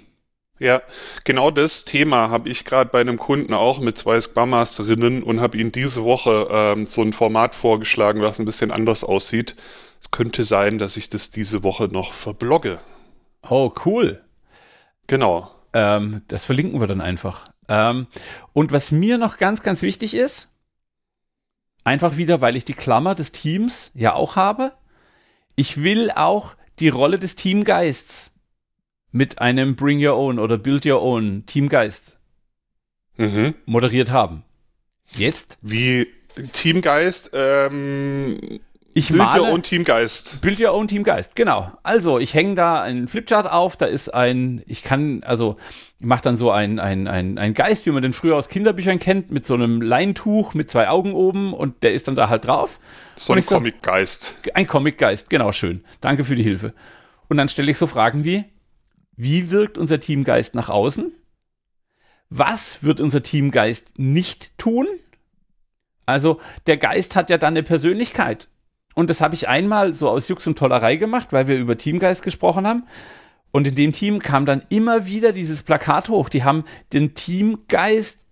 Ja, 0.61 0.83
genau 1.23 1.49
das 1.49 1.85
Thema 1.85 2.29
habe 2.29 2.47
ich 2.47 2.65
gerade 2.65 2.91
bei 2.91 3.01
einem 3.01 3.17
Kunden 3.17 3.55
auch 3.55 3.79
mit 3.79 3.97
zwei 3.97 4.21
Scrum 4.21 4.51
Masterinnen 4.51 5.23
und 5.23 5.41
habe 5.41 5.57
ihnen 5.57 5.71
diese 5.71 6.03
Woche 6.03 6.49
ähm, 6.51 6.85
so 6.85 7.01
ein 7.01 7.13
Format 7.13 7.55
vorgeschlagen, 7.55 8.21
was 8.21 8.37
ein 8.37 8.45
bisschen 8.45 8.69
anders 8.69 9.03
aussieht. 9.03 9.55
Es 9.99 10.11
könnte 10.11 10.43
sein, 10.43 10.77
dass 10.77 10.97
ich 10.97 11.09
das 11.09 11.31
diese 11.31 11.63
Woche 11.63 11.85
noch 11.85 12.13
verblogge. 12.13 12.79
Oh, 13.49 13.71
cool. 13.85 14.21
Genau. 15.07 15.49
Ähm, 15.73 16.21
das 16.27 16.45
verlinken 16.45 16.79
wir 16.79 16.85
dann 16.85 17.01
einfach. 17.01 17.45
Ähm, 17.67 18.05
und 18.53 18.71
was 18.71 18.91
mir 18.91 19.17
noch 19.17 19.37
ganz, 19.37 19.63
ganz 19.63 19.81
wichtig 19.81 20.13
ist, 20.13 20.49
einfach 21.83 22.17
wieder, 22.17 22.39
weil 22.39 22.55
ich 22.55 22.65
die 22.65 22.75
Klammer 22.75 23.15
des 23.15 23.31
Teams 23.31 23.89
ja 23.95 24.13
auch 24.13 24.35
habe, 24.35 24.73
ich 25.55 25.81
will 25.81 26.11
auch 26.11 26.53
die 26.77 26.89
Rolle 26.89 27.17
des 27.17 27.33
Teamgeists 27.33 28.30
mit 29.11 29.39
einem 29.39 29.75
Bring 29.75 30.05
Your 30.05 30.15
Own 30.15 30.39
oder 30.39 30.57
Build 30.57 30.85
Your 30.85 31.01
Own 31.01 31.45
Teamgeist 31.45 32.17
mhm. 33.17 33.55
moderiert 33.65 34.11
haben. 34.11 34.43
Jetzt? 35.15 35.57
Wie 35.61 36.07
Teamgeist, 36.53 37.31
ähm, 37.33 38.59
ich 38.93 39.07
Build 39.07 39.19
male, 39.19 39.41
Your 39.41 39.49
Own 39.49 39.63
Teamgeist. 39.63 40.41
Build 40.41 40.59
Your 40.59 40.73
Own 40.73 40.87
Teamgeist, 40.87 41.35
genau. 41.35 41.71
Also, 41.83 42.19
ich 42.19 42.33
hänge 42.33 42.55
da 42.55 42.81
einen 42.81 43.07
Flipchart 43.07 43.49
auf, 43.49 43.77
da 43.77 43.85
ist 43.85 44.13
ein, 44.13 44.61
ich 44.67 44.83
kann, 44.83 45.23
also, 45.23 45.55
ich 45.99 46.05
mache 46.05 46.21
dann 46.21 46.35
so 46.35 46.51
ein, 46.51 46.79
ein, 46.79 47.07
ein, 47.07 47.37
ein 47.37 47.53
Geist, 47.53 47.85
wie 47.85 47.91
man 47.91 48.03
den 48.03 48.13
früher 48.13 48.35
aus 48.35 48.49
Kinderbüchern 48.49 48.99
kennt, 48.99 49.31
mit 49.31 49.45
so 49.45 49.53
einem 49.53 49.81
Leintuch 49.81 50.53
mit 50.53 50.69
zwei 50.69 50.89
Augen 50.89 51.13
oben 51.13 51.53
und 51.53 51.83
der 51.83 51.93
ist 51.93 52.07
dann 52.07 52.15
da 52.15 52.27
halt 52.27 52.45
drauf. 52.45 52.79
So 53.15 53.33
ein 53.33 53.45
Comic-Geist. 53.45 54.35
Ein 54.53 54.67
Comic-Geist, 54.67 55.29
genau, 55.29 55.51
schön. 55.51 55.83
Danke 56.01 56.23
für 56.25 56.35
die 56.35 56.43
Hilfe. 56.43 56.73
Und 57.29 57.37
dann 57.37 57.47
stelle 57.47 57.71
ich 57.71 57.77
so 57.77 57.87
Fragen 57.87 58.25
wie, 58.25 58.43
wie 59.23 59.51
wirkt 59.51 59.77
unser 59.77 59.99
Teamgeist 59.99 60.55
nach 60.55 60.69
außen? 60.69 61.11
Was 62.31 62.81
wird 62.81 62.99
unser 62.99 63.21
Teamgeist 63.21 63.99
nicht 63.99 64.57
tun? 64.57 64.87
Also 66.07 66.41
der 66.65 66.77
Geist 66.77 67.15
hat 67.15 67.29
ja 67.29 67.37
dann 67.37 67.53
eine 67.53 67.61
Persönlichkeit. 67.61 68.47
Und 68.95 69.11
das 69.11 69.21
habe 69.21 69.35
ich 69.35 69.47
einmal 69.47 69.93
so 69.93 70.09
aus 70.09 70.27
Jux 70.27 70.47
und 70.47 70.57
Tollerei 70.57 70.95
gemacht, 70.95 71.33
weil 71.33 71.45
wir 71.45 71.59
über 71.59 71.77
Teamgeist 71.77 72.23
gesprochen 72.23 72.65
haben. 72.65 72.87
Und 73.51 73.67
in 73.67 73.75
dem 73.75 73.93
Team 73.93 74.23
kam 74.23 74.47
dann 74.47 74.63
immer 74.69 75.05
wieder 75.05 75.33
dieses 75.33 75.61
Plakat 75.61 76.09
hoch. 76.09 76.27
Die 76.27 76.43
haben 76.43 76.63
den 76.91 77.13
Teamgeist, 77.13 78.25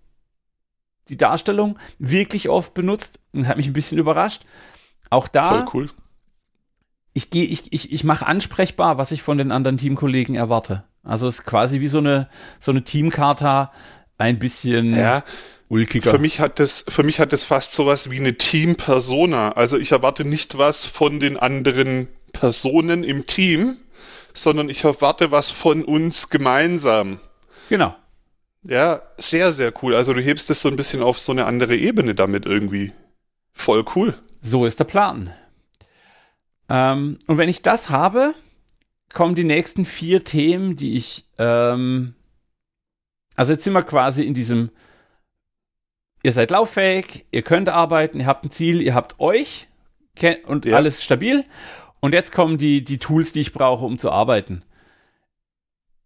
die 1.08 1.16
Darstellung, 1.16 1.78
wirklich 2.00 2.48
oft 2.48 2.74
benutzt 2.74 3.20
und 3.32 3.46
hat 3.46 3.58
mich 3.58 3.68
ein 3.68 3.74
bisschen 3.74 3.98
überrascht. 3.98 4.42
Auch 5.08 5.28
da. 5.28 5.66
Cool. 5.72 5.88
Ich 7.12 7.30
gehe, 7.30 7.44
ich, 7.44 7.72
ich, 7.72 7.92
ich 7.92 8.04
mache 8.04 8.26
ansprechbar, 8.26 8.98
was 8.98 9.10
ich 9.12 9.22
von 9.22 9.38
den 9.38 9.50
anderen 9.52 9.78
Teamkollegen 9.78 10.34
erwarte. 10.34 10.84
Also 11.02 11.26
es 11.28 11.40
ist 11.40 11.44
quasi 11.46 11.80
wie 11.80 11.88
so 11.88 11.98
eine, 11.98 12.28
so 12.60 12.70
eine 12.70 12.84
Teamkarte, 12.84 13.70
ein 14.18 14.38
bisschen 14.38 14.96
Ja, 14.96 15.24
ulkiger. 15.68 16.10
für 16.10 16.18
mich 16.18 16.40
hat 16.40 16.60
das, 16.60 16.84
für 16.88 17.02
mich 17.02 17.18
hat 17.18 17.32
das 17.32 17.44
fast 17.44 17.72
sowas 17.72 18.10
wie 18.10 18.20
eine 18.20 18.36
Team-Persona. 18.36 19.52
Also 19.52 19.78
ich 19.78 19.92
erwarte 19.92 20.24
nicht 20.24 20.58
was 20.58 20.86
von 20.86 21.18
den 21.20 21.36
anderen 21.36 22.08
Personen 22.32 23.02
im 23.02 23.26
Team, 23.26 23.76
sondern 24.34 24.68
ich 24.68 24.84
erwarte 24.84 25.32
was 25.32 25.50
von 25.50 25.84
uns 25.84 26.28
gemeinsam. 26.28 27.18
Genau. 27.68 27.96
Ja, 28.62 29.00
sehr, 29.16 29.52
sehr 29.52 29.72
cool. 29.82 29.96
Also 29.96 30.12
du 30.12 30.20
hebst 30.20 30.50
es 30.50 30.60
so 30.60 30.68
ein 30.68 30.76
bisschen 30.76 31.02
auf 31.02 31.18
so 31.18 31.32
eine 31.32 31.46
andere 31.46 31.76
Ebene 31.76 32.14
damit 32.14 32.44
irgendwie. 32.46 32.92
Voll 33.52 33.84
cool. 33.96 34.14
So 34.42 34.66
ist 34.66 34.78
der 34.78 34.84
Plan. 34.84 35.30
Ähm, 36.70 37.18
und 37.26 37.36
wenn 37.36 37.48
ich 37.48 37.62
das 37.62 37.90
habe, 37.90 38.34
kommen 39.12 39.34
die 39.34 39.44
nächsten 39.44 39.84
vier 39.84 40.24
Themen, 40.24 40.76
die 40.76 40.96
ich. 40.96 41.26
Ähm, 41.38 42.14
also 43.36 43.52
jetzt 43.52 43.64
sind 43.64 43.72
wir 43.72 43.82
quasi 43.82 44.22
in 44.24 44.34
diesem. 44.34 44.70
Ihr 46.22 46.32
seid 46.32 46.50
lauffähig, 46.50 47.26
ihr 47.30 47.42
könnt 47.42 47.68
arbeiten, 47.70 48.20
ihr 48.20 48.26
habt 48.26 48.44
ein 48.44 48.50
Ziel, 48.50 48.82
ihr 48.82 48.94
habt 48.94 49.20
euch 49.20 49.68
und 50.44 50.66
Ja. 50.66 50.76
alles 50.76 51.02
stabil. 51.02 51.44
Und 52.00 52.14
jetzt 52.14 52.32
kommen 52.32 52.58
die, 52.58 52.84
die 52.84 52.98
Tools, 52.98 53.32
die 53.32 53.40
ich 53.40 53.52
brauche, 53.52 53.84
um 53.84 53.98
zu 53.98 54.10
arbeiten. 54.10 54.62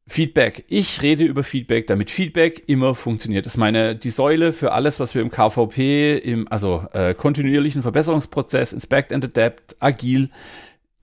Feedback. 0.06 0.64
Ich 0.68 1.00
rede 1.00 1.24
über 1.24 1.42
Feedback, 1.42 1.86
damit 1.86 2.10
Feedback 2.10 2.64
immer 2.66 2.94
funktioniert. 2.94 3.46
Das 3.46 3.54
ist 3.54 3.58
meine, 3.58 3.96
die 3.96 4.10
Säule 4.10 4.52
für 4.52 4.72
alles, 4.72 5.00
was 5.00 5.14
wir 5.14 5.22
im 5.22 5.30
KVP, 5.30 6.18
im, 6.18 6.46
also 6.50 6.84
äh, 6.92 7.14
kontinuierlichen 7.14 7.80
Verbesserungsprozess, 7.82 8.74
Inspect 8.74 9.14
and 9.14 9.24
Adapt, 9.24 9.76
agil, 9.80 10.28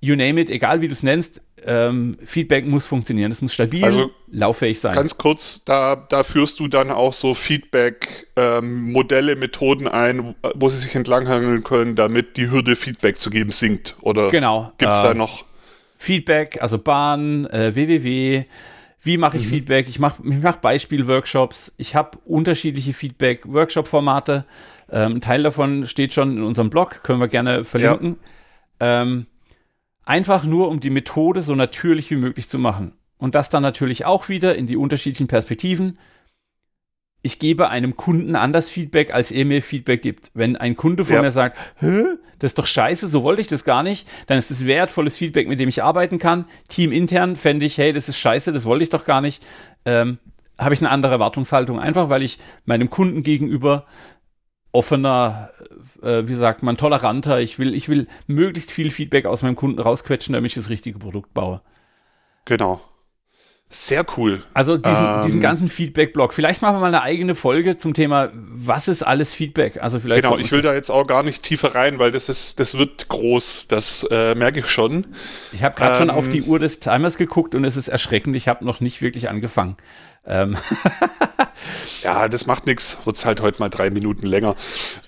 you 0.01 0.15
name 0.15 0.39
it, 0.39 0.51
egal 0.51 0.81
wie 0.81 0.87
du 0.87 0.93
es 0.93 1.01
nennst, 1.01 1.41
ähm, 1.65 2.15
Feedback 2.23 2.67
muss 2.67 2.85
funktionieren. 2.85 3.31
Es 3.31 3.41
muss 3.41 3.53
stabil, 3.53 3.83
Also, 3.83 4.11
lauffähig 4.31 4.79
sein. 4.79 4.93
Ganz 4.95 5.17
kurz, 5.17 5.65
da, 5.65 5.95
da 5.95 6.23
führst 6.23 6.59
du 6.59 6.67
dann 6.67 6.91
auch 6.91 7.13
so 7.13 7.35
Feedback-Modelle, 7.35 9.35
Methoden 9.35 9.87
ein, 9.87 10.35
wo 10.55 10.69
sie 10.69 10.77
sich 10.77 10.93
entlanghangeln 10.95 11.63
können, 11.63 11.95
damit 11.95 12.37
die 12.37 12.51
Hürde, 12.51 12.75
Feedback 12.75 13.17
zu 13.17 13.29
geben, 13.29 13.51
sinkt. 13.51 13.95
Oder 14.01 14.29
Genau. 14.29 14.71
gibt 14.77 14.91
es 14.91 15.01
äh, 15.01 15.03
da 15.03 15.13
noch? 15.13 15.45
Feedback, 15.97 16.59
also 16.61 16.79
Bahn, 16.79 17.45
äh, 17.47 17.75
www. 17.75 18.45
Wie 19.03 19.17
mache 19.17 19.37
ich 19.37 19.47
Feedback? 19.47 19.89
Ich 19.89 19.97
mache 19.97 20.21
ich 20.23 20.43
mach 20.43 20.57
Beispiel-Workshops. 20.57 21.73
Ich 21.77 21.95
habe 21.95 22.19
unterschiedliche 22.23 22.93
Feedback-Workshop-Formate. 22.93 24.45
Ähm, 24.91 25.15
ein 25.15 25.21
Teil 25.21 25.41
davon 25.41 25.87
steht 25.87 26.13
schon 26.13 26.37
in 26.37 26.43
unserem 26.43 26.69
Blog, 26.69 27.01
können 27.01 27.19
wir 27.19 27.27
gerne 27.27 27.63
verlinken. 27.63 28.17
Ähm, 28.79 29.25
einfach 30.05 30.43
nur, 30.43 30.69
um 30.69 30.79
die 30.79 30.91
Methode 30.91 31.41
so 31.41 31.55
natürlich 31.55 32.11
wie 32.11 32.15
möglich 32.15 32.47
zu 32.47 32.59
machen. 32.59 32.93
Und 33.17 33.33
das 33.33 33.49
dann 33.49 33.63
natürlich 33.63 34.05
auch 34.05 34.29
wieder 34.29 34.55
in 34.55 34.67
die 34.67 34.77
unterschiedlichen 34.77 35.27
Perspektiven. 35.27 35.97
Ich 37.23 37.37
gebe 37.39 37.69
einem 37.69 37.95
Kunden 37.95 38.35
anders 38.35 38.69
Feedback, 38.69 39.13
als 39.13 39.31
er 39.31 39.45
mir 39.45 39.61
Feedback 39.61 40.01
gibt. 40.01 40.31
Wenn 40.33 40.55
ein 40.55 40.75
Kunde 40.75 41.05
von 41.05 41.15
Ja. 41.15 41.21
mir 41.21 41.31
sagt, 41.31 41.57
Hä, 41.79 42.03
das 42.39 42.51
ist 42.51 42.57
doch 42.57 42.65
scheiße, 42.65 43.07
so 43.07 43.21
wollte 43.21 43.41
ich 43.41 43.47
das 43.47 43.63
gar 43.63 43.83
nicht, 43.83 44.07
dann 44.25 44.39
ist 44.39 44.49
es 44.49 44.65
wertvolles 44.65 45.17
Feedback, 45.17 45.47
mit 45.47 45.59
dem 45.59 45.69
ich 45.69 45.83
arbeiten 45.83 46.17
kann. 46.17 46.45
Teamintern 46.67 47.35
fände 47.35 47.65
ich, 47.67 47.77
hey, 47.77 47.93
das 47.93 48.09
ist 48.09 48.17
scheiße, 48.17 48.51
das 48.51 48.65
wollte 48.65 48.83
ich 48.83 48.89
doch 48.89 49.05
gar 49.05 49.21
nicht. 49.21 49.43
Ähm, 49.85 50.17
Habe 50.57 50.73
ich 50.75 50.81
eine 50.81 50.89
andere 50.89 51.13
Erwartungshaltung, 51.13 51.79
einfach 51.79 52.09
weil 52.09 52.21
ich 52.23 52.37
meinem 52.65 52.89
Kunden 52.89 53.23
gegenüber 53.23 53.85
offener, 54.71 55.49
äh, 56.01 56.27
wie 56.27 56.33
sagt 56.33 56.63
man, 56.63 56.77
toleranter, 56.77 57.39
ich 57.39 57.59
will, 57.59 57.73
ich 57.73 57.89
will 57.89 58.07
möglichst 58.27 58.71
viel 58.71 58.89
Feedback 58.89 59.25
aus 59.25 59.41
meinem 59.41 59.55
Kunden 59.55 59.79
rausquetschen, 59.79 60.33
damit 60.33 60.51
ich 60.51 60.55
das 60.55 60.69
richtige 60.69 60.97
Produkt 60.99 61.33
baue. 61.33 61.61
Genau. 62.45 62.79
Sehr 63.73 64.05
cool. 64.17 64.43
Also 64.53 64.77
diesen, 64.77 65.05
Ähm. 65.05 65.21
diesen 65.23 65.39
ganzen 65.41 65.69
Feedback-Blog. 65.69 66.33
Vielleicht 66.33 66.61
machen 66.61 66.75
wir 66.75 66.79
mal 66.81 66.87
eine 66.87 67.01
eigene 67.03 67.35
Folge 67.35 67.77
zum 67.77 67.93
Thema, 67.93 68.29
was 68.33 68.89
ist 68.89 69.01
alles 69.01 69.33
Feedback? 69.33 69.81
Also 69.81 69.99
vielleicht 70.01 70.23
Genau, 70.23 70.37
ich 70.37 70.51
will 70.51 70.61
da 70.61 70.73
jetzt 70.73 70.89
auch 70.91 71.07
gar 71.07 71.23
nicht 71.23 71.41
tiefer 71.43 71.73
rein, 71.73 71.97
weil 71.97 72.11
das 72.11 72.27
ist, 72.27 72.59
das 72.59 72.77
wird 72.77 73.07
groß, 73.07 73.67
das 73.69 74.05
äh, 74.11 74.35
merke 74.35 74.59
ich 74.59 74.67
schon. 74.67 75.07
Ich 75.53 75.63
habe 75.63 75.75
gerade 75.75 75.95
schon 75.95 76.09
Ähm, 76.09 76.15
auf 76.15 76.27
die 76.27 76.41
Uhr 76.43 76.59
des 76.59 76.79
Timers 76.79 77.17
geguckt 77.17 77.55
und 77.55 77.63
es 77.63 77.77
ist 77.77 77.87
erschreckend. 77.87 78.35
Ich 78.35 78.49
habe 78.49 78.65
noch 78.65 78.81
nicht 78.81 79.01
wirklich 79.01 79.29
angefangen. 79.29 79.77
Ähm, 80.25 80.57
Ja, 82.03 82.27
das 82.27 82.45
macht 82.47 82.65
nichts, 82.65 82.97
wird 83.05 83.23
halt 83.25 83.41
heute 83.41 83.59
mal 83.59 83.69
drei 83.69 83.89
Minuten 83.89 84.25
länger. 84.25 84.55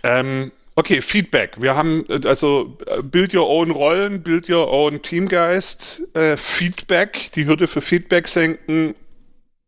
Ähm, 0.04 0.52
okay, 0.76 1.02
Feedback. 1.02 1.62
Wir 1.62 1.76
haben 1.76 2.06
äh, 2.10 2.28
also 2.28 2.78
äh, 2.88 3.02
Build 3.02 3.34
Your 3.34 3.50
Own 3.50 3.72
Rollen, 3.72 4.24
Build 4.24 4.50
Your 4.50 4.72
Own 4.72 5.02
Teamgeist, 5.02 6.16
äh, 6.16 6.38
Feedback, 6.38 7.32
die 7.36 7.46
Hürde 7.46 7.68
für 7.68 7.82
Feedback 7.82 8.28
senken, 8.28 8.96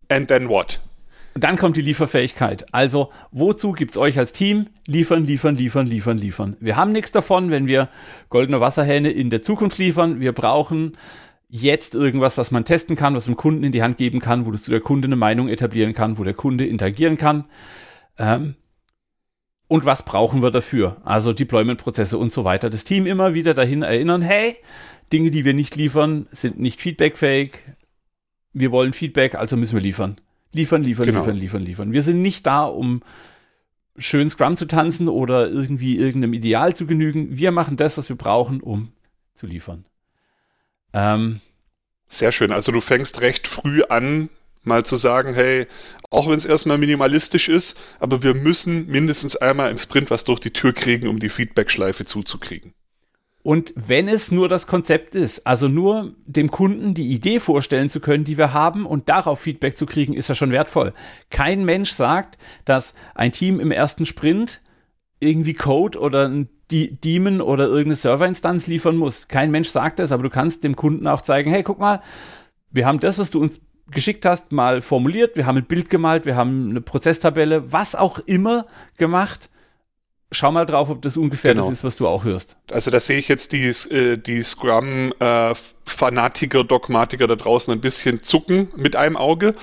and 0.09 0.27
then 0.27 0.49
what? 0.49 0.79
dann 1.37 1.57
kommt 1.57 1.75
die 1.75 1.81
Lieferfähigkeit. 1.81 2.65
Also, 2.73 3.11
wozu 3.31 3.73
gibt's 3.73 3.97
euch 3.97 4.17
als 4.17 4.31
Team? 4.31 4.67
Liefern, 4.87 5.25
liefern, 5.25 5.55
liefern, 5.55 5.85
liefern, 5.85 6.17
liefern. 6.17 6.57
Wir 6.61 6.77
haben 6.77 6.93
nichts 6.93 7.11
davon, 7.11 7.51
wenn 7.51 7.67
wir 7.67 7.89
goldene 8.29 8.61
Wasserhähne 8.61 9.11
in 9.11 9.29
der 9.29 9.41
Zukunft 9.41 9.77
liefern. 9.77 10.21
Wir 10.21 10.31
brauchen 10.31 10.93
jetzt 11.49 11.93
irgendwas, 11.93 12.37
was 12.37 12.51
man 12.51 12.63
testen 12.63 12.95
kann, 12.95 13.15
was 13.15 13.25
dem 13.25 13.35
Kunden 13.35 13.65
in 13.65 13.73
die 13.73 13.83
Hand 13.83 13.97
geben 13.97 14.21
kann, 14.21 14.45
wo 14.45 14.51
du 14.51 14.57
zu 14.57 14.71
der 14.71 14.79
Kunde 14.79 15.07
eine 15.07 15.17
Meinung 15.17 15.49
etablieren 15.49 15.93
kann, 15.93 16.17
wo 16.17 16.23
der 16.23 16.33
Kunde 16.33 16.65
interagieren 16.65 17.17
kann. 17.17 17.43
Ähm, 18.17 18.55
und 19.67 19.85
was 19.85 20.03
brauchen 20.05 20.41
wir 20.43 20.51
dafür? 20.51 20.97
Also 21.03 21.33
Deployment-Prozesse 21.33 22.17
und 22.17 22.31
so 22.31 22.43
weiter. 22.43 22.69
Das 22.69 22.83
Team 22.83 23.05
immer 23.05 23.33
wieder 23.33 23.53
dahin 23.53 23.81
erinnern, 23.83 24.21
hey, 24.21 24.55
Dinge, 25.11 25.31
die 25.31 25.45
wir 25.45 25.53
nicht 25.53 25.75
liefern, 25.75 26.27
sind 26.31 26.59
nicht 26.59 26.81
feedbackfähig. 26.81 27.51
Wir 28.53 28.71
wollen 28.71 28.93
Feedback, 28.93 29.35
also 29.35 29.57
müssen 29.57 29.75
wir 29.75 29.81
liefern. 29.81 30.15
Liefern, 30.53 30.83
liefern, 30.83 31.05
Genau. 31.05 31.19
liefern, 31.21 31.35
liefern, 31.37 31.63
liefern. 31.65 31.91
Wir 31.91 32.01
sind 32.01 32.21
nicht 32.21 32.45
da, 32.47 32.63
um 32.63 33.01
schön 33.97 34.29
Scrum 34.29 34.55
zu 34.57 34.65
tanzen 34.67 35.07
oder 35.09 35.49
irgendwie 35.49 35.97
irgendeinem 35.97 36.33
Ideal 36.33 36.75
zu 36.75 36.85
genügen. 36.85 37.37
Wir 37.37 37.51
machen 37.51 37.77
das, 37.77 37.97
was 37.97 38.07
wir 38.09 38.15
brauchen, 38.15 38.61
um 38.61 38.91
zu 39.33 39.47
liefern. 39.47 39.85
Ähm, 40.93 41.41
Sehr 42.07 42.31
schön. 42.31 42.51
Also 42.51 42.71
du 42.71 42.81
fängst 42.81 43.21
recht 43.21 43.47
früh 43.47 43.83
an, 43.83 44.29
mal 44.65 44.83
zu 44.83 44.95
sagen, 44.95 45.33
hey, 45.33 45.67
auch 46.09 46.29
wenn 46.29 46.37
es 46.37 46.45
erstmal 46.45 46.77
minimalistisch 46.77 47.49
ist, 47.49 47.77
aber 47.99 48.23
wir 48.23 48.35
müssen 48.35 48.87
mindestens 48.87 49.35
einmal 49.35 49.71
im 49.71 49.77
Sprint 49.77 50.11
was 50.11 50.23
durch 50.23 50.39
die 50.39 50.51
Tür 50.51 50.73
kriegen, 50.73 51.07
um 51.07 51.19
die 51.19 51.29
Feedback-Schleife 51.29 52.05
zuzukriegen. 52.05 52.73
Und 53.45 53.73
wenn 53.75 54.07
es 54.07 54.31
nur 54.31 54.49
das 54.49 54.65
Konzept 54.65 55.13
ist, 55.13 55.45
also 55.45 55.67
nur 55.67 56.13
dem 56.25 56.49
Kunden 56.49 56.95
die 56.95 57.13
Idee 57.13 57.39
vorstellen 57.39 57.89
zu 57.89 57.99
können, 57.99 58.23
die 58.23 58.39
wir 58.39 58.53
haben 58.53 58.87
und 58.87 59.07
darauf 59.07 59.39
Feedback 59.39 59.77
zu 59.77 59.85
kriegen, 59.85 60.15
ist 60.15 60.29
ja 60.29 60.33
schon 60.33 60.49
wertvoll. 60.49 60.93
Kein 61.29 61.63
Mensch 61.63 61.91
sagt, 61.91 62.39
dass 62.65 62.95
ein 63.13 63.31
Team 63.31 63.59
im 63.59 63.69
ersten 63.69 64.07
Sprint 64.07 64.61
irgendwie 65.19 65.53
Code 65.53 65.99
oder 65.99 66.27
ein 66.27 66.49
D 66.71 66.97
Daemon 66.99 67.39
oder 67.39 67.65
irgendeine 67.65 67.97
Serverinstanz 67.97 68.65
liefern 68.65 68.97
muss. 68.97 69.27
Kein 69.27 69.51
Mensch 69.51 69.69
sagt 69.69 69.99
das, 69.99 70.11
aber 70.11 70.23
du 70.23 70.31
kannst 70.31 70.63
dem 70.63 70.75
Kunden 70.75 71.05
auch 71.07 71.21
zeigen, 71.21 71.51
hey, 71.51 71.61
guck 71.61 71.77
mal, 71.77 72.01
wir 72.71 72.87
haben 72.87 72.99
das, 72.99 73.19
was 73.19 73.29
du 73.29 73.39
uns 73.39 73.61
geschickt 73.91 74.25
hast, 74.25 74.51
mal 74.51 74.81
formuliert, 74.81 75.35
wir 75.35 75.45
haben 75.45 75.57
ein 75.57 75.65
Bild 75.65 75.89
gemalt, 75.89 76.25
wir 76.25 76.35
haben 76.35 76.69
eine 76.71 76.81
Prozesstabelle, 76.81 77.71
was 77.71 77.93
auch 77.95 78.17
immer 78.19 78.65
gemacht. 78.97 79.49
Schau 80.31 80.51
mal 80.51 80.65
drauf, 80.65 80.89
ob 80.89 81.01
das 81.03 81.17
ungefähr 81.17 81.53
Genau. 81.53 81.65
das 81.69 81.77
ist, 81.77 81.83
was 81.83 81.95
du 81.97 82.07
auch 82.07 82.23
hörst. 82.23 82.57
Also 82.71 82.89
da 82.91 82.99
sehe 82.99 83.17
ich 83.19 83.27
jetzt 83.27 83.51
die, 83.51 83.63
äh, 83.63 84.17
die 84.17 84.41
Scrum-Fanatiker, 84.43 86.63
Dogmatiker 86.63 87.27
da 87.27 87.35
draußen 87.35 87.71
ein 87.71 87.79
bisschen 87.79 88.23
zucken 88.23 88.69
mit 88.75 88.95
einem 88.95 89.17
Auge, 89.17 89.53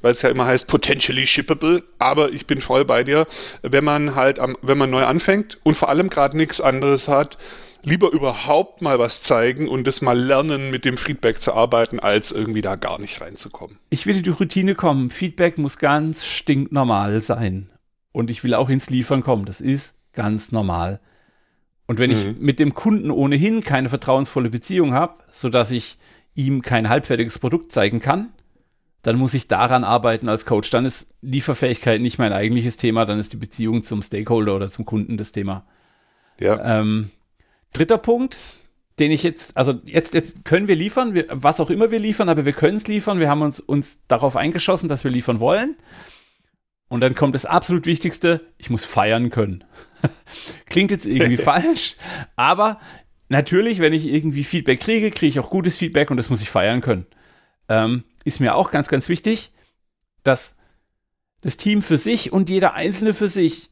weil 0.00 0.12
es 0.12 0.22
ja 0.22 0.28
immer 0.30 0.46
heißt 0.46 0.68
potentially 0.68 1.26
shippable, 1.26 1.82
aber 1.98 2.30
ich 2.30 2.46
bin 2.46 2.60
voll 2.60 2.84
bei 2.84 3.02
dir. 3.04 3.26
Wenn 3.62 3.84
man 3.84 4.14
halt, 4.14 4.38
am, 4.38 4.56
wenn 4.62 4.78
man 4.78 4.90
neu 4.90 5.04
anfängt 5.04 5.58
und 5.64 5.76
vor 5.76 5.88
allem 5.88 6.08
gerade 6.08 6.36
nichts 6.36 6.60
anderes 6.60 7.08
hat, 7.08 7.36
lieber 7.82 8.10
überhaupt 8.10 8.82
mal 8.82 8.98
was 8.98 9.22
zeigen 9.22 9.68
und 9.68 9.86
das 9.86 10.02
mal 10.02 10.18
lernen, 10.18 10.70
mit 10.70 10.84
dem 10.84 10.96
Feedback 10.96 11.42
zu 11.42 11.54
arbeiten, 11.54 11.98
als 11.98 12.32
irgendwie 12.32 12.62
da 12.62 12.76
gar 12.76 13.00
nicht 13.00 13.20
reinzukommen. 13.20 13.78
Ich 13.90 14.06
will 14.06 14.16
in 14.16 14.22
die 14.22 14.30
Routine 14.30 14.74
kommen. 14.74 15.10
Feedback 15.10 15.58
muss 15.58 15.78
ganz 15.78 16.24
stinknormal 16.24 17.20
sein. 17.20 17.70
Und 18.12 18.30
ich 18.30 18.44
will 18.44 18.54
auch 18.54 18.68
ins 18.68 18.90
Liefern 18.90 19.22
kommen. 19.22 19.44
Das 19.44 19.60
ist 19.60 19.96
ganz 20.12 20.52
normal. 20.52 21.00
Und 21.86 21.98
wenn 21.98 22.10
ich 22.10 22.38
mit 22.38 22.58
dem 22.58 22.74
Kunden 22.74 23.10
ohnehin 23.10 23.62
keine 23.62 23.88
vertrauensvolle 23.88 24.50
Beziehung 24.50 24.94
habe, 24.94 25.16
sodass 25.30 25.70
ich 25.72 25.98
ihm 26.34 26.62
kein 26.62 26.88
halbfertiges 26.88 27.38
Produkt 27.38 27.72
zeigen 27.72 28.00
kann, 28.00 28.32
dann 29.02 29.16
muss 29.16 29.34
ich 29.34 29.48
daran 29.48 29.84
arbeiten 29.84 30.28
als 30.28 30.46
Coach. 30.46 30.70
Dann 30.70 30.84
ist 30.84 31.12
Lieferfähigkeit 31.20 32.00
nicht 32.00 32.18
mein 32.18 32.32
eigentliches 32.32 32.76
Thema, 32.76 33.04
dann 33.04 33.18
ist 33.18 33.32
die 33.32 33.38
Beziehung 33.38 33.82
zum 33.82 34.02
Stakeholder 34.02 34.54
oder 34.54 34.70
zum 34.70 34.84
Kunden 34.84 35.16
das 35.16 35.32
Thema. 35.32 35.66
Ja. 36.38 36.80
Ähm, 36.80 37.10
dritter 37.72 37.98
Punkt, 37.98 38.66
den 38.98 39.10
ich 39.10 39.22
jetzt, 39.22 39.56
also 39.56 39.80
jetzt, 39.84 40.14
jetzt 40.14 40.44
können 40.44 40.68
wir 40.68 40.76
liefern, 40.76 41.14
wir, 41.14 41.26
was 41.30 41.60
auch 41.60 41.70
immer 41.70 41.90
wir 41.90 41.98
liefern, 41.98 42.28
aber 42.28 42.44
wir 42.44 42.52
können 42.52 42.76
es 42.76 42.86
liefern. 42.86 43.18
Wir 43.18 43.28
haben 43.28 43.42
uns, 43.42 43.60
uns 43.60 44.00
darauf 44.06 44.36
eingeschossen, 44.36 44.88
dass 44.88 45.04
wir 45.04 45.10
liefern 45.10 45.40
wollen. 45.40 45.76
Und 46.88 47.00
dann 47.00 47.14
kommt 47.14 47.34
das 47.34 47.46
absolut 47.46 47.86
Wichtigste, 47.86 48.42
ich 48.58 48.68
muss 48.68 48.84
feiern 48.84 49.30
können. 49.30 49.64
Klingt 50.66 50.90
jetzt 50.90 51.06
irgendwie 51.06 51.36
falsch, 51.38 51.96
aber 52.36 52.78
natürlich, 53.30 53.78
wenn 53.78 53.94
ich 53.94 54.06
irgendwie 54.06 54.44
Feedback 54.44 54.80
kriege, 54.80 55.10
kriege 55.10 55.28
ich 55.28 55.40
auch 55.40 55.48
gutes 55.48 55.78
Feedback 55.78 56.10
und 56.10 56.18
das 56.18 56.28
muss 56.28 56.42
ich 56.42 56.50
feiern 56.50 56.82
können. 56.82 57.06
Ähm, 57.70 58.04
ist 58.24 58.40
mir 58.40 58.54
auch 58.54 58.70
ganz, 58.70 58.88
ganz 58.88 59.08
wichtig, 59.08 59.52
dass 60.22 60.58
das 61.40 61.56
Team 61.56 61.82
für 61.82 61.96
sich 61.96 62.30
und 62.30 62.50
jeder 62.50 62.74
Einzelne 62.74 63.14
für 63.14 63.28
sich 63.28 63.71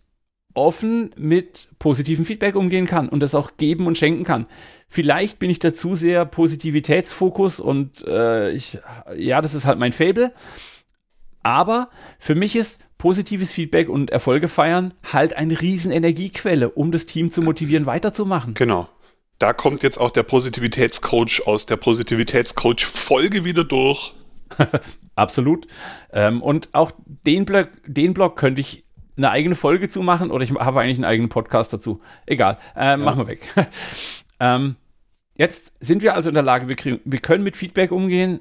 offen 0.55 1.11
mit 1.17 1.69
positivem 1.79 2.25
Feedback 2.25 2.57
umgehen 2.57 2.87
kann 2.87 3.09
und 3.09 3.21
das 3.21 3.35
auch 3.35 3.53
geben 3.57 3.87
und 3.87 3.99
schenken 3.99 4.25
kann. 4.25 4.47
Vielleicht 4.89 5.39
bin 5.39 5.51
ich 5.51 5.59
dazu 5.59 5.95
sehr 5.95 6.25
Positivitätsfokus 6.25 7.61
und 7.61 8.07
äh, 8.07 8.51
ich, 8.51 8.79
ja, 9.17 9.41
das 9.41 9.55
ist 9.55 9.67
halt 9.67 9.79
mein 9.79 9.93
Fable. 9.93 10.33
Aber 11.43 11.89
für 12.19 12.35
mich 12.35 12.57
ist 12.57 12.81
positives 12.99 13.53
Feedback 13.53 13.89
und 13.89 14.11
Erfolge 14.11 14.49
feiern 14.49 14.93
halt 15.11 15.35
eine 15.35 15.61
riesen 15.61 15.91
Energiequelle, 15.91 16.71
um 16.71 16.93
das 16.93 17.07
Team 17.07 17.31
zu 17.31 17.41
motivieren, 17.41 17.87
weiterzumachen. 17.87 18.55
Genau. 18.55 18.89
Da 19.39 19.55
kommt 19.55 19.83
jetzt 19.83 19.99
auch 19.99 20.11
der 20.11 20.23
Positivitätscoach 20.23 21.47
aus 21.47 21.65
der 21.65 21.79
Positivitätscoach-Folge 21.79 23.45
wieder 23.45 23.65
durch. 23.65 24.13
Absolut. 25.15 25.67
Ähm, 26.13 26.43
und 26.43 26.69
auch 26.73 26.93
den 27.07 27.47
Blog, 27.47 27.69
den 27.87 28.13
Blog 28.13 28.37
könnte 28.37 28.61
ich 28.61 28.85
eine 29.21 29.31
eigene 29.31 29.55
Folge 29.55 29.89
zu 29.89 30.03
machen 30.03 30.31
oder 30.31 30.43
ich 30.43 30.53
habe 30.53 30.81
eigentlich 30.81 30.97
einen 30.97 31.05
eigenen 31.05 31.29
Podcast 31.29 31.73
dazu. 31.73 32.01
Egal, 32.27 32.59
äh, 32.75 32.91
ja. 32.91 32.97
machen 32.97 33.21
wir 33.21 33.29
weg. 33.29 33.49
ähm, 34.41 34.77
jetzt 35.37 35.75
sind 35.81 36.03
wir 36.03 36.15
also 36.15 36.31
in 36.31 36.35
der 36.35 36.45
Lage, 36.45 36.69
wir, 36.69 36.77
kriegen, 36.77 37.01
wir 37.05 37.19
können 37.19 37.45
mit 37.45 37.57
Feedback 37.57 37.93
umgehen, 37.93 38.41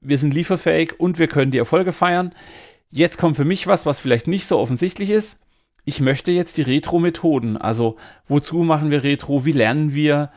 wir 0.00 0.18
sind 0.18 0.32
lieferfähig 0.32 1.00
und 1.00 1.18
wir 1.18 1.28
können 1.28 1.50
die 1.50 1.58
Erfolge 1.58 1.92
feiern. 1.92 2.30
Jetzt 2.90 3.18
kommt 3.18 3.36
für 3.36 3.44
mich 3.44 3.66
was, 3.66 3.86
was 3.86 3.98
vielleicht 3.98 4.28
nicht 4.28 4.46
so 4.46 4.58
offensichtlich 4.58 5.10
ist. 5.10 5.40
Ich 5.84 6.00
möchte 6.00 6.30
jetzt 6.30 6.56
die 6.56 6.62
Retro-Methoden. 6.62 7.56
Also, 7.56 7.96
wozu 8.28 8.58
machen 8.58 8.90
wir 8.90 9.02
Retro? 9.02 9.44
Wie 9.44 9.52
lernen 9.52 9.94
wir? 9.94 10.30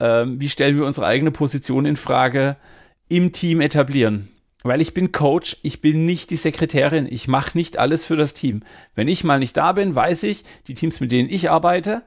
Ähm, 0.00 0.40
wie 0.40 0.48
stellen 0.48 0.76
wir 0.76 0.86
unsere 0.86 1.06
eigene 1.06 1.30
Position 1.30 1.84
in 1.84 1.96
Frage 1.96 2.56
im 3.08 3.32
Team 3.32 3.60
etablieren? 3.60 4.28
Weil 4.62 4.80
ich 4.80 4.92
bin 4.92 5.12
Coach, 5.12 5.56
ich 5.62 5.80
bin 5.80 6.04
nicht 6.04 6.30
die 6.30 6.36
Sekretärin, 6.36 7.06
ich 7.10 7.28
mache 7.28 7.56
nicht 7.56 7.78
alles 7.78 8.04
für 8.04 8.16
das 8.16 8.34
Team. 8.34 8.62
Wenn 8.94 9.08
ich 9.08 9.24
mal 9.24 9.38
nicht 9.38 9.56
da 9.56 9.72
bin, 9.72 9.94
weiß 9.94 10.24
ich, 10.24 10.44
die 10.66 10.74
Teams, 10.74 11.00
mit 11.00 11.12
denen 11.12 11.30
ich 11.30 11.50
arbeite, 11.50 12.02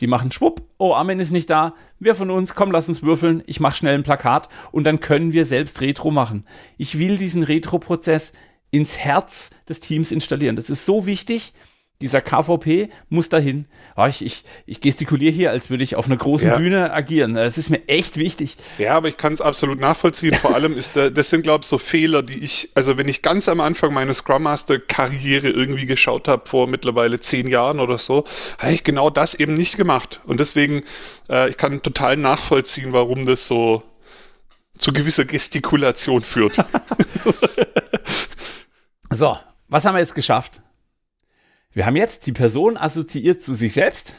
die 0.00 0.06
machen 0.06 0.30
schwupp, 0.30 0.62
oh, 0.78 0.94
Armin 0.94 1.18
ist 1.18 1.32
nicht 1.32 1.50
da, 1.50 1.74
wer 1.98 2.14
von 2.14 2.30
uns, 2.30 2.54
komm, 2.54 2.70
lass 2.70 2.88
uns 2.88 3.02
würfeln, 3.02 3.42
ich 3.46 3.58
mache 3.58 3.74
schnell 3.74 3.94
ein 3.94 4.04
Plakat 4.04 4.48
und 4.70 4.84
dann 4.84 5.00
können 5.00 5.32
wir 5.32 5.44
selbst 5.44 5.80
Retro 5.80 6.12
machen. 6.12 6.46
Ich 6.76 6.98
will 7.00 7.18
diesen 7.18 7.42
Retro-Prozess 7.42 8.32
ins 8.70 8.98
Herz 8.98 9.50
des 9.68 9.80
Teams 9.80 10.12
installieren. 10.12 10.54
Das 10.54 10.70
ist 10.70 10.86
so 10.86 11.06
wichtig. 11.06 11.52
Dieser 12.00 12.20
KVP 12.20 12.90
muss 13.08 13.28
dahin. 13.28 13.66
Oh, 13.96 14.06
ich, 14.06 14.24
ich, 14.24 14.44
ich 14.66 14.80
gestikuliere 14.80 15.32
hier, 15.32 15.50
als 15.50 15.68
würde 15.68 15.82
ich 15.82 15.96
auf 15.96 16.06
einer 16.06 16.16
großen 16.16 16.50
ja. 16.50 16.56
Bühne 16.56 16.92
agieren. 16.92 17.34
Das 17.34 17.58
ist 17.58 17.70
mir 17.70 17.88
echt 17.88 18.16
wichtig. 18.16 18.56
Ja, 18.78 18.94
aber 18.94 19.08
ich 19.08 19.16
kann 19.16 19.32
es 19.32 19.40
absolut 19.40 19.80
nachvollziehen. 19.80 20.32
Vor 20.34 20.54
allem 20.54 20.76
ist 20.76 20.96
da, 20.96 21.10
das 21.10 21.28
sind, 21.30 21.42
glaube 21.42 21.62
ich, 21.62 21.68
so 21.68 21.76
Fehler, 21.76 22.22
die 22.22 22.38
ich, 22.38 22.70
also 22.74 22.96
wenn 22.98 23.08
ich 23.08 23.22
ganz 23.22 23.48
am 23.48 23.60
Anfang 23.60 23.92
meiner 23.92 24.14
Scrum 24.14 24.44
Master-Karriere 24.44 25.48
irgendwie 25.48 25.86
geschaut 25.86 26.28
habe, 26.28 26.48
vor 26.48 26.68
mittlerweile 26.68 27.18
zehn 27.18 27.48
Jahren 27.48 27.80
oder 27.80 27.98
so, 27.98 28.24
habe 28.58 28.72
ich 28.72 28.84
genau 28.84 29.10
das 29.10 29.34
eben 29.34 29.54
nicht 29.54 29.76
gemacht. 29.76 30.20
Und 30.24 30.38
deswegen, 30.38 30.84
äh, 31.28 31.50
ich 31.50 31.56
kann 31.56 31.82
total 31.82 32.16
nachvollziehen, 32.16 32.92
warum 32.92 33.26
das 33.26 33.48
so 33.48 33.82
zu 34.78 34.92
gewisser 34.92 35.24
Gestikulation 35.24 36.22
führt. 36.22 36.58
So, 39.10 39.38
was 39.68 39.84
haben 39.84 39.94
wir 39.94 40.00
jetzt 40.00 40.14
geschafft? 40.14 40.60
Wir 41.78 41.86
haben 41.86 41.94
jetzt 41.94 42.26
die 42.26 42.32
Person 42.32 42.76
assoziiert 42.76 43.40
zu 43.40 43.54
sich 43.54 43.74
selbst, 43.74 44.16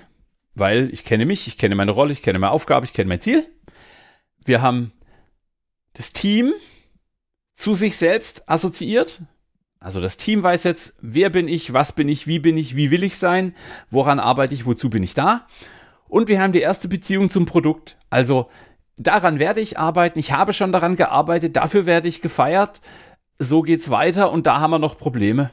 weil 0.55 0.87
ich 0.93 1.03
kenne 1.03 1.25
mich, 1.25 1.45
ich 1.45 1.57
kenne 1.57 1.75
meine 1.75 1.91
Rolle, 1.91 2.13
ich 2.13 2.21
kenne 2.21 2.39
meine 2.39 2.53
Aufgabe, 2.53 2.85
ich 2.85 2.93
kenne 2.93 3.09
mein 3.09 3.19
Ziel. 3.19 3.45
Wir 4.45 4.61
haben 4.61 4.93
das 5.91 6.13
Team 6.13 6.53
zu 7.53 7.73
sich 7.73 7.97
selbst 7.97 8.47
assoziiert. 8.47 9.19
Also 9.81 9.99
das 9.99 10.15
Team 10.15 10.41
weiß 10.41 10.63
jetzt, 10.63 10.93
wer 11.01 11.29
bin 11.29 11.49
ich, 11.49 11.73
was 11.73 11.91
bin 11.91 12.07
ich, 12.07 12.27
wie 12.27 12.39
bin 12.39 12.57
ich, 12.57 12.77
wie 12.77 12.91
will 12.91 13.03
ich 13.03 13.17
sein, 13.17 13.53
woran 13.89 14.21
arbeite 14.21 14.53
ich, 14.53 14.65
wozu 14.65 14.89
bin 14.89 15.03
ich 15.03 15.13
da. 15.13 15.45
Und 16.07 16.29
wir 16.29 16.41
haben 16.41 16.53
die 16.53 16.61
erste 16.61 16.87
Beziehung 16.87 17.29
zum 17.29 17.45
Produkt. 17.45 17.97
Also 18.09 18.49
daran 18.95 19.37
werde 19.37 19.59
ich 19.59 19.77
arbeiten, 19.77 20.17
ich 20.17 20.31
habe 20.31 20.53
schon 20.53 20.71
daran 20.71 20.95
gearbeitet, 20.95 21.57
dafür 21.57 21.85
werde 21.85 22.07
ich 22.07 22.21
gefeiert 22.21 22.79
so 23.39 23.61
geht's 23.61 23.89
weiter 23.89 24.31
und 24.31 24.45
da 24.45 24.59
haben 24.59 24.71
wir 24.71 24.79
noch 24.79 24.97
Probleme. 24.97 25.51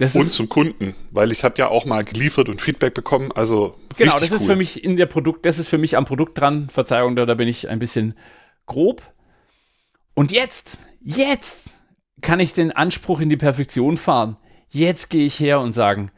Das 0.00 0.16
und 0.16 0.32
zum 0.32 0.48
Kunden, 0.48 0.94
weil 1.10 1.30
ich 1.30 1.44
habe 1.44 1.56
ja 1.58 1.68
auch 1.68 1.84
mal 1.84 2.04
geliefert 2.04 2.48
und 2.48 2.62
Feedback 2.62 2.94
bekommen. 2.94 3.32
Also 3.32 3.76
genau, 3.98 4.16
das 4.18 4.30
ist 4.30 4.46
für 4.46 4.56
mich 4.56 4.82
in 4.82 4.96
der 4.96 5.04
Produkt, 5.04 5.44
das 5.44 5.58
ist 5.58 5.68
für 5.68 5.76
mich 5.76 5.94
am 5.94 6.06
Produkt 6.06 6.40
dran. 6.40 6.70
Verzeihung, 6.70 7.16
da, 7.16 7.26
da 7.26 7.34
bin 7.34 7.46
ich 7.46 7.68
ein 7.68 7.78
bisschen 7.78 8.14
grob. 8.64 9.02
Und 10.14 10.32
jetzt, 10.32 10.78
jetzt 11.02 11.68
kann 12.22 12.40
ich 12.40 12.54
den 12.54 12.72
Anspruch 12.72 13.20
in 13.20 13.28
die 13.28 13.36
Perfektion 13.36 13.98
fahren. 13.98 14.38
Jetzt 14.70 15.10
gehe 15.10 15.26
ich 15.26 15.38
her 15.38 15.60
und 15.60 15.74
sagen, 15.74 16.10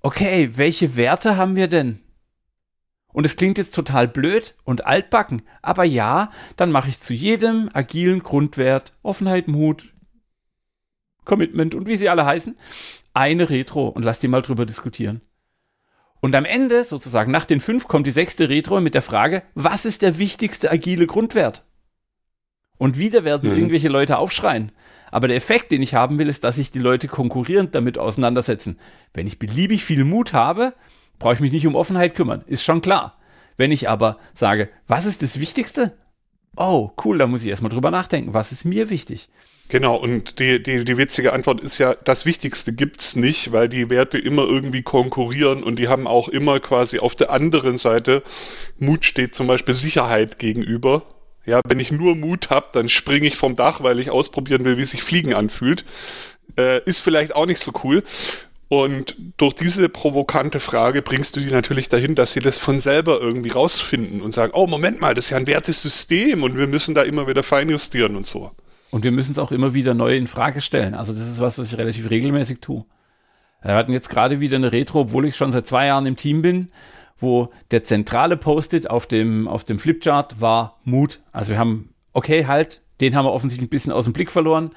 okay, 0.00 0.50
welche 0.54 0.96
Werte 0.96 1.36
haben 1.36 1.54
wir 1.54 1.68
denn? 1.68 2.00
Und 3.12 3.24
es 3.24 3.36
klingt 3.36 3.56
jetzt 3.56 3.76
total 3.76 4.08
blöd 4.08 4.56
und 4.64 4.84
altbacken, 4.84 5.42
aber 5.60 5.84
ja, 5.84 6.32
dann 6.56 6.72
mache 6.72 6.88
ich 6.88 7.00
zu 7.00 7.14
jedem 7.14 7.70
agilen 7.72 8.24
Grundwert 8.24 8.94
Offenheit, 9.04 9.46
Mut, 9.46 9.92
Commitment 11.24 11.76
und 11.76 11.86
wie 11.86 11.96
sie 11.96 12.08
alle 12.08 12.26
heißen, 12.26 12.56
eine 13.14 13.50
Retro 13.50 13.88
und 13.88 14.04
lass 14.04 14.20
die 14.20 14.28
mal 14.28 14.42
drüber 14.42 14.66
diskutieren. 14.66 15.20
Und 16.20 16.34
am 16.36 16.44
Ende, 16.44 16.84
sozusagen 16.84 17.32
nach 17.32 17.46
den 17.46 17.60
fünf, 17.60 17.88
kommt 17.88 18.06
die 18.06 18.12
sechste 18.12 18.48
Retro 18.48 18.80
mit 18.80 18.94
der 18.94 19.02
Frage, 19.02 19.42
was 19.54 19.84
ist 19.84 20.02
der 20.02 20.18
wichtigste 20.18 20.70
agile 20.70 21.06
Grundwert? 21.06 21.64
Und 22.78 22.96
wieder 22.96 23.24
werden 23.24 23.50
mhm. 23.50 23.56
irgendwelche 23.56 23.88
Leute 23.88 24.18
aufschreien. 24.18 24.72
Aber 25.10 25.28
der 25.28 25.36
Effekt, 25.36 25.72
den 25.72 25.82
ich 25.82 25.94
haben 25.94 26.18
will, 26.18 26.28
ist, 26.28 26.44
dass 26.44 26.56
sich 26.56 26.70
die 26.70 26.78
Leute 26.78 27.08
konkurrierend 27.08 27.74
damit 27.74 27.98
auseinandersetzen. 27.98 28.78
Wenn 29.12 29.26
ich 29.26 29.38
beliebig 29.38 29.84
viel 29.84 30.04
Mut 30.04 30.32
habe, 30.32 30.74
brauche 31.18 31.34
ich 31.34 31.40
mich 31.40 31.52
nicht 31.52 31.66
um 31.66 31.74
Offenheit 31.74 32.14
kümmern. 32.14 32.44
Ist 32.46 32.64
schon 32.64 32.80
klar. 32.80 33.18
Wenn 33.56 33.72
ich 33.72 33.88
aber 33.88 34.18
sage, 34.32 34.70
was 34.86 35.06
ist 35.06 35.22
das 35.22 35.38
Wichtigste? 35.38 35.96
Oh, 36.56 36.90
cool, 37.04 37.18
da 37.18 37.26
muss 37.26 37.42
ich 37.42 37.48
erstmal 37.48 37.70
drüber 37.70 37.90
nachdenken. 37.90 38.34
Was 38.34 38.52
ist 38.52 38.64
mir 38.64 38.90
wichtig? 38.90 39.28
Genau, 39.68 39.96
und 39.96 40.38
die, 40.38 40.62
die, 40.62 40.84
die 40.84 40.98
witzige 40.98 41.32
Antwort 41.32 41.60
ist 41.60 41.78
ja, 41.78 41.94
das 41.94 42.26
Wichtigste 42.26 42.72
gibt's 42.72 43.16
nicht, 43.16 43.52
weil 43.52 43.68
die 43.68 43.88
Werte 43.88 44.18
immer 44.18 44.42
irgendwie 44.44 44.82
konkurrieren 44.82 45.62
und 45.62 45.78
die 45.78 45.88
haben 45.88 46.06
auch 46.06 46.28
immer 46.28 46.60
quasi 46.60 46.98
auf 46.98 47.14
der 47.14 47.30
anderen 47.30 47.78
Seite, 47.78 48.22
Mut 48.76 49.04
steht 49.06 49.34
zum 49.34 49.46
Beispiel 49.46 49.74
Sicherheit 49.74 50.38
gegenüber. 50.38 51.02
Ja, 51.46 51.60
wenn 51.66 51.80
ich 51.80 51.90
nur 51.90 52.14
Mut 52.14 52.50
habe, 52.50 52.66
dann 52.72 52.88
springe 52.88 53.26
ich 53.26 53.36
vom 53.36 53.56
Dach, 53.56 53.82
weil 53.82 53.98
ich 53.98 54.10
ausprobieren 54.10 54.64
will, 54.64 54.76
wie 54.76 54.84
sich 54.84 55.02
Fliegen 55.02 55.34
anfühlt. 55.34 55.84
Äh, 56.56 56.84
ist 56.84 57.00
vielleicht 57.00 57.34
auch 57.34 57.46
nicht 57.46 57.60
so 57.60 57.72
cool. 57.82 58.02
Und 58.68 59.16
durch 59.36 59.52
diese 59.52 59.88
provokante 59.88 60.60
Frage 60.60 61.02
bringst 61.02 61.36
du 61.36 61.40
die 61.40 61.50
natürlich 61.50 61.88
dahin, 61.88 62.14
dass 62.14 62.32
sie 62.32 62.40
das 62.40 62.58
von 62.58 62.80
selber 62.80 63.20
irgendwie 63.20 63.50
rausfinden 63.50 64.22
und 64.22 64.32
sagen, 64.32 64.52
oh, 64.54 64.66
Moment 64.66 65.00
mal, 65.00 65.14
das 65.14 65.26
ist 65.26 65.30
ja 65.30 65.36
ein 65.36 65.46
Wertesystem 65.46 66.42
und 66.42 66.56
wir 66.56 66.66
müssen 66.66 66.94
da 66.94 67.02
immer 67.02 67.28
wieder 67.28 67.42
feinjustieren 67.42 68.16
und 68.16 68.26
so. 68.26 68.50
Und 68.92 69.04
wir 69.04 69.10
müssen 69.10 69.32
es 69.32 69.38
auch 69.38 69.50
immer 69.50 69.72
wieder 69.72 69.94
neu 69.94 70.16
in 70.16 70.26
Frage 70.26 70.60
stellen. 70.60 70.94
Also 70.94 71.12
das 71.12 71.22
ist 71.22 71.40
was, 71.40 71.58
was 71.58 71.72
ich 71.72 71.78
relativ 71.78 72.10
regelmäßig 72.10 72.60
tue. 72.60 72.84
Wir 73.62 73.74
hatten 73.74 73.92
jetzt 73.92 74.10
gerade 74.10 74.40
wieder 74.40 74.56
eine 74.56 74.70
Retro, 74.70 75.00
obwohl 75.00 75.24
ich 75.24 75.34
schon 75.34 75.50
seit 75.50 75.66
zwei 75.66 75.86
Jahren 75.86 76.04
im 76.04 76.16
Team 76.16 76.42
bin, 76.42 76.68
wo 77.18 77.48
der 77.70 77.84
zentrale 77.84 78.36
Post-it 78.36 78.90
auf 78.90 79.06
dem, 79.06 79.48
auf 79.48 79.64
dem 79.64 79.78
Flipchart 79.78 80.42
war 80.42 80.78
Mut. 80.84 81.20
Also 81.32 81.52
wir 81.52 81.58
haben, 81.58 81.94
okay, 82.12 82.46
halt, 82.46 82.82
den 83.00 83.16
haben 83.16 83.24
wir 83.24 83.32
offensichtlich 83.32 83.68
ein 83.68 83.70
bisschen 83.70 83.92
aus 83.92 84.04
dem 84.04 84.12
Blick 84.12 84.30
verloren 84.30 84.72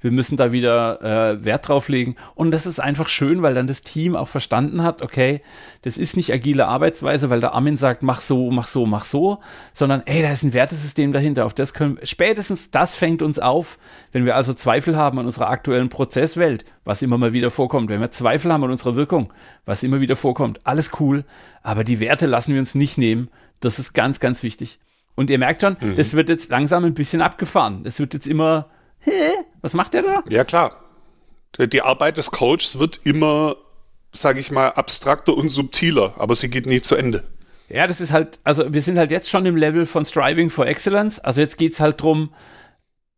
wir 0.00 0.10
müssen 0.10 0.36
da 0.36 0.52
wieder 0.52 1.02
äh, 1.02 1.44
Wert 1.44 1.68
drauf 1.68 1.88
legen. 1.88 2.16
Und 2.34 2.50
das 2.50 2.66
ist 2.66 2.80
einfach 2.80 3.08
schön, 3.08 3.42
weil 3.42 3.54
dann 3.54 3.66
das 3.66 3.82
Team 3.82 4.16
auch 4.16 4.28
verstanden 4.28 4.82
hat, 4.82 5.02
okay, 5.02 5.42
das 5.82 5.98
ist 5.98 6.16
nicht 6.16 6.32
agile 6.32 6.66
Arbeitsweise, 6.66 7.30
weil 7.30 7.40
der 7.40 7.52
Armin 7.52 7.76
sagt, 7.76 8.02
mach 8.02 8.20
so, 8.20 8.50
mach 8.50 8.66
so, 8.66 8.86
mach 8.86 9.04
so, 9.04 9.38
sondern 9.72 10.02
ey, 10.06 10.22
da 10.22 10.30
ist 10.30 10.42
ein 10.42 10.54
Wertesystem 10.54 11.12
dahinter. 11.12 11.46
Auf 11.46 11.54
das 11.54 11.74
können 11.74 11.98
spätestens 12.02 12.70
das 12.70 12.96
fängt 12.96 13.22
uns 13.22 13.38
auf, 13.38 13.78
wenn 14.12 14.24
wir 14.24 14.36
also 14.36 14.54
Zweifel 14.54 14.96
haben 14.96 15.18
an 15.18 15.26
unserer 15.26 15.48
aktuellen 15.48 15.88
Prozesswelt, 15.88 16.64
was 16.84 17.02
immer 17.02 17.18
mal 17.18 17.32
wieder 17.32 17.50
vorkommt, 17.50 17.90
wenn 17.90 18.00
wir 18.00 18.10
Zweifel 18.10 18.52
haben 18.52 18.64
an 18.64 18.70
unserer 18.70 18.96
Wirkung, 18.96 19.32
was 19.66 19.82
immer 19.82 20.00
wieder 20.00 20.16
vorkommt. 20.16 20.60
Alles 20.64 20.90
cool, 21.00 21.24
aber 21.62 21.84
die 21.84 22.00
Werte 22.00 22.26
lassen 22.26 22.52
wir 22.52 22.60
uns 22.60 22.74
nicht 22.74 22.98
nehmen. 22.98 23.28
Das 23.60 23.78
ist 23.78 23.92
ganz, 23.92 24.20
ganz 24.20 24.42
wichtig. 24.42 24.80
Und 25.14 25.28
ihr 25.28 25.38
merkt 25.38 25.60
schon, 25.60 25.76
mhm. 25.78 25.96
das 25.96 26.14
wird 26.14 26.30
jetzt 26.30 26.50
langsam 26.50 26.84
ein 26.84 26.94
bisschen 26.94 27.20
abgefahren. 27.20 27.84
Das 27.84 27.98
wird 27.98 28.14
jetzt 28.14 28.26
immer 28.26 28.70
hä, 29.00 29.32
was 29.60 29.74
macht 29.74 29.94
der 29.94 30.02
da? 30.02 30.22
Ja, 30.28 30.44
klar. 30.44 30.76
Die 31.58 31.82
Arbeit 31.82 32.16
des 32.16 32.30
Coaches 32.30 32.78
wird 32.78 33.00
immer 33.04 33.56
sage 34.12 34.40
ich 34.40 34.50
mal, 34.50 34.68
abstrakter 34.68 35.36
und 35.36 35.50
subtiler, 35.50 36.14
aber 36.16 36.34
sie 36.34 36.48
geht 36.48 36.66
nie 36.66 36.80
zu 36.80 36.96
Ende. 36.96 37.24
Ja, 37.68 37.86
das 37.86 38.00
ist 38.00 38.12
halt, 38.12 38.40
also 38.42 38.72
wir 38.72 38.82
sind 38.82 38.98
halt 38.98 39.12
jetzt 39.12 39.30
schon 39.30 39.46
im 39.46 39.56
Level 39.56 39.86
von 39.86 40.04
Striving 40.04 40.50
for 40.50 40.66
Excellence. 40.66 41.20
Also 41.20 41.40
jetzt 41.40 41.56
geht 41.56 41.72
es 41.72 41.80
halt 41.80 42.00
darum, 42.00 42.30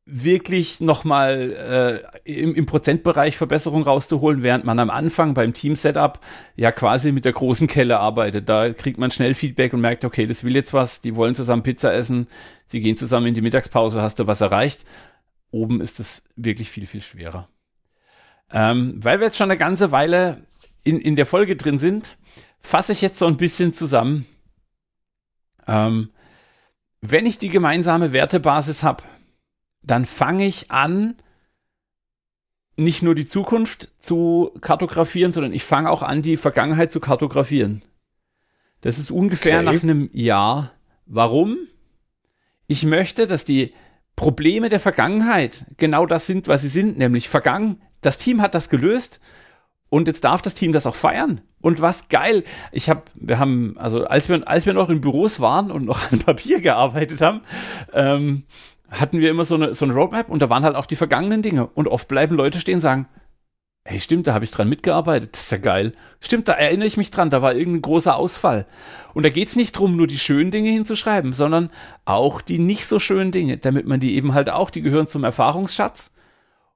wirklich 0.04 0.80
nochmal 0.80 2.02
äh, 2.26 2.30
im, 2.30 2.54
im 2.54 2.66
Prozentbereich 2.66 3.36
Verbesserung 3.36 3.84
rauszuholen, 3.84 4.42
während 4.42 4.64
man 4.64 4.78
am 4.78 4.90
Anfang 4.90 5.32
beim 5.32 5.54
Team-Setup 5.54 6.18
ja 6.56 6.72
quasi 6.72 7.12
mit 7.12 7.24
der 7.24 7.32
großen 7.32 7.66
Kelle 7.66 7.98
arbeitet. 7.98 8.48
Da 8.48 8.72
kriegt 8.72 8.98
man 8.98 9.10
schnell 9.10 9.34
Feedback 9.34 9.72
und 9.72 9.80
merkt, 9.80 10.04
okay, 10.04 10.26
das 10.26 10.44
will 10.44 10.54
jetzt 10.54 10.74
was, 10.74 11.00
die 11.00 11.16
wollen 11.16 11.34
zusammen 11.34 11.62
Pizza 11.62 11.94
essen, 11.94 12.26
sie 12.66 12.80
gehen 12.80 12.96
zusammen 12.96 13.28
in 13.28 13.34
die 13.34 13.42
Mittagspause, 13.42 14.02
hast 14.02 14.18
du 14.18 14.26
was 14.26 14.40
erreicht. 14.40 14.84
Oben 15.52 15.80
ist 15.80 16.00
es 16.00 16.24
wirklich 16.34 16.70
viel, 16.70 16.86
viel 16.86 17.02
schwerer. 17.02 17.48
Ähm, 18.50 19.02
weil 19.02 19.20
wir 19.20 19.26
jetzt 19.26 19.36
schon 19.36 19.50
eine 19.50 19.58
ganze 19.58 19.92
Weile 19.92 20.44
in, 20.82 20.98
in 20.98 21.14
der 21.14 21.26
Folge 21.26 21.56
drin 21.56 21.78
sind, 21.78 22.16
fasse 22.60 22.92
ich 22.92 23.00
jetzt 23.00 23.18
so 23.18 23.26
ein 23.26 23.36
bisschen 23.36 23.72
zusammen. 23.72 24.26
Ähm, 25.66 26.10
wenn 27.00 27.26
ich 27.26 27.38
die 27.38 27.48
gemeinsame 27.48 28.12
Wertebasis 28.12 28.82
habe, 28.82 29.04
dann 29.82 30.04
fange 30.04 30.46
ich 30.46 30.70
an, 30.70 31.16
nicht 32.76 33.02
nur 33.02 33.14
die 33.14 33.26
Zukunft 33.26 33.90
zu 33.98 34.52
kartografieren, 34.60 35.32
sondern 35.32 35.52
ich 35.52 35.64
fange 35.64 35.90
auch 35.90 36.02
an, 36.02 36.22
die 36.22 36.36
Vergangenheit 36.36 36.90
zu 36.92 37.00
kartografieren. 37.00 37.82
Das 38.80 38.98
ist 38.98 39.10
ungefähr 39.10 39.60
okay. 39.60 39.64
nach 39.64 39.82
einem 39.82 40.08
Jahr. 40.12 40.72
Warum? 41.06 41.58
Ich 42.66 42.84
möchte, 42.84 43.26
dass 43.26 43.44
die 43.44 43.74
Probleme 44.16 44.68
der 44.68 44.80
Vergangenheit 44.80 45.66
genau 45.76 46.06
das 46.06 46.26
sind, 46.26 46.48
was 46.48 46.62
sie 46.62 46.68
sind, 46.68 46.98
nämlich 46.98 47.28
vergangen. 47.28 47.80
Das 48.00 48.18
Team 48.18 48.42
hat 48.42 48.54
das 48.54 48.68
gelöst 48.68 49.20
und 49.88 50.08
jetzt 50.08 50.24
darf 50.24 50.42
das 50.42 50.54
Team 50.54 50.72
das 50.72 50.86
auch 50.86 50.94
feiern. 50.94 51.40
Und 51.60 51.80
was 51.80 52.08
geil. 52.08 52.44
Ich 52.72 52.88
habe, 52.88 53.02
wir 53.14 53.38
haben, 53.38 53.76
also 53.78 54.04
als 54.04 54.28
wir, 54.28 54.46
als 54.48 54.66
wir 54.66 54.72
noch 54.72 54.88
in 54.88 55.00
Büros 55.00 55.38
waren 55.38 55.70
und 55.70 55.84
noch 55.84 56.10
an 56.12 56.18
Papier 56.18 56.60
gearbeitet 56.60 57.20
haben, 57.20 57.42
ähm, 57.92 58.44
hatten 58.90 59.20
wir 59.20 59.30
immer 59.30 59.44
so 59.44 59.54
eine, 59.54 59.74
so 59.74 59.84
eine 59.84 59.94
Roadmap 59.94 60.28
und 60.28 60.40
da 60.40 60.50
waren 60.50 60.64
halt 60.64 60.76
auch 60.76 60.86
die 60.86 60.96
vergangenen 60.96 61.42
Dinge. 61.42 61.66
Und 61.66 61.88
oft 61.88 62.08
bleiben 62.08 62.36
Leute 62.36 62.58
stehen 62.58 62.76
und 62.76 62.80
sagen, 62.80 63.06
hey, 63.84 63.98
stimmt, 63.98 64.26
da 64.26 64.34
habe 64.34 64.44
ich 64.44 64.50
dran 64.50 64.68
mitgearbeitet, 64.68 65.30
das 65.32 65.42
ist 65.42 65.52
ja 65.52 65.58
geil. 65.58 65.92
Stimmt, 66.20 66.48
da 66.48 66.52
erinnere 66.52 66.86
ich 66.86 66.96
mich 66.96 67.10
dran, 67.10 67.30
da 67.30 67.42
war 67.42 67.54
irgendein 67.54 67.82
großer 67.82 68.16
Ausfall. 68.16 68.66
Und 69.12 69.24
da 69.24 69.28
geht 69.28 69.48
es 69.48 69.56
nicht 69.56 69.74
darum, 69.74 69.96
nur 69.96 70.06
die 70.06 70.18
schönen 70.18 70.50
Dinge 70.50 70.70
hinzuschreiben, 70.70 71.32
sondern 71.32 71.70
auch 72.04 72.40
die 72.40 72.58
nicht 72.58 72.86
so 72.86 72.98
schönen 72.98 73.32
Dinge, 73.32 73.58
damit 73.58 73.86
man 73.86 74.00
die 74.00 74.14
eben 74.14 74.34
halt 74.34 74.50
auch, 74.50 74.70
die 74.70 74.82
gehören 74.82 75.08
zum 75.08 75.24
Erfahrungsschatz. 75.24 76.12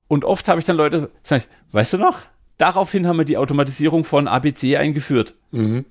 Und 0.08 0.24
oft 0.24 0.48
habe 0.48 0.58
ich 0.58 0.66
dann 0.66 0.76
Leute, 0.76 1.10
sag 1.22 1.38
ich, 1.38 1.48
weißt 1.72 1.94
du 1.94 1.98
noch, 1.98 2.18
daraufhin 2.58 3.06
haben 3.06 3.18
wir 3.18 3.24
die 3.24 3.38
Automatisierung 3.38 4.04
von 4.04 4.28
ABC 4.28 4.76
eingeführt. 4.76 5.34
Mhm. 5.52 5.84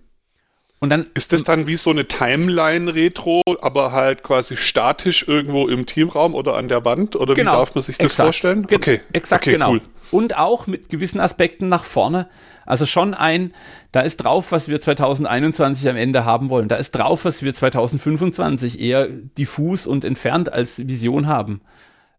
Und 0.79 0.89
dann 0.89 1.07
ist 1.13 1.31
das 1.31 1.43
dann 1.43 1.67
wie 1.67 1.77
so 1.77 1.89
eine 1.89 2.07
Timeline-Retro, 2.07 3.41
aber 3.61 3.93
halt 3.93 4.23
quasi 4.23 4.57
statisch 4.57 5.27
irgendwo 5.27 5.67
im 5.67 5.85
Teamraum 5.85 6.35
oder 6.35 6.55
an 6.55 6.67
der 6.67 6.83
Wand? 6.83 7.15
Oder 7.15 7.33
genau, 7.33 7.53
wie 7.53 7.55
darf 7.55 7.75
man 7.75 7.81
sich 7.81 7.97
das 7.97 8.05
exakt, 8.05 8.27
vorstellen? 8.27 8.67
Okay, 8.71 9.01
exakt, 9.13 9.43
okay, 9.43 9.53
genau. 9.53 9.71
Cool. 9.71 9.81
Und 10.11 10.37
auch 10.37 10.67
mit 10.67 10.89
gewissen 10.89 11.19
Aspekten 11.19 11.69
nach 11.69 11.83
vorne. 11.83 12.29
Also 12.65 12.85
schon 12.85 13.13
ein, 13.13 13.53
da 13.91 14.01
ist 14.01 14.17
drauf, 14.17 14.51
was 14.51 14.67
wir 14.67 14.81
2021 14.81 15.87
am 15.89 15.95
Ende 15.95 16.25
haben 16.25 16.49
wollen. 16.49 16.67
Da 16.67 16.75
ist 16.75 16.91
drauf, 16.91 17.25
was 17.25 17.43
wir 17.43 17.53
2025 17.53 18.79
eher 18.79 19.07
diffus 19.07 19.87
und 19.87 20.05
entfernt 20.05 20.51
als 20.51 20.87
Vision 20.87 21.27
haben. 21.27 21.61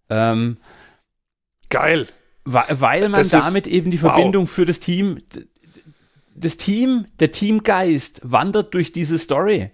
Ähm, 0.09 0.57
Geil. 1.71 2.07
Weil 2.45 3.09
man 3.09 3.29
das 3.29 3.31
damit 3.31 3.67
eben 3.67 3.91
die 3.91 3.99
Verbindung 3.99 4.45
wow. 4.45 4.51
für 4.51 4.65
das 4.65 4.79
Team, 4.79 5.21
das 6.37 6.57
Team, 6.57 7.07
der 7.19 7.33
Teamgeist 7.33 8.21
wandert 8.23 8.73
durch 8.75 8.93
diese 8.93 9.19
Story. 9.19 9.73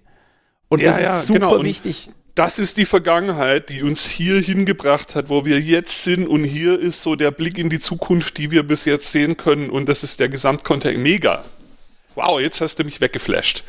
Und 0.69 0.81
ja, 0.81 0.89
das 0.89 0.97
ist 0.97 1.05
ja, 1.05 1.21
super 1.21 1.51
genau. 1.51 1.65
wichtig. 1.65 2.09
Das 2.35 2.59
ist 2.59 2.79
die 2.79 2.87
Vergangenheit, 2.87 3.69
die 3.69 3.83
uns 3.83 4.07
hier 4.07 4.41
hingebracht 4.41 5.15
hat, 5.15 5.29
wo 5.29 5.45
wir 5.45 5.61
jetzt 5.61 6.03
sind. 6.03 6.27
Und 6.27 6.45
hier 6.45 6.81
ist 6.81 7.03
so 7.03 7.15
der 7.15 7.31
Blick 7.31 7.59
in 7.59 7.69
die 7.69 7.81
Zukunft, 7.81 8.39
die 8.39 8.51
wir 8.51 8.63
bis 8.63 8.87
jetzt 8.87 9.11
sehen 9.11 9.37
können. 9.37 9.69
Und 9.69 9.89
das 9.89 10.03
ist 10.03 10.19
der 10.19 10.31
Gesamtkontext. 10.31 10.99
Mega. 10.99 11.45
Wow, 12.15 12.41
jetzt 12.41 12.63
hast 12.63 12.79
du 12.79 12.85
mich 12.85 13.03
weggeflasht. 13.03 13.65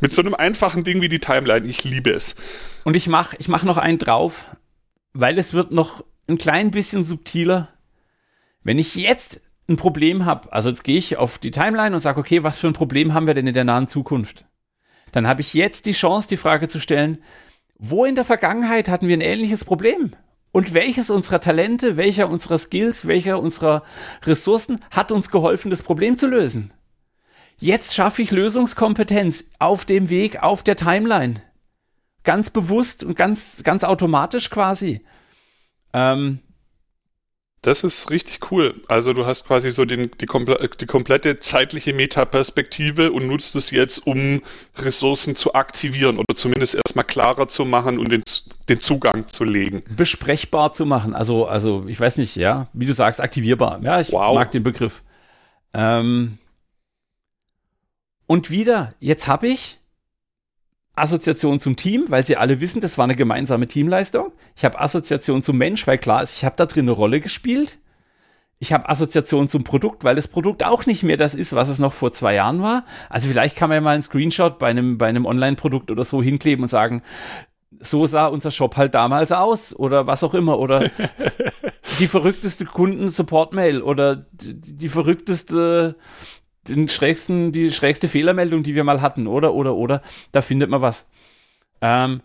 Mit 0.00 0.12
so 0.12 0.22
einem 0.22 0.34
einfachen 0.34 0.82
Ding 0.82 1.00
wie 1.00 1.08
die 1.08 1.20
Timeline. 1.20 1.68
Ich 1.68 1.84
liebe 1.84 2.10
es. 2.10 2.34
Und 2.82 2.96
ich 2.96 3.06
mache 3.06 3.36
ich 3.38 3.46
mach 3.46 3.62
noch 3.62 3.76
einen 3.76 3.98
drauf, 3.98 4.46
weil 5.12 5.38
es 5.38 5.52
wird 5.52 5.70
noch 5.70 6.04
ein 6.28 6.38
klein 6.38 6.72
bisschen 6.72 7.04
subtiler. 7.04 7.68
Wenn 8.64 8.78
ich 8.78 8.96
jetzt 8.96 9.40
ein 9.68 9.76
Problem 9.76 10.24
habe, 10.24 10.52
also 10.52 10.68
jetzt 10.68 10.82
gehe 10.82 10.98
ich 10.98 11.16
auf 11.16 11.38
die 11.38 11.52
Timeline 11.52 11.94
und 11.94 12.00
sage, 12.00 12.18
okay, 12.18 12.42
was 12.42 12.58
für 12.58 12.66
ein 12.66 12.72
Problem 12.72 13.14
haben 13.14 13.28
wir 13.28 13.34
denn 13.34 13.46
in 13.46 13.54
der 13.54 13.64
nahen 13.64 13.86
Zukunft? 13.86 14.46
Dann 15.12 15.28
habe 15.28 15.42
ich 15.42 15.54
jetzt 15.54 15.86
die 15.86 15.92
Chance, 15.92 16.28
die 16.28 16.36
Frage 16.36 16.66
zu 16.66 16.80
stellen, 16.80 17.18
wo 17.82 18.04
in 18.04 18.14
der 18.14 18.26
Vergangenheit 18.26 18.90
hatten 18.90 19.08
wir 19.08 19.16
ein 19.16 19.22
ähnliches 19.22 19.64
Problem? 19.64 20.12
Und 20.52 20.74
welches 20.74 21.08
unserer 21.08 21.40
Talente, 21.40 21.96
welcher 21.96 22.28
unserer 22.28 22.58
Skills, 22.58 23.06
welcher 23.06 23.40
unserer 23.40 23.82
Ressourcen 24.24 24.80
hat 24.90 25.12
uns 25.12 25.30
geholfen, 25.30 25.70
das 25.70 25.82
Problem 25.82 26.18
zu 26.18 26.26
lösen? 26.26 26.72
Jetzt 27.58 27.94
schaffe 27.94 28.20
ich 28.20 28.32
Lösungskompetenz 28.32 29.46
auf 29.58 29.86
dem 29.86 30.10
Weg, 30.10 30.42
auf 30.42 30.62
der 30.62 30.76
Timeline. 30.76 31.42
Ganz 32.22 32.50
bewusst 32.50 33.02
und 33.02 33.16
ganz, 33.16 33.62
ganz 33.62 33.82
automatisch 33.82 34.50
quasi. 34.50 35.02
Ähm, 35.94 36.40
das 37.62 37.84
ist 37.84 38.10
richtig 38.10 38.50
cool. 38.50 38.74
Also 38.88 39.12
du 39.12 39.26
hast 39.26 39.46
quasi 39.46 39.70
so 39.70 39.84
den, 39.84 40.10
die, 40.18 40.26
komple 40.26 40.70
die 40.80 40.86
komplette 40.86 41.40
zeitliche 41.40 41.92
Metaperspektive 41.92 43.12
und 43.12 43.26
nutzt 43.26 43.54
es 43.54 43.70
jetzt, 43.70 44.06
um 44.06 44.42
Ressourcen 44.76 45.36
zu 45.36 45.52
aktivieren 45.54 46.16
oder 46.16 46.34
zumindest 46.34 46.76
erstmal 46.76 47.04
klarer 47.04 47.48
zu 47.48 47.66
machen 47.66 47.98
und 47.98 48.10
den, 48.10 48.22
den 48.70 48.80
Zugang 48.80 49.28
zu 49.28 49.44
legen. 49.44 49.82
Besprechbar 49.94 50.72
zu 50.72 50.86
machen. 50.86 51.14
Also, 51.14 51.46
also 51.46 51.84
ich 51.86 52.00
weiß 52.00 52.16
nicht, 52.16 52.36
ja, 52.36 52.68
wie 52.72 52.86
du 52.86 52.94
sagst, 52.94 53.20
aktivierbar. 53.20 53.80
Ja, 53.82 54.00
ich 54.00 54.10
wow. 54.10 54.34
mag 54.34 54.50
den 54.52 54.62
Begriff. 54.62 55.02
Ähm 55.74 56.38
und 58.26 58.50
wieder, 58.50 58.94
jetzt 59.00 59.28
habe 59.28 59.48
ich 59.48 59.79
Assoziation 61.00 61.60
zum 61.60 61.76
Team, 61.76 62.04
weil 62.08 62.24
sie 62.24 62.36
alle 62.36 62.60
wissen, 62.60 62.80
das 62.80 62.98
war 62.98 63.04
eine 63.04 63.16
gemeinsame 63.16 63.66
Teamleistung. 63.66 64.32
Ich 64.56 64.64
habe 64.64 64.80
Assoziation 64.80 65.42
zum 65.42 65.58
Mensch, 65.58 65.86
weil 65.86 65.98
klar 65.98 66.22
ist, 66.22 66.36
ich 66.36 66.44
habe 66.44 66.56
da 66.56 66.66
drin 66.66 66.84
eine 66.84 66.92
Rolle 66.92 67.20
gespielt. 67.20 67.78
Ich 68.58 68.74
habe 68.74 68.88
Assoziation 68.88 69.48
zum 69.48 69.64
Produkt, 69.64 70.04
weil 70.04 70.16
das 70.16 70.28
Produkt 70.28 70.64
auch 70.64 70.84
nicht 70.84 71.02
mehr 71.02 71.16
das 71.16 71.34
ist, 71.34 71.54
was 71.54 71.70
es 71.70 71.78
noch 71.78 71.94
vor 71.94 72.12
zwei 72.12 72.34
Jahren 72.34 72.60
war. 72.60 72.84
Also 73.08 73.28
vielleicht 73.28 73.56
kann 73.56 73.70
man 73.70 73.76
ja 73.76 73.80
mal 73.80 73.94
einen 73.94 74.02
Screenshot 74.02 74.58
bei 74.58 74.68
einem, 74.68 74.98
bei 74.98 75.08
einem 75.08 75.24
Online-Produkt 75.24 75.90
oder 75.90 76.04
so 76.04 76.22
hinkleben 76.22 76.64
und 76.64 76.68
sagen, 76.68 77.02
so 77.78 78.06
sah 78.06 78.26
unser 78.26 78.50
Shop 78.50 78.76
halt 78.76 78.94
damals 78.94 79.32
aus 79.32 79.74
oder 79.74 80.06
was 80.06 80.22
auch 80.22 80.34
immer 80.34 80.58
oder 80.58 80.90
die 81.98 82.06
verrückteste 82.06 82.66
Kunden-Support-Mail 82.66 83.80
oder 83.80 84.26
die, 84.32 84.60
die 84.60 84.88
verrückteste 84.88 85.96
den 86.68 86.88
schrägsten, 86.88 87.52
die 87.52 87.72
schrägste 87.72 88.08
Fehlermeldung, 88.08 88.62
die 88.62 88.74
wir 88.74 88.84
mal 88.84 89.00
hatten, 89.00 89.26
oder, 89.26 89.54
oder, 89.54 89.74
oder, 89.74 90.02
da 90.32 90.42
findet 90.42 90.70
man 90.70 90.82
was. 90.82 91.08
Ähm, 91.80 92.20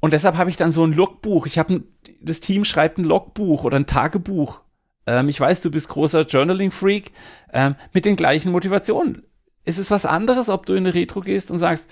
und 0.00 0.12
deshalb 0.12 0.36
habe 0.36 0.50
ich 0.50 0.56
dann 0.56 0.72
so 0.72 0.84
ein 0.84 0.92
Logbuch. 0.92 1.46
Ich 1.46 1.58
habe 1.58 1.82
das 2.20 2.40
Team 2.40 2.64
schreibt 2.64 2.98
ein 2.98 3.04
Logbuch 3.04 3.64
oder 3.64 3.78
ein 3.78 3.86
Tagebuch. 3.86 4.60
Ähm, 5.06 5.28
ich 5.28 5.40
weiß, 5.40 5.60
du 5.60 5.70
bist 5.70 5.88
großer 5.88 6.22
Journaling-Freak 6.22 7.12
ähm, 7.52 7.74
mit 7.92 8.04
den 8.04 8.16
gleichen 8.16 8.52
Motivationen. 8.52 9.22
Ist 9.64 9.78
es 9.78 9.90
was 9.90 10.06
anderes, 10.06 10.48
ob 10.48 10.66
du 10.66 10.72
in 10.74 10.86
eine 10.86 10.94
Retro 10.94 11.20
gehst 11.20 11.50
und 11.50 11.58
sagst, 11.58 11.90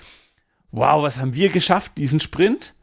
wow, 0.71 1.03
was 1.03 1.19
haben 1.19 1.35
wir 1.35 1.51
geschafft, 1.51 1.93
diesen 1.99 2.21
Sprint? 2.21 2.75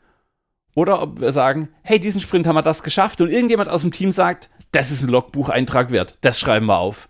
Oder 0.76 1.02
ob 1.02 1.22
wir 1.22 1.32
sagen, 1.32 1.70
hey, 1.82 2.00
diesen 2.00 2.22
Sprint 2.22 2.48
haben 2.48 2.56
wir 2.56 2.62
das 2.62 2.84
geschafft 2.84 3.22
und 3.22 3.32
irgendjemand 3.32 3.70
aus 3.70 3.82
dem 3.82 3.92
Team 3.92 4.12
sagt, 4.12 4.50
das 4.72 4.92
ist 4.92 5.02
ein 5.02 5.10
Logbucheintrag 5.10 5.90
wert, 5.92 6.18
das 6.22 6.40
schreiben 6.40 6.66
wir 6.66 6.78
auf. 6.78 7.10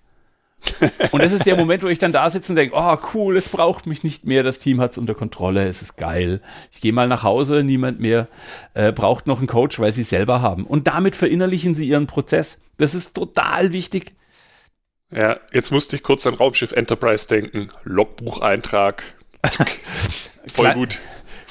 Und 1.11 1.24
das 1.24 1.32
ist 1.32 1.45
der 1.45 1.55
Moment, 1.55 1.84
wo 1.84 1.88
ich 1.88 1.99
dann 1.99 2.13
da 2.13 2.30
sitze 2.30 2.51
und 2.51 2.55
denke, 2.55 2.76
oh 2.76 2.97
cool, 3.13 3.38
es 3.38 3.49
braucht 3.49 3.86
mich 3.86 4.03
nicht 4.03 4.26
mehr, 4.26 4.43
das 4.43 4.59
Team 4.59 4.82
hat 4.82 4.91
es 4.91 4.97
unter 4.97 5.13
Kontrolle, 5.13 5.68
es 5.68 5.82
ist 5.82 5.97
geil. 5.97 6.41
Ich 6.72 6.82
gehe 6.82 6.93
mal 6.93 7.07
nach 7.07 7.24
Hause, 7.24 7.63
niemand 7.63 7.99
mehr 7.99 8.28
äh, 8.74 8.91
braucht 8.91 9.28
noch 9.28 9.39
einen 9.39 9.47
Coach, 9.47 9.80
weil 9.80 9.93
sie 9.93 10.01
es 10.01 10.09
selber 10.09 10.41
haben. 10.41 10.66
Und 10.66 10.88
damit 10.88 11.16
verinnerlichen 11.16 11.76
sie 11.76 11.88
ihren 11.88 12.07
Prozess. 12.07 12.61
Das 12.78 12.93
ist 12.93 13.13
total 13.13 13.72
wichtig. 13.72 14.11
Ja, 15.11 15.38
jetzt 15.53 15.72
musste 15.72 15.95
ich 15.95 16.03
kurz 16.03 16.26
an 16.28 16.34
Raumschiff 16.34 16.72
Enterprise 16.72 17.28
denken. 17.28 17.70
Logbucheintrag. 17.84 19.03
Voll 20.53 20.74
gut. 20.74 20.99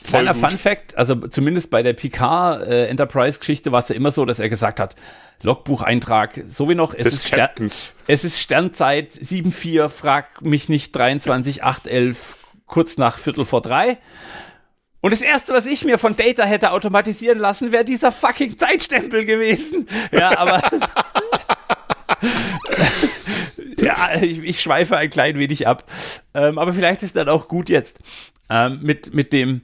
Voll 0.03 0.21
Kleiner 0.21 0.35
gut. 0.35 0.51
Fun 0.51 0.59
Fact, 0.59 0.97
also 0.99 1.15
zumindest 1.29 1.71
bei 1.71 1.83
der 1.83 1.95
Picard 1.95 2.67
äh, 2.67 2.87
Enterprise 2.89 3.39
Geschichte 3.39 3.73
war 3.73 3.81
es 3.81 3.89
ja 3.89 3.95
immer 3.95 4.11
so, 4.11 4.25
dass 4.25 4.39
er 4.39 4.49
gesagt 4.49 4.81
hat, 4.81 4.97
Logbucheintrag, 5.45 6.43
so 6.49 6.69
wie 6.69 6.75
noch, 6.75 6.95
es, 6.95 7.07
ist, 7.07 7.27
Ster 7.27 7.53
es 8.07 8.25
ist 8.25 8.41
Sternzeit 8.41 9.13
7.4, 9.13 9.91
frag 9.91 10.41
mich 10.41 10.71
nicht 10.71 10.97
23.8.11, 10.97 12.17
kurz 12.67 12.97
nach 12.97 13.19
Viertel 13.19 13.45
vor 13.45 13.61
drei. 13.61 13.99
Und 15.03 15.13
das 15.13 15.21
erste, 15.21 15.53
was 15.53 15.67
ich 15.67 15.85
mir 15.85 15.99
von 15.99 16.17
Data 16.17 16.45
hätte 16.45 16.71
automatisieren 16.71 17.39
lassen, 17.39 17.73
wäre 17.73 17.85
dieser 17.85 18.11
fucking 18.11 18.57
Zeitstempel 18.57 19.27
gewesen. 19.27 19.87
Ja, 20.11 20.39
aber. 20.39 20.63
ja, 23.79 24.15
ich, 24.23 24.39
ich, 24.43 24.63
schweife 24.63 24.97
ein 24.97 25.11
klein 25.11 25.39
wenig 25.39 25.69
ab. 25.69 25.85
Ähm, 26.33 26.59
aber 26.59 26.73
vielleicht 26.73 27.03
ist 27.03 27.17
das 27.17 27.29
auch 27.29 27.49
gut 27.49 27.69
jetzt 27.69 27.99
ähm, 28.49 28.81
mit, 28.83 29.13
mit 29.13 29.35
dem. 29.35 29.61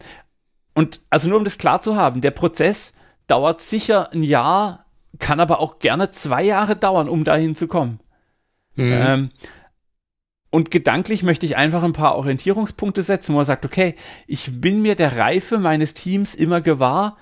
Und 0.74 1.00
also 1.08 1.30
nur 1.30 1.38
um 1.38 1.44
das 1.46 1.56
klar 1.56 1.80
zu 1.80 1.96
haben, 1.96 2.20
der 2.20 2.32
Prozess 2.32 2.92
dauert 3.26 3.62
sicher 3.62 4.12
ein 4.12 4.22
Jahr, 4.22 4.84
kann 5.18 5.40
aber 5.40 5.60
auch 5.60 5.78
gerne 5.78 6.10
zwei 6.10 6.42
Jahre 6.42 6.76
dauern, 6.76 7.08
um 7.08 7.24
dahin 7.24 7.54
zu 7.54 7.68
kommen. 7.68 8.00
Mhm. 8.76 8.92
Ähm, 8.92 9.28
und 10.50 10.70
gedanklich 10.70 11.22
möchte 11.22 11.46
ich 11.46 11.56
einfach 11.56 11.82
ein 11.82 11.92
paar 11.92 12.16
Orientierungspunkte 12.16 13.02
setzen, 13.02 13.32
wo 13.32 13.36
man 13.38 13.46
sagt, 13.46 13.64
okay, 13.64 13.94
ich 14.26 14.60
bin 14.60 14.82
mir 14.82 14.96
der 14.96 15.16
Reife 15.16 15.58
meines 15.58 15.94
Teams 15.94 16.34
immer 16.34 16.60
gewahr. 16.60 17.16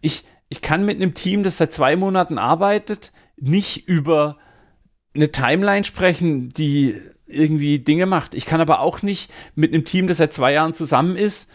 Ich, 0.00 0.24
ich 0.48 0.60
kann 0.62 0.84
mit 0.84 0.96
einem 0.96 1.14
Team, 1.14 1.42
das 1.42 1.58
seit 1.58 1.72
zwei 1.72 1.96
Monaten 1.96 2.38
arbeitet, 2.38 3.12
nicht 3.36 3.88
über 3.88 4.38
eine 5.14 5.32
Timeline 5.32 5.84
sprechen, 5.84 6.50
die 6.50 7.00
irgendwie 7.26 7.80
Dinge 7.80 8.06
macht. 8.06 8.34
Ich 8.34 8.46
kann 8.46 8.60
aber 8.60 8.80
auch 8.80 9.02
nicht 9.02 9.32
mit 9.56 9.72
einem 9.72 9.84
Team, 9.84 10.06
das 10.06 10.18
seit 10.18 10.32
zwei 10.32 10.52
Jahren 10.52 10.74
zusammen 10.74 11.16
ist, 11.16 11.50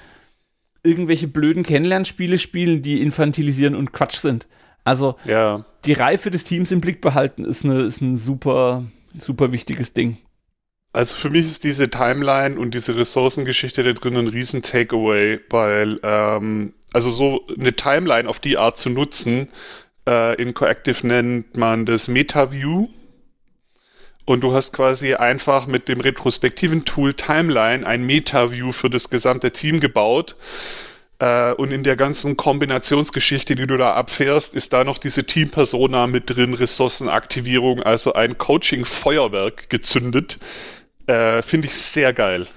irgendwelche 0.84 1.28
blöden 1.28 1.64
Kennenlernspiele 1.64 2.38
spielen, 2.38 2.82
die 2.82 3.02
infantilisieren 3.02 3.76
und 3.76 3.94
Quatsch 3.94 4.18
sind. 4.18 4.48
Also 4.90 5.18
ja. 5.26 5.64
die 5.86 5.94
Reife 5.94 6.32
des 6.32 6.46
Teams 6.46 6.72
im 6.72 6.82
Blick 6.82 7.00
behalten 7.00 7.46
ist, 7.46 7.64
eine, 7.64 7.84
ist 7.84 8.02
ein 8.02 8.18
super, 8.18 8.86
super 9.20 9.52
wichtiges 9.52 9.94
Ding. 9.94 10.18
Also 10.94 11.16
für 11.16 11.30
mich 11.30 11.46
ist 11.46 11.64
diese 11.64 11.92
Timeline 11.92 12.60
und 12.60 12.74
diese 12.74 12.96
Ressourcengeschichte 12.96 13.84
da 13.84 13.94
drin 13.94 14.18
ein 14.18 14.28
riesen 14.28 14.64
Takeaway, 14.64 15.40
weil 15.52 16.00
ähm, 16.02 16.74
also 16.92 17.12
so 17.12 17.46
eine 17.56 17.74
Timeline 17.74 18.28
auf 18.28 18.40
die 18.40 18.58
Art 18.58 18.80
zu 18.80 18.90
nutzen, 18.90 19.50
äh, 20.08 20.42
in 20.42 20.56
Coactive 20.56 21.06
nennt 21.06 21.56
man 21.56 21.86
das 21.86 22.08
MetaView. 22.08 22.88
Und 24.26 24.42
du 24.42 24.54
hast 24.54 24.74
quasi 24.74 25.14
einfach 25.14 25.68
mit 25.68 25.88
dem 25.88 26.02
retrospektiven 26.02 26.84
Tool 26.84 27.14
Timeline 27.14 27.86
ein 27.86 28.08
MetaView 28.08 28.72
für 28.72 28.90
das 28.90 29.12
gesamte 29.12 29.52
Team 29.52 29.80
gebaut. 29.80 30.36
Äh, 31.20 31.54
und 31.54 31.72
in 31.72 31.84
der 31.84 31.98
ganzen 31.98 32.38
Kombinationsgeschichte, 32.38 33.56
die 33.56 33.68
du 33.68 33.78
da 33.78 33.94
abfährst, 33.94 34.54
ist 34.56 34.74
da 34.74 34.84
noch 34.84 34.98
diese 34.98 35.26
Team-Persona 35.26 36.08
mit 36.08 36.30
drin, 36.30 36.54
Ressourcenaktivierung, 36.54 37.84
also 37.84 38.14
ein 38.14 38.38
Coaching-Feuerwerk 38.38 39.70
gezündet. 39.70 40.40
Äh, 41.08 41.42
Finde 41.42 41.68
ich 41.68 41.74
sehr 41.74 42.14
geil. 42.14 42.48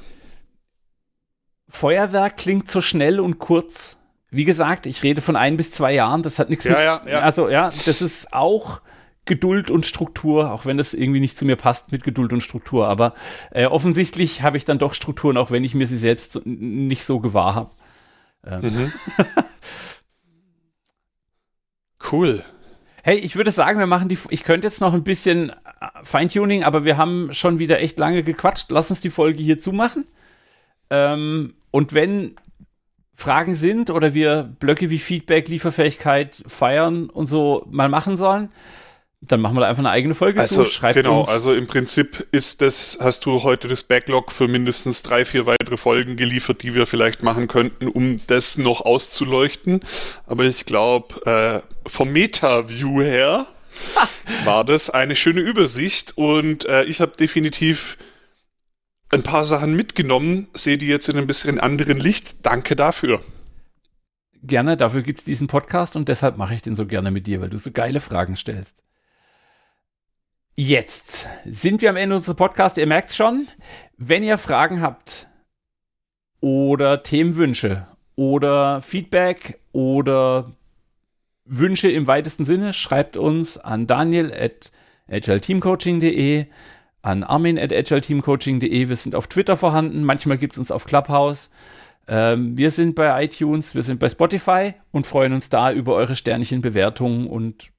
Feuerwerk 1.69 2.37
klingt 2.37 2.71
so 2.71 2.81
schnell 2.81 3.19
und 3.19 3.39
kurz. 3.39 3.99
Wie 4.31 4.45
gesagt, 4.45 4.87
ich 4.87 5.03
rede 5.03 5.21
von 5.21 5.37
ein 5.37 5.57
bis 5.57 5.73
zwei 5.73 5.93
Jahren. 5.93 6.23
Das 6.23 6.39
hat 6.39 6.49
nichts 6.49 6.65
ja, 6.65 6.71
mit. 6.71 6.81
Ja, 6.81 7.03
ja. 7.07 7.19
Also 7.21 7.49
ja, 7.49 7.71
das 7.85 8.01
ist 8.01 8.33
auch 8.33 8.81
Geduld 9.25 9.71
und 9.71 9.87
Struktur, 9.87 10.53
auch 10.53 10.67
wenn 10.67 10.79
das 10.79 10.95
irgendwie 10.95 11.21
nicht 11.21 11.37
zu 11.37 11.45
mir 11.45 11.57
passt 11.57 11.93
mit 11.93 12.05
Geduld 12.05 12.33
und 12.33 12.43
Struktur. 12.43 12.89
Aber 12.89 13.15
äh, 13.51 13.67
offensichtlich 13.67 14.43
habe 14.43 14.57
ich 14.57 14.65
dann 14.65 14.79
doch 14.79 14.95
Strukturen, 14.95 15.37
auch 15.37 15.51
wenn 15.51 15.65
ich 15.65 15.75
mir 15.75 15.87
sie 15.87 15.97
selbst 15.97 16.41
nicht 16.45 17.05
so 17.05 17.21
gewahr 17.21 17.55
habe. 17.55 17.71
Ähm. 18.47 18.61
Mhm. 18.63 18.93
cool. 22.13 22.45
Hey, 23.05 23.17
ich 23.19 23.37
würde 23.37 23.51
sagen, 23.51 23.79
wir 23.79 23.87
machen 23.87 24.09
die. 24.09 24.19
Ich 24.31 24.45
könnte 24.45 24.67
jetzt 24.69 24.81
noch 24.81 24.95
ein 24.95 25.05
bisschen 25.05 25.51
äh, 25.51 25.55
Feintuning, 26.05 26.65
aber 26.65 26.85
wir 26.85 26.97
haben 26.97 27.33
schon 27.33 27.59
wieder 27.59 27.81
echt 27.81 27.99
lange 27.99 28.23
gequatscht. 28.23 28.71
Lass 28.71 28.91
uns 28.91 29.01
die 29.01 29.11
Folge 29.11 29.43
hier 29.43 29.59
zumachen. 29.59 30.07
Ähm, 30.91 31.55
und 31.71 31.95
wenn 31.95 32.37
Fragen 33.15 33.55
sind 33.55 33.91
oder 33.91 34.15
wir 34.15 34.45
Blöcke 34.59 34.91
wie 34.91 34.99
Feedback, 34.99 35.49
Lieferfähigkeit 35.49 36.43
feiern 36.47 37.11
und 37.11 37.27
so 37.27 37.67
mal 37.71 37.89
machen 37.89 38.17
sollen, 38.17 38.51
dann 39.25 39.41
machen 39.41 39.55
wir 39.55 39.61
da 39.61 39.69
einfach 39.69 39.83
eine 39.83 39.91
eigene 39.91 40.17
Folge 40.17 40.41
also, 40.41 40.65
zu. 40.65 40.71
Schreibt 40.71 40.97
genau, 40.97 41.21
uns. 41.21 41.29
also 41.29 41.55
im 41.55 41.69
Prinzip 41.69 42.27
ist 42.33 42.61
das, 42.61 42.99
hast 43.01 43.25
du 43.25 43.45
heute 43.45 43.69
das 43.69 43.85
Backlog 43.85 44.33
für 44.33 44.49
mindestens 44.49 45.03
drei, 45.03 45.25
vier 45.25 45.47
weitere 45.47 45.77
Folgen 45.77 46.17
geliefert, 46.17 46.65
die 46.65 46.75
wir 46.75 46.87
vielleicht 46.87 47.23
machen 47.23 47.47
könnten, 47.47 47.87
um 47.87 48.17
das 48.27 48.59
noch 48.59 48.81
auszuleuchten. 48.81 49.81
Aber 50.27 50.45
ich 50.45 50.67
glaube, 50.67 51.25
äh, 51.25 51.89
vom 51.89 52.13
Meta-View 52.13 53.03
her 53.03 53.47
war 54.45 54.65
das 54.65 54.91
eine 54.91 55.15
schöne 55.15 55.41
Übersicht 55.41 56.15
und 56.17 56.65
äh, 56.65 56.83
ich 56.85 57.01
habe 57.01 57.17
definitiv 57.17 57.99
ein 59.11 59.23
paar 59.23 59.45
Sachen 59.45 59.77
mitgenommen, 59.77 60.49
sehe 60.53 60.79
die 60.79 60.89
jetzt 60.89 61.09
in 61.09 61.17
ein 61.17 61.29
bisschen 61.29 61.61
anderen 61.61 62.01
Licht. 62.01 62.35
Danke 62.43 62.75
dafür. 62.75 63.23
Gerne, 64.43 64.77
dafür 64.77 65.03
gibt 65.03 65.21
es 65.21 65.25
diesen 65.25 65.47
Podcast 65.47 65.95
und 65.95 66.09
deshalb 66.09 66.39
mache 66.39 66.55
ich 66.55 66.63
den 66.63 66.75
so 66.75 66.87
gerne 66.87 67.13
mit 67.13 67.29
dir, 67.29 67.41
weil 67.41 67.51
du 67.51 67.59
so 67.59 67.71
geile 67.71 68.01
Fragen 68.01 68.37
stellst. 68.37 68.83
Jetzt 70.55 71.29
sind 71.47 71.81
wir 71.81 71.89
am 71.89 71.97
Ende 71.97 72.15
unseres 72.17 72.37
Podcasts. 72.37 72.79
Ihr 72.79 72.87
merkt 72.87 73.09
es 73.09 73.17
schon. 73.17 73.49
Wenn 73.97 74.23
ihr 74.23 74.37
Fragen 74.37 74.83
habt 74.83 75.27
oder 76.41 77.03
Themenwünsche 77.03 77.87
oder 78.17 78.83
Feedback 78.83 79.61
oder 79.73 80.53
Wünsche 81.47 81.91
im 81.91 82.07
weitesten 82.07 82.45
Sinne, 82.45 82.75
schreibt 82.75 83.17
uns 83.17 83.57
an 83.57 83.87
daniel 83.87 84.31
at 84.31 84.71
agileteamcoaching.de, 85.09 86.45
an 87.01 87.25
armin 87.25 87.59
at 87.59 87.73
agileteamcoaching.de. 87.73 88.89
Wir 88.91 88.97
sind 88.97 89.15
auf 89.15 89.29
Twitter 89.29 89.57
vorhanden. 89.57 90.05
Manchmal 90.05 90.37
gibt 90.37 90.53
es 90.53 90.59
uns 90.59 90.71
auf 90.71 90.85
Clubhouse. 90.85 91.49
Ähm, 92.09 92.59
wir 92.59 92.71
sind 92.71 92.95
bei 92.95 93.25
iTunes, 93.25 93.75
wir 93.75 93.83
sind 93.83 94.01
bei 94.01 94.11
Spotify 94.11 94.75
und 94.91 95.07
freuen 95.07 95.33
uns 95.33 95.49
da 95.49 95.73
über 95.73 95.95
eure 95.95 96.15
Sternchenbewertungen 96.15 97.27
und 97.27 97.72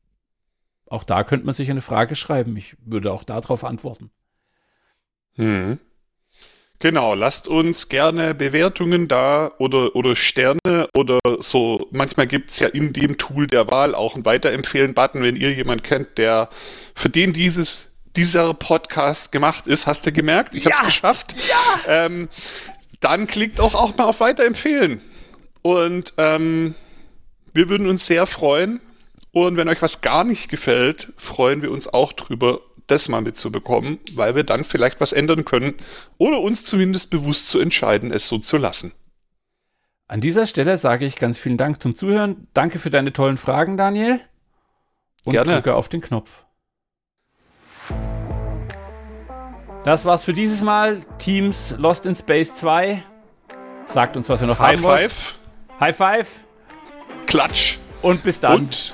auch 0.93 1.03
da 1.03 1.23
könnte 1.23 1.45
man 1.45 1.55
sich 1.55 1.69
eine 1.69 1.81
Frage 1.81 2.15
schreiben. 2.15 2.55
Ich 2.55 2.75
würde 2.85 3.11
auch 3.11 3.23
darauf 3.23 3.63
antworten. 3.63 4.11
Hm. 5.35 5.79
Genau, 6.79 7.15
lasst 7.15 7.47
uns 7.47 7.89
gerne 7.89 8.35
Bewertungen 8.35 9.07
da 9.07 9.53
oder, 9.57 9.95
oder 9.95 10.15
Sterne 10.15 10.89
oder 10.93 11.19
so. 11.39 11.87
Manchmal 11.91 12.27
gibt 12.27 12.51
es 12.51 12.59
ja 12.59 12.67
in 12.67 12.93
dem 12.93 13.17
Tool 13.17 13.47
der 13.47 13.71
Wahl 13.71 13.95
auch 13.95 14.15
einen 14.15 14.25
Weiterempfehlen-Button, 14.25 15.23
wenn 15.23 15.35
ihr 15.35 15.53
jemand 15.53 15.83
kennt, 15.83 16.17
der 16.17 16.49
für 16.93 17.09
den 17.09 17.33
dieses, 17.33 17.99
dieser 18.15 18.53
Podcast 18.53 19.31
gemacht 19.31 19.65
ist. 19.65 19.87
Hast 19.87 20.05
du 20.05 20.11
gemerkt? 20.11 20.55
Ich 20.55 20.65
ja, 20.65 20.71
habe 20.71 20.81
es 20.81 20.85
geschafft. 20.87 21.35
Ja. 21.47 22.05
Ähm, 22.05 22.29
dann 22.99 23.27
klickt 23.27 23.59
auch, 23.59 23.73
auch 23.73 23.97
mal 23.97 24.05
auf 24.05 24.19
Weiterempfehlen. 24.19 25.01
Und 25.61 26.13
ähm, 26.17 26.75
wir 27.53 27.69
würden 27.69 27.87
uns 27.87 28.05
sehr 28.05 28.27
freuen, 28.27 28.81
und 29.33 29.57
wenn 29.57 29.67
euch 29.67 29.81
was 29.81 30.01
gar 30.01 30.23
nicht 30.23 30.47
gefällt, 30.47 31.11
freuen 31.17 31.63
wir 31.63 31.71
uns 31.71 31.91
auch 31.91 32.13
drüber, 32.13 32.61
das 32.87 33.09
mal 33.09 33.21
mitzubekommen, 33.21 33.99
weil 34.13 34.35
wir 34.35 34.43
dann 34.43 34.63
vielleicht 34.63 35.01
was 35.01 35.11
ändern 35.11 35.43
können 35.43 35.73
oder 36.17 36.39
uns 36.39 36.63
zumindest 36.65 37.09
bewusst 37.09 37.49
zu 37.49 37.59
entscheiden, 37.59 38.11
es 38.11 38.27
so 38.27 38.37
zu 38.37 38.57
lassen. 38.57 38.93
An 40.07 40.21
dieser 40.21 40.45
Stelle 40.45 40.77
sage 40.77 41.05
ich 41.05 41.15
ganz 41.15 41.39
vielen 41.39 41.57
Dank 41.57 41.81
zum 41.81 41.95
Zuhören. 41.95 42.47
Danke 42.53 42.77
für 42.77 42.91
deine 42.91 43.11
tollen 43.11 43.37
Fragen, 43.37 43.75
Daniel. 43.75 44.19
Und 45.25 45.31
Gerne. 45.31 45.55
drücke 45.55 45.73
auf 45.73 45.89
den 45.89 46.01
Knopf. 46.01 46.43
Das 49.83 50.05
war's 50.05 50.23
für 50.25 50.33
dieses 50.33 50.61
Mal. 50.61 50.99
Teams 51.17 51.73
Lost 51.79 52.05
in 52.05 52.15
Space 52.15 52.55
2. 52.57 53.01
Sagt 53.85 54.15
uns, 54.15 54.29
was 54.29 54.41
ihr 54.41 54.47
noch 54.47 54.59
High 54.59 54.77
haben 54.77 54.83
wollt. 54.83 55.01
High 55.01 55.11
Five. 55.11 55.39
High 55.79 55.97
Five. 55.97 56.43
Klatsch. 57.25 57.79
Und 58.01 58.21
bis 58.21 58.39
dann. 58.39 58.59
Und 58.59 58.93